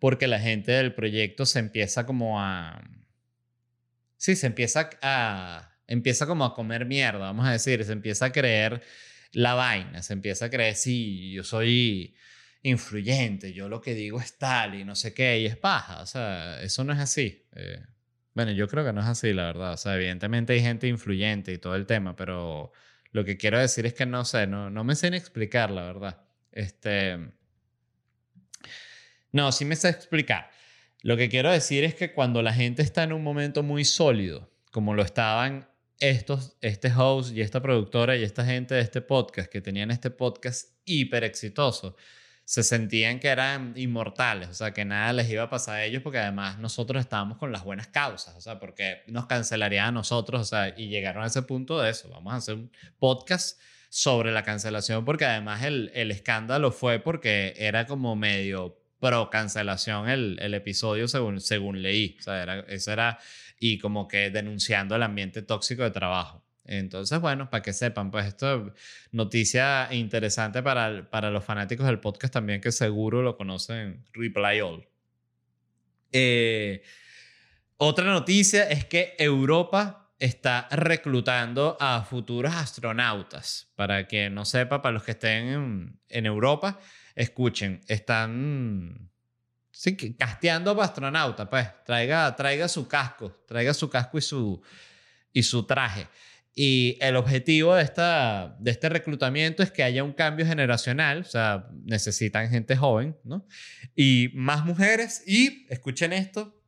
porque 0.00 0.26
la 0.26 0.40
gente 0.40 0.72
del 0.72 0.92
proyecto 0.92 1.46
se 1.46 1.60
empieza 1.60 2.04
como 2.06 2.40
a... 2.40 2.82
Sí, 4.16 4.34
se 4.34 4.48
empieza 4.48 4.90
a... 5.00 5.75
Empieza 5.86 6.26
como 6.26 6.44
a 6.44 6.54
comer 6.54 6.84
mierda, 6.86 7.18
vamos 7.20 7.46
a 7.46 7.52
decir, 7.52 7.84
se 7.84 7.92
empieza 7.92 8.26
a 8.26 8.32
creer 8.32 8.82
la 9.32 9.54
vaina, 9.54 10.02
se 10.02 10.12
empieza 10.12 10.46
a 10.46 10.50
creer, 10.50 10.74
sí, 10.74 11.32
yo 11.32 11.44
soy 11.44 12.16
influyente, 12.62 13.52
yo 13.52 13.68
lo 13.68 13.80
que 13.80 13.94
digo 13.94 14.20
es 14.20 14.38
tal 14.38 14.74
y 14.74 14.84
no 14.84 14.96
sé 14.96 15.14
qué, 15.14 15.40
y 15.40 15.46
es 15.46 15.56
paja, 15.56 16.00
o 16.00 16.06
sea, 16.06 16.60
eso 16.62 16.82
no 16.84 16.92
es 16.92 16.98
así. 16.98 17.46
Eh, 17.54 17.80
bueno, 18.34 18.52
yo 18.52 18.66
creo 18.68 18.84
que 18.84 18.92
no 18.92 19.00
es 19.00 19.06
así, 19.06 19.32
la 19.32 19.44
verdad, 19.44 19.72
o 19.74 19.76
sea, 19.76 19.94
evidentemente 19.96 20.52
hay 20.52 20.60
gente 20.60 20.88
influyente 20.88 21.52
y 21.52 21.58
todo 21.58 21.76
el 21.76 21.86
tema, 21.86 22.16
pero 22.16 22.72
lo 23.16 23.24
que 23.24 23.36
quiero 23.36 23.58
decir 23.58 23.86
es 23.86 23.94
que 23.94 24.04
no 24.04 24.24
sé, 24.24 24.46
no, 24.46 24.68
no 24.68 24.84
me 24.84 24.94
sé 24.94 25.10
ni 25.10 25.16
explicar, 25.16 25.70
la 25.70 25.84
verdad. 25.84 26.26
Este. 26.52 27.18
No, 29.32 29.52
sí 29.52 29.64
me 29.64 29.76
sé 29.76 29.88
explicar. 29.88 30.50
Lo 31.02 31.16
que 31.16 31.28
quiero 31.28 31.50
decir 31.50 31.84
es 31.84 31.94
que 31.94 32.12
cuando 32.12 32.42
la 32.42 32.52
gente 32.52 32.82
está 32.82 33.04
en 33.04 33.14
un 33.14 33.22
momento 33.22 33.62
muy 33.62 33.86
sólido, 33.86 34.50
como 34.70 34.94
lo 34.94 35.02
estaban 35.02 35.68
estos, 36.00 36.56
este 36.60 36.92
host 36.94 37.34
y 37.34 37.40
esta 37.40 37.60
productora 37.60 38.16
y 38.16 38.22
esta 38.22 38.44
gente 38.44 38.74
de 38.74 38.80
este 38.80 39.00
podcast, 39.00 39.50
que 39.50 39.60
tenían 39.60 39.90
este 39.90 40.10
podcast 40.10 40.70
hiper 40.84 41.24
exitoso, 41.24 41.96
se 42.44 42.62
sentían 42.62 43.18
que 43.18 43.28
eran 43.28 43.72
inmortales, 43.76 44.48
o 44.48 44.54
sea, 44.54 44.72
que 44.72 44.84
nada 44.84 45.12
les 45.12 45.28
iba 45.28 45.42
a 45.42 45.50
pasar 45.50 45.76
a 45.76 45.84
ellos 45.84 46.02
porque 46.02 46.18
además 46.18 46.58
nosotros 46.58 47.00
estábamos 47.00 47.38
con 47.38 47.50
las 47.50 47.64
buenas 47.64 47.88
causas, 47.88 48.36
o 48.36 48.40
sea, 48.40 48.60
porque 48.60 49.02
nos 49.08 49.26
cancelarían 49.26 49.88
a 49.88 49.92
nosotros, 49.92 50.40
o 50.40 50.44
sea, 50.44 50.68
y 50.76 50.88
llegaron 50.88 51.24
a 51.24 51.26
ese 51.26 51.42
punto 51.42 51.80
de 51.80 51.90
eso, 51.90 52.08
vamos 52.08 52.32
a 52.32 52.36
hacer 52.36 52.54
un 52.54 52.70
podcast 53.00 53.58
sobre 53.88 54.30
la 54.30 54.44
cancelación 54.44 55.04
porque 55.04 55.24
además 55.24 55.64
el, 55.64 55.90
el 55.94 56.10
escándalo 56.10 56.70
fue 56.70 57.00
porque 57.00 57.54
era 57.56 57.86
como 57.86 58.14
medio 58.14 58.78
pro 58.98 59.30
cancelación 59.30 60.08
el, 60.08 60.38
el 60.40 60.54
episodio 60.54 61.08
según, 61.08 61.40
según 61.40 61.82
leí, 61.82 62.16
o 62.18 62.22
sea, 62.22 62.42
era, 62.42 62.60
eso 62.68 62.92
era, 62.92 63.18
y 63.58 63.78
como 63.78 64.08
que 64.08 64.30
denunciando 64.30 64.96
el 64.96 65.02
ambiente 65.02 65.42
tóxico 65.42 65.82
de 65.82 65.90
trabajo. 65.90 66.44
Entonces, 66.64 67.20
bueno, 67.20 67.48
para 67.48 67.62
que 67.62 67.72
sepan, 67.72 68.10
pues 68.10 68.26
esto 68.26 68.66
es 68.66 68.72
noticia 69.12 69.88
interesante 69.92 70.62
para, 70.62 71.08
para 71.10 71.30
los 71.30 71.44
fanáticos 71.44 71.86
del 71.86 72.00
podcast 72.00 72.34
también 72.34 72.60
que 72.60 72.72
seguro 72.72 73.22
lo 73.22 73.36
conocen, 73.36 74.04
Reply 74.12 74.60
All. 74.60 74.88
Eh, 76.12 76.82
otra 77.76 78.06
noticia 78.06 78.68
es 78.68 78.84
que 78.84 79.14
Europa 79.18 80.10
está 80.18 80.66
reclutando 80.70 81.76
a 81.78 82.02
futuros 82.02 82.54
astronautas. 82.54 83.70
Para 83.76 84.08
que 84.08 84.30
no 84.30 84.44
sepa, 84.44 84.82
para 84.82 84.94
los 84.94 85.02
que 85.04 85.12
estén 85.12 85.48
en, 85.48 86.00
en 86.08 86.26
Europa, 86.26 86.80
escuchen, 87.16 87.80
están 87.88 89.10
sí, 89.72 89.96
casteando 90.14 90.76
para 90.76 90.86
astronautas, 90.86 91.48
pues 91.48 91.68
traiga, 91.84 92.36
traiga 92.36 92.68
su 92.68 92.86
casco, 92.86 93.42
traiga 93.48 93.74
su 93.74 93.90
casco 93.90 94.18
y 94.18 94.22
su, 94.22 94.62
y 95.32 95.42
su 95.42 95.66
traje. 95.66 96.06
Y 96.54 96.96
el 97.00 97.16
objetivo 97.16 97.74
de, 97.74 97.82
esta, 97.82 98.56
de 98.58 98.70
este 98.70 98.88
reclutamiento 98.88 99.62
es 99.62 99.70
que 99.70 99.82
haya 99.82 100.02
un 100.02 100.12
cambio 100.12 100.46
generacional, 100.46 101.20
o 101.20 101.24
sea, 101.24 101.68
necesitan 101.84 102.48
gente 102.48 102.76
joven, 102.76 103.16
¿no? 103.24 103.46
Y 103.94 104.30
más 104.34 104.64
mujeres 104.64 105.22
y, 105.26 105.66
escuchen 105.68 106.14
esto, 106.14 106.62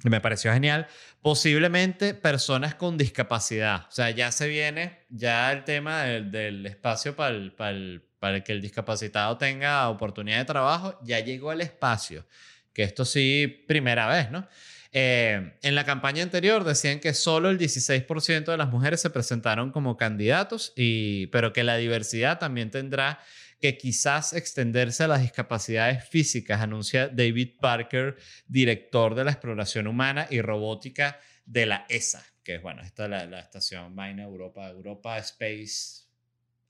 que 0.00 0.08
me 0.08 0.20
pareció 0.20 0.52
genial, 0.52 0.86
posiblemente 1.20 2.14
personas 2.14 2.74
con 2.76 2.96
discapacidad. 2.96 3.86
O 3.88 3.90
sea, 3.90 4.10
ya 4.10 4.32
se 4.32 4.48
viene 4.48 5.00
ya 5.10 5.52
el 5.52 5.64
tema 5.64 6.04
del, 6.04 6.30
del 6.30 6.64
espacio 6.64 7.14
para 7.14 7.54
para, 7.56 7.70
el, 7.70 8.07
para 8.18 8.42
que 8.42 8.52
el 8.52 8.60
discapacitado 8.60 9.36
tenga 9.38 9.88
oportunidad 9.88 10.38
de 10.38 10.44
trabajo, 10.44 10.98
ya 11.02 11.20
llegó 11.20 11.52
el 11.52 11.60
espacio, 11.60 12.26
que 12.72 12.82
esto 12.82 13.04
sí, 13.04 13.64
primera 13.66 14.06
vez, 14.06 14.30
¿no? 14.30 14.46
Eh, 14.90 15.52
en 15.62 15.74
la 15.74 15.84
campaña 15.84 16.22
anterior 16.22 16.64
decían 16.64 16.98
que 16.98 17.12
solo 17.12 17.50
el 17.50 17.58
16% 17.58 18.44
de 18.46 18.56
las 18.56 18.70
mujeres 18.70 19.02
se 19.02 19.10
presentaron 19.10 19.70
como 19.70 19.96
candidatos, 19.96 20.72
y, 20.76 21.26
pero 21.26 21.52
que 21.52 21.64
la 21.64 21.76
diversidad 21.76 22.38
también 22.38 22.70
tendrá 22.70 23.20
que 23.60 23.76
quizás 23.76 24.32
extenderse 24.32 25.04
a 25.04 25.08
las 25.08 25.20
discapacidades 25.20 26.08
físicas, 26.08 26.60
anuncia 26.60 27.08
David 27.08 27.58
Parker, 27.60 28.16
director 28.46 29.14
de 29.14 29.24
la 29.24 29.32
exploración 29.32 29.86
humana 29.88 30.26
y 30.30 30.40
robótica 30.40 31.18
de 31.44 31.66
la 31.66 31.84
ESA, 31.88 32.24
que 32.44 32.56
es, 32.56 32.62
bueno, 32.62 32.82
esta 32.82 33.04
es 33.04 33.10
la, 33.28 33.40
estación 33.40 33.96
Vaina 33.96 34.22
Europa, 34.22 34.68
Europa 34.68 35.18
Space 35.18 36.07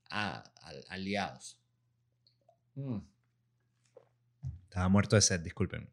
Aliados. 0.09 1.57
Mm. 2.75 2.99
Estaba 4.63 4.87
muerto 4.89 5.15
de 5.15 5.21
sed, 5.21 5.39
disculpen. 5.39 5.89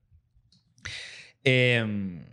Em, 1.42 2.24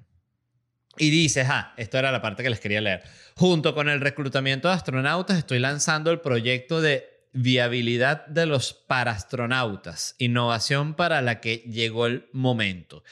Y 0.98 1.10
dices, 1.10 1.48
ah, 1.50 1.74
esto 1.78 1.98
era 1.98 2.12
la 2.12 2.22
parte 2.22 2.44
que 2.44 2.50
les 2.52 2.60
quería 2.60 2.80
leer. 2.80 3.02
Junto 3.36 3.74
con 3.74 3.90
el 3.90 4.00
reclutamiento 4.00 4.68
de 4.68 4.76
astronautas, 4.76 5.38
estoy 5.40 5.58
lanzando 5.58 6.12
el 6.12 6.20
proyecto 6.22 6.82
de 6.82 7.10
viabilidad 7.34 8.28
de 8.28 8.46
los 8.46 8.74
parastronautas, 8.74 10.16
innovación 10.20 10.94
para 10.94 11.22
la 11.24 11.42
que 11.42 11.58
llegó 11.58 12.06
el 12.06 12.28
momento. 12.32 13.04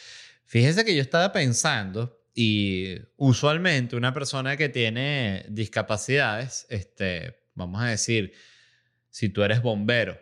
Fíjense 0.46 0.86
que 0.86 0.96
yo 0.96 1.02
estaba 1.02 1.32
pensando, 1.32 2.22
y 2.36 2.98
usualmente 3.18 3.96
una 3.96 4.14
persona 4.14 4.58
que 4.58 4.70
tiene 4.70 5.46
discapacidades, 5.50 6.68
este, 6.70 7.48
vamos 7.56 7.82
a 7.82 7.88
decir, 7.88 8.34
si 9.12 9.30
tú 9.30 9.44
eres 9.44 9.62
bombero 9.62 10.20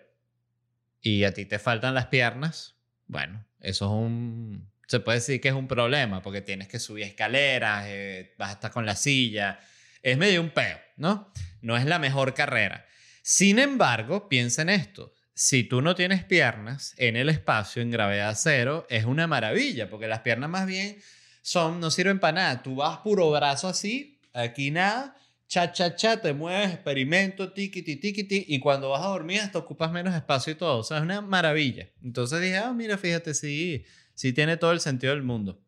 y 1.01 1.23
a 1.23 1.33
ti 1.33 1.45
te 1.45 1.59
faltan 1.59 1.93
las 1.93 2.07
piernas, 2.07 2.75
bueno, 3.07 3.45
eso 3.61 3.85
es 3.85 3.91
un, 3.91 4.69
se 4.87 4.99
puede 4.99 5.19
decir 5.19 5.39
que 5.39 5.47
es 5.47 5.53
un 5.53 5.67
problema 5.67 6.21
porque 6.21 6.41
tienes 6.41 6.67
que 6.67 6.79
subir 6.79 7.05
escaleras, 7.05 7.85
eh, 7.87 8.35
vas 8.37 8.49
a 8.49 8.53
estar 8.53 8.71
con 8.71 8.85
la 8.85 8.95
silla, 8.95 9.59
es 10.01 10.17
medio 10.17 10.41
un 10.41 10.49
peo, 10.49 10.77
¿no? 10.97 11.31
No 11.61 11.77
es 11.77 11.85
la 11.85 11.99
mejor 11.99 12.33
carrera. 12.33 12.85
Sin 13.21 13.59
embargo, 13.59 14.27
piensa 14.27 14.63
en 14.63 14.69
esto. 14.69 15.13
Si 15.33 15.63
tú 15.63 15.81
no 15.81 15.95
tienes 15.95 16.23
piernas 16.23 16.95
en 16.97 17.15
el 17.15 17.29
espacio 17.29 17.81
en 17.81 17.91
gravedad 17.91 18.35
cero, 18.37 18.85
es 18.89 19.05
una 19.05 19.27
maravilla, 19.27 19.89
porque 19.89 20.07
las 20.07 20.19
piernas 20.21 20.49
más 20.49 20.65
bien 20.65 20.97
son, 21.41 21.79
no 21.79 21.91
sirven 21.91 22.19
para 22.19 22.33
nada. 22.33 22.63
Tú 22.63 22.75
vas 22.75 22.97
puro 22.97 23.29
brazo 23.31 23.67
así, 23.67 24.19
aquí 24.33 24.71
nada, 24.71 25.15
cha, 25.49 25.71
cha, 25.71 25.95
cha, 25.95 26.21
te 26.21 26.31
mueves, 26.31 26.75
experimento, 26.75 27.51
tiquiti, 27.51 27.95
tiquiti, 27.97 28.45
y 28.47 28.59
cuando 28.59 28.91
vas 28.91 29.01
a 29.01 29.07
dormir 29.07 29.41
hasta 29.41 29.57
ocupas 29.57 29.91
menos 29.91 30.13
espacio 30.13 30.53
y 30.53 30.55
todo. 30.55 30.77
O 30.77 30.83
sea, 30.83 30.97
es 30.97 31.03
una 31.03 31.21
maravilla. 31.21 31.89
Entonces 32.03 32.39
dije, 32.39 32.57
ah, 32.57 32.71
mira, 32.71 32.97
fíjate, 32.97 33.33
sí, 33.33 33.83
sí 34.13 34.31
tiene 34.31 34.57
todo 34.57 34.71
el 34.71 34.79
sentido 34.79 35.11
del 35.13 35.23
mundo. 35.23 35.59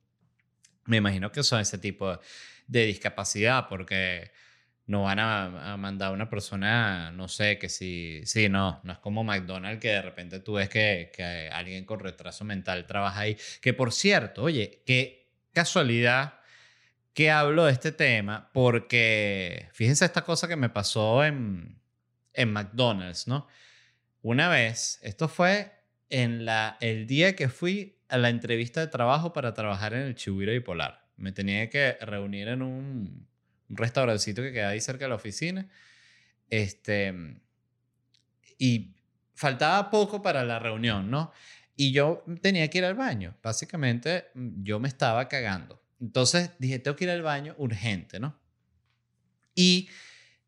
Me 0.86 0.98
imagino 0.98 1.32
que 1.32 1.42
son 1.42 1.60
ese 1.60 1.80
tipo 1.80 2.20
de 2.68 2.86
discapacidad, 2.86 3.68
porque 3.68 4.32
no 4.86 5.04
van 5.04 5.20
a, 5.20 5.78
mandar 5.78 6.10
a 6.10 6.14
una 6.14 6.30
persona, 6.30 7.12
no 7.12 7.28
sé, 7.28 7.58
que 7.58 7.68
si, 7.68 8.22
sí, 8.26 8.50
no, 8.50 8.82
no 8.84 8.94
es 8.94 9.00
como 9.00 9.24
McDonald's 9.24 9.82
que 9.82 9.90
de 9.90 10.02
repente 10.02 10.40
tú 10.42 10.54
ves 10.54 10.70
que, 10.70 11.12
que 11.16 11.50
alguien 11.52 11.86
con 11.86 12.00
retraso 12.00 12.46
mental 12.46 12.86
trabaja 12.86 13.22
ahí. 13.22 13.38
Que 13.62 13.74
por 13.74 13.92
cierto, 13.92 14.44
oye, 14.44 14.84
qué 14.86 15.32
casualidad 15.54 16.41
que 17.14 17.32
hablo 17.32 17.66
de 17.66 17.74
este 17.74 17.91
tema, 17.91 18.49
porque 18.53 19.70
fíjense 19.74 20.05
esta 20.05 20.24
cosa 20.24 20.47
que 20.47 20.55
me 20.55 20.70
pasó 20.70 21.24
en, 21.26 21.80
en 22.34 22.53
McDonald's, 22.53 23.28
¿no? 23.28 23.47
Una 24.22 24.49
vez, 24.49 24.99
esto 25.01 25.28
fue 25.28 25.72
en 26.09 26.45
la, 26.45 26.78
el 26.82 27.07
día 27.07 27.36
que 27.36 27.49
fui 27.49 27.97
a 28.09 28.18
la 28.18 28.30
entrevista 28.30 28.82
de 28.82 28.88
trabajo 28.88 29.34
para 29.34 29.53
trabajar 29.53 29.93
en 29.93 30.01
el 30.01 30.16
Chihuahua 30.16 30.53
Bipolar. 30.53 31.07
Me 31.18 31.32
tenía 31.32 31.70
que 31.70 31.97
reunir 32.01 32.47
en 32.47 32.62
un 32.62 33.28
un 33.72 33.78
restaurancito 33.78 34.41
que 34.41 34.51
queda 34.51 34.70
ahí 34.70 34.82
cerca 34.82 35.05
de 35.05 35.09
la 35.09 35.16
oficina. 35.16 35.68
Este, 36.49 37.14
y 38.57 38.93
faltaba 39.34 39.89
poco 39.89 40.22
para 40.22 40.43
la 40.43 40.59
reunión, 40.59 41.09
¿no? 41.09 41.32
Y 41.76 41.93
yo 41.93 42.24
tenía 42.41 42.70
que 42.70 42.80
ir 42.80 42.86
al 42.86 42.95
baño. 42.95 43.36
Básicamente, 43.41 44.26
yo 44.36 44.80
me 44.80 44.89
estaba 44.89 45.28
cagando. 45.28 45.81
Entonces 46.02 46.52
dije, 46.60 46.80
tengo 46.80 46.97
que 46.97 47.06
ir 47.06 47.12
al 47.12 47.22
baño 47.22 47.54
urgente, 47.58 48.20
¿no? 48.20 48.38
Y 49.54 49.88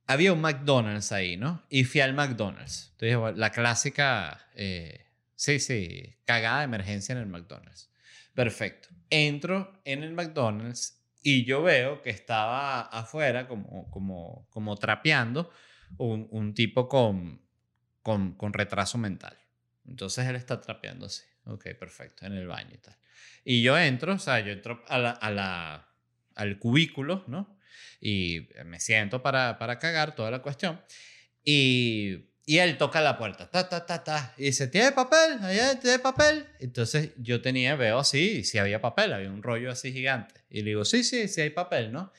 había 0.08 0.34
un 0.34 0.42
McDonald's 0.42 1.12
ahí, 1.12 1.38
¿no? 1.38 1.64
Y 1.70 1.84
fui 1.84 2.02
al 2.02 2.14
McDonald's. 2.14 2.96
Entonces, 3.00 3.38
la 3.38 3.52
clásica, 3.52 4.48
eh, 4.56 5.06
sí, 5.36 5.60
sí, 5.60 6.18
cagada 6.26 6.60
de 6.60 6.66
emergencia 6.66 7.14
en 7.14 7.20
el 7.20 7.28
McDonald's. 7.28 7.92
Perfecto. 8.34 8.90
Entro 9.10 9.80
en 9.86 10.04
el 10.04 10.14
McDonald's 10.14 11.00
y 11.22 11.46
yo 11.46 11.62
veo 11.62 12.02
que 12.02 12.10
estaba 12.10 12.82
afuera 12.82 13.48
como, 13.48 13.90
como, 13.92 14.48
como 14.50 14.76
trapeando 14.76 15.52
un, 15.98 16.54
tipo 16.56 16.90
con, 16.90 17.42
con, 18.02 18.34
con, 18.34 18.54
retraso 18.54 18.98
mental. 18.98 19.38
Entonces 19.86 20.26
él 20.28 20.36
está 20.36 20.60
trapeando 20.60 21.06
así. 21.06 21.24
Ok, 21.46 21.70
perfecto, 21.80 22.26
en 22.26 22.34
el 22.34 22.48
baño 22.48 22.72
y 22.74 22.78
tal. 22.78 22.96
Y 23.44 23.62
yo 23.62 23.78
entro, 23.78 24.14
o 24.14 24.20
sea, 24.20 24.40
yo 24.40 24.52
entro 24.52 24.84
a 24.88 24.98
la, 24.98 25.12
a 25.12 25.32
la, 25.32 25.90
al 26.36 26.58
cubículo, 26.60 27.24
¿no? 27.28 27.60
Y 28.00 28.48
me 28.66 28.80
siento 28.80 29.22
para, 29.22 29.58
para 29.58 29.80
cagar 29.80 30.16
toda 30.16 30.32
la 30.32 30.42
cuestión. 30.42 30.82
Y 31.44 32.30
y 32.46 32.58
él 32.58 32.78
toca 32.78 33.00
la 33.00 33.18
puerta, 33.18 33.50
ta, 33.50 33.70
ta, 33.70 33.86
ta, 33.86 34.04
ta, 34.04 34.34
y 34.38 34.46
dice, 34.46 34.68
¿tiene 34.68 34.92
papel? 34.92 35.40
¿Allá 35.42 35.80
tiene 35.80 36.00
papel? 36.00 36.46
Entonces 36.60 37.12
yo 37.18 37.42
tenía, 37.42 37.76
veo 37.76 38.00
así, 38.00 38.44
si 38.44 38.58
había 38.58 38.82
papel, 38.82 39.14
había 39.14 39.30
un 39.30 39.42
rollo 39.42 39.72
así 39.72 39.94
gigante. 39.94 40.42
Y 40.50 40.62
le 40.62 40.72
digo, 40.72 40.84
sí, 40.84 41.06
sí, 41.06 41.30
sí 41.30 41.40
hay 41.40 41.52
papel, 41.52 41.94
¿no? 41.94 42.12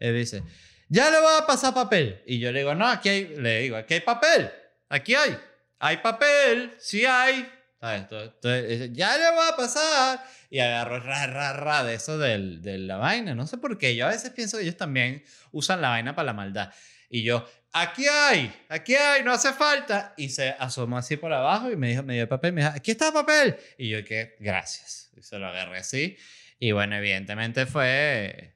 Él 0.00 0.16
dice, 0.16 0.42
ya 0.88 1.10
le 1.10 1.20
voy 1.20 1.32
a 1.40 1.46
pasar 1.46 1.74
papel. 1.74 2.22
Y 2.26 2.40
yo 2.40 2.50
le 2.50 2.60
digo, 2.60 2.74
no, 2.74 2.88
aquí 2.88 3.08
hay, 3.08 3.36
le 3.36 3.60
digo, 3.60 3.76
aquí 3.76 3.94
hay 3.94 4.00
papel, 4.00 4.50
aquí 4.88 5.14
hay, 5.14 5.38
hay 5.78 5.98
papel, 5.98 6.74
sí 6.78 7.04
hay. 7.06 7.48
Entonces, 7.80 8.92
ya 8.92 9.16
le 9.16 9.30
voy 9.30 9.46
a 9.52 9.56
pasar. 9.56 10.24
Y 10.50 10.58
agarro 10.58 11.00
ra, 11.00 11.26
ra, 11.26 11.52
ra 11.52 11.84
de 11.84 11.94
eso 11.94 12.18
del, 12.18 12.62
de 12.62 12.78
la 12.78 12.96
vaina. 12.96 13.34
No 13.34 13.46
sé 13.46 13.58
por 13.58 13.78
qué. 13.78 13.94
Yo 13.94 14.06
a 14.06 14.10
veces 14.10 14.30
pienso 14.30 14.56
que 14.56 14.64
ellos 14.64 14.76
también 14.76 15.22
usan 15.52 15.80
la 15.80 15.90
vaina 15.90 16.14
para 16.14 16.26
la 16.26 16.32
maldad. 16.32 16.72
Y 17.08 17.22
yo, 17.22 17.46
aquí 17.72 18.06
hay, 18.06 18.52
aquí 18.68 18.94
hay, 18.94 19.22
no 19.22 19.32
hace 19.32 19.52
falta. 19.52 20.14
Y 20.16 20.28
se 20.30 20.50
asomó 20.58 20.98
así 20.98 21.16
por 21.16 21.32
abajo 21.32 21.70
y 21.70 21.76
me 21.76 21.90
dijo, 21.90 22.02
me 22.02 22.14
dio 22.14 22.22
el 22.22 22.28
papel, 22.28 22.52
me 22.52 22.62
dijo, 22.62 22.72
aquí 22.74 22.90
está 22.90 23.08
el 23.08 23.14
papel. 23.14 23.56
Y 23.76 23.88
yo, 23.88 24.04
que 24.04 24.36
gracias. 24.40 25.10
Y 25.16 25.22
se 25.22 25.38
lo 25.38 25.46
agarré 25.46 25.78
así. 25.78 26.16
Y 26.58 26.72
bueno, 26.72 26.96
evidentemente 26.96 27.66
fue, 27.66 28.54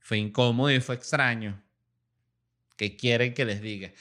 fue 0.00 0.18
incómodo 0.18 0.70
y 0.70 0.80
fue 0.80 0.96
extraño. 0.96 1.62
¿Qué 2.76 2.96
quieren 2.96 3.34
que 3.34 3.44
les 3.44 3.60
diga? 3.60 3.92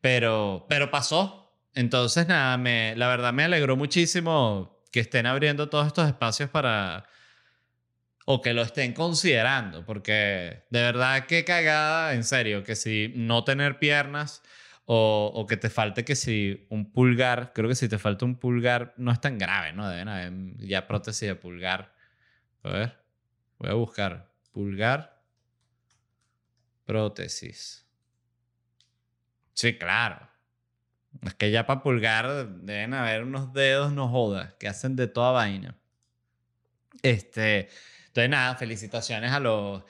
Pero, 0.00 0.66
pero 0.68 0.90
pasó. 0.90 1.43
Entonces, 1.74 2.28
nada, 2.28 2.56
me, 2.56 2.94
la 2.96 3.08
verdad 3.08 3.32
me 3.32 3.44
alegró 3.44 3.76
muchísimo 3.76 4.80
que 4.92 5.00
estén 5.00 5.26
abriendo 5.26 5.68
todos 5.68 5.88
estos 5.88 6.06
espacios 6.06 6.48
para 6.50 7.04
o 8.26 8.40
que 8.40 8.54
lo 8.54 8.62
estén 8.62 8.92
considerando, 8.94 9.84
porque 9.84 10.64
de 10.70 10.80
verdad 10.80 11.26
que 11.26 11.44
cagada, 11.44 12.14
en 12.14 12.24
serio, 12.24 12.62
que 12.62 12.74
si 12.74 13.12
no 13.16 13.44
tener 13.44 13.78
piernas 13.78 14.42
o, 14.86 15.30
o, 15.34 15.46
que 15.46 15.56
te 15.56 15.68
falte 15.68 16.04
que 16.04 16.16
si 16.16 16.66
un 16.70 16.90
pulgar, 16.92 17.52
creo 17.54 17.68
que 17.68 17.74
si 17.74 17.88
te 17.88 17.98
falta 17.98 18.24
un 18.24 18.36
pulgar 18.36 18.94
no 18.96 19.12
es 19.12 19.20
tan 19.20 19.38
grave, 19.38 19.72
¿no? 19.72 19.88
Deben 19.88 20.08
haber 20.08 20.32
ya 20.58 20.86
prótesis 20.86 21.28
de 21.28 21.34
pulgar. 21.34 21.94
A 22.62 22.70
ver, 22.70 22.98
voy 23.58 23.70
a 23.70 23.74
buscar 23.74 24.30
pulgar, 24.52 25.22
prótesis. 26.86 27.86
Sí, 29.52 29.76
claro. 29.78 30.33
Es 31.24 31.34
que 31.34 31.50
ya 31.50 31.66
para 31.66 31.82
pulgar 31.82 32.48
deben 32.60 32.94
haber 32.94 33.22
unos 33.22 33.52
dedos, 33.52 33.92
no 33.92 34.08
jodas, 34.08 34.54
que 34.54 34.68
hacen 34.68 34.96
de 34.96 35.06
toda 35.06 35.32
vaina. 35.32 35.76
Este, 37.02 37.68
entonces, 38.06 38.30
nada, 38.30 38.54
felicitaciones 38.56 39.32
a 39.32 39.40
los... 39.40 39.82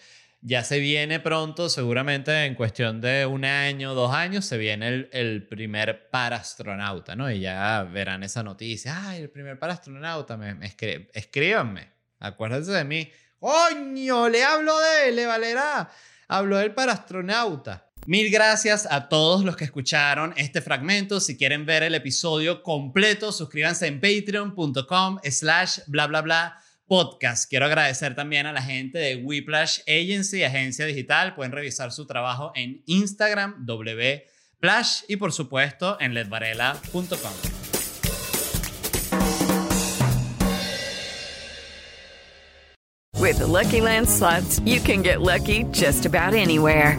Ya 0.46 0.62
se 0.62 0.78
viene 0.78 1.20
pronto, 1.20 1.70
seguramente 1.70 2.44
en 2.44 2.54
cuestión 2.54 3.00
de 3.00 3.24
un 3.24 3.46
año, 3.46 3.94
dos 3.94 4.14
años, 4.14 4.44
se 4.44 4.58
viene 4.58 4.88
el, 4.88 5.08
el 5.12 5.46
primer 5.46 6.10
parastronauta, 6.10 7.16
¿no? 7.16 7.30
Y 7.30 7.40
ya 7.40 7.82
verán 7.90 8.22
esa 8.22 8.42
noticia. 8.42 9.08
¡Ay, 9.08 9.22
el 9.22 9.30
primer 9.30 9.58
parastronauta! 9.58 10.36
Me, 10.36 10.54
me 10.54 10.66
escríbanme. 10.66 11.88
Acuérdense 12.18 12.72
de 12.72 12.84
mí. 12.84 13.10
¡Coño! 13.38 14.28
Le 14.28 14.44
hablo 14.44 14.78
de 14.78 15.08
él, 15.08 15.16
le 15.16 15.24
valerá. 15.24 15.90
Hablo 16.28 16.58
del 16.58 16.74
parastronauta. 16.74 17.83
Mil 18.06 18.30
gracias 18.30 18.86
a 18.90 19.08
todos 19.08 19.44
los 19.44 19.56
que 19.56 19.64
escucharon 19.64 20.34
este 20.36 20.60
fragmento. 20.60 21.20
Si 21.20 21.38
quieren 21.38 21.64
ver 21.64 21.82
el 21.82 21.94
episodio 21.94 22.62
completo, 22.62 23.32
suscríbanse 23.32 23.86
en 23.86 23.98
patreon.com 23.98 25.20
slash 25.24 25.78
bla 25.86 26.06
bla 26.06 26.20
bla 26.20 26.58
podcast. 26.86 27.48
Quiero 27.48 27.64
agradecer 27.64 28.14
también 28.14 28.44
a 28.44 28.52
la 28.52 28.60
gente 28.60 28.98
de 28.98 29.16
Whiplash 29.16 29.80
Agency, 29.88 30.44
agencia 30.44 30.84
digital. 30.84 31.34
Pueden 31.34 31.52
revisar 31.52 31.92
su 31.92 32.06
trabajo 32.06 32.52
en 32.54 32.82
Instagram, 32.84 33.66
wplash 33.66 35.04
y 35.08 35.16
por 35.16 35.32
supuesto 35.32 35.96
en 35.98 36.12
ledvarela.com. 36.12 37.32
With 43.18 43.40
Lucky 43.40 43.80
Land 43.80 44.08
you 44.66 44.78
can 44.82 45.02
get 45.02 45.22
lucky 45.22 45.64
just 45.72 46.04
about 46.04 46.34
anywhere. 46.34 46.98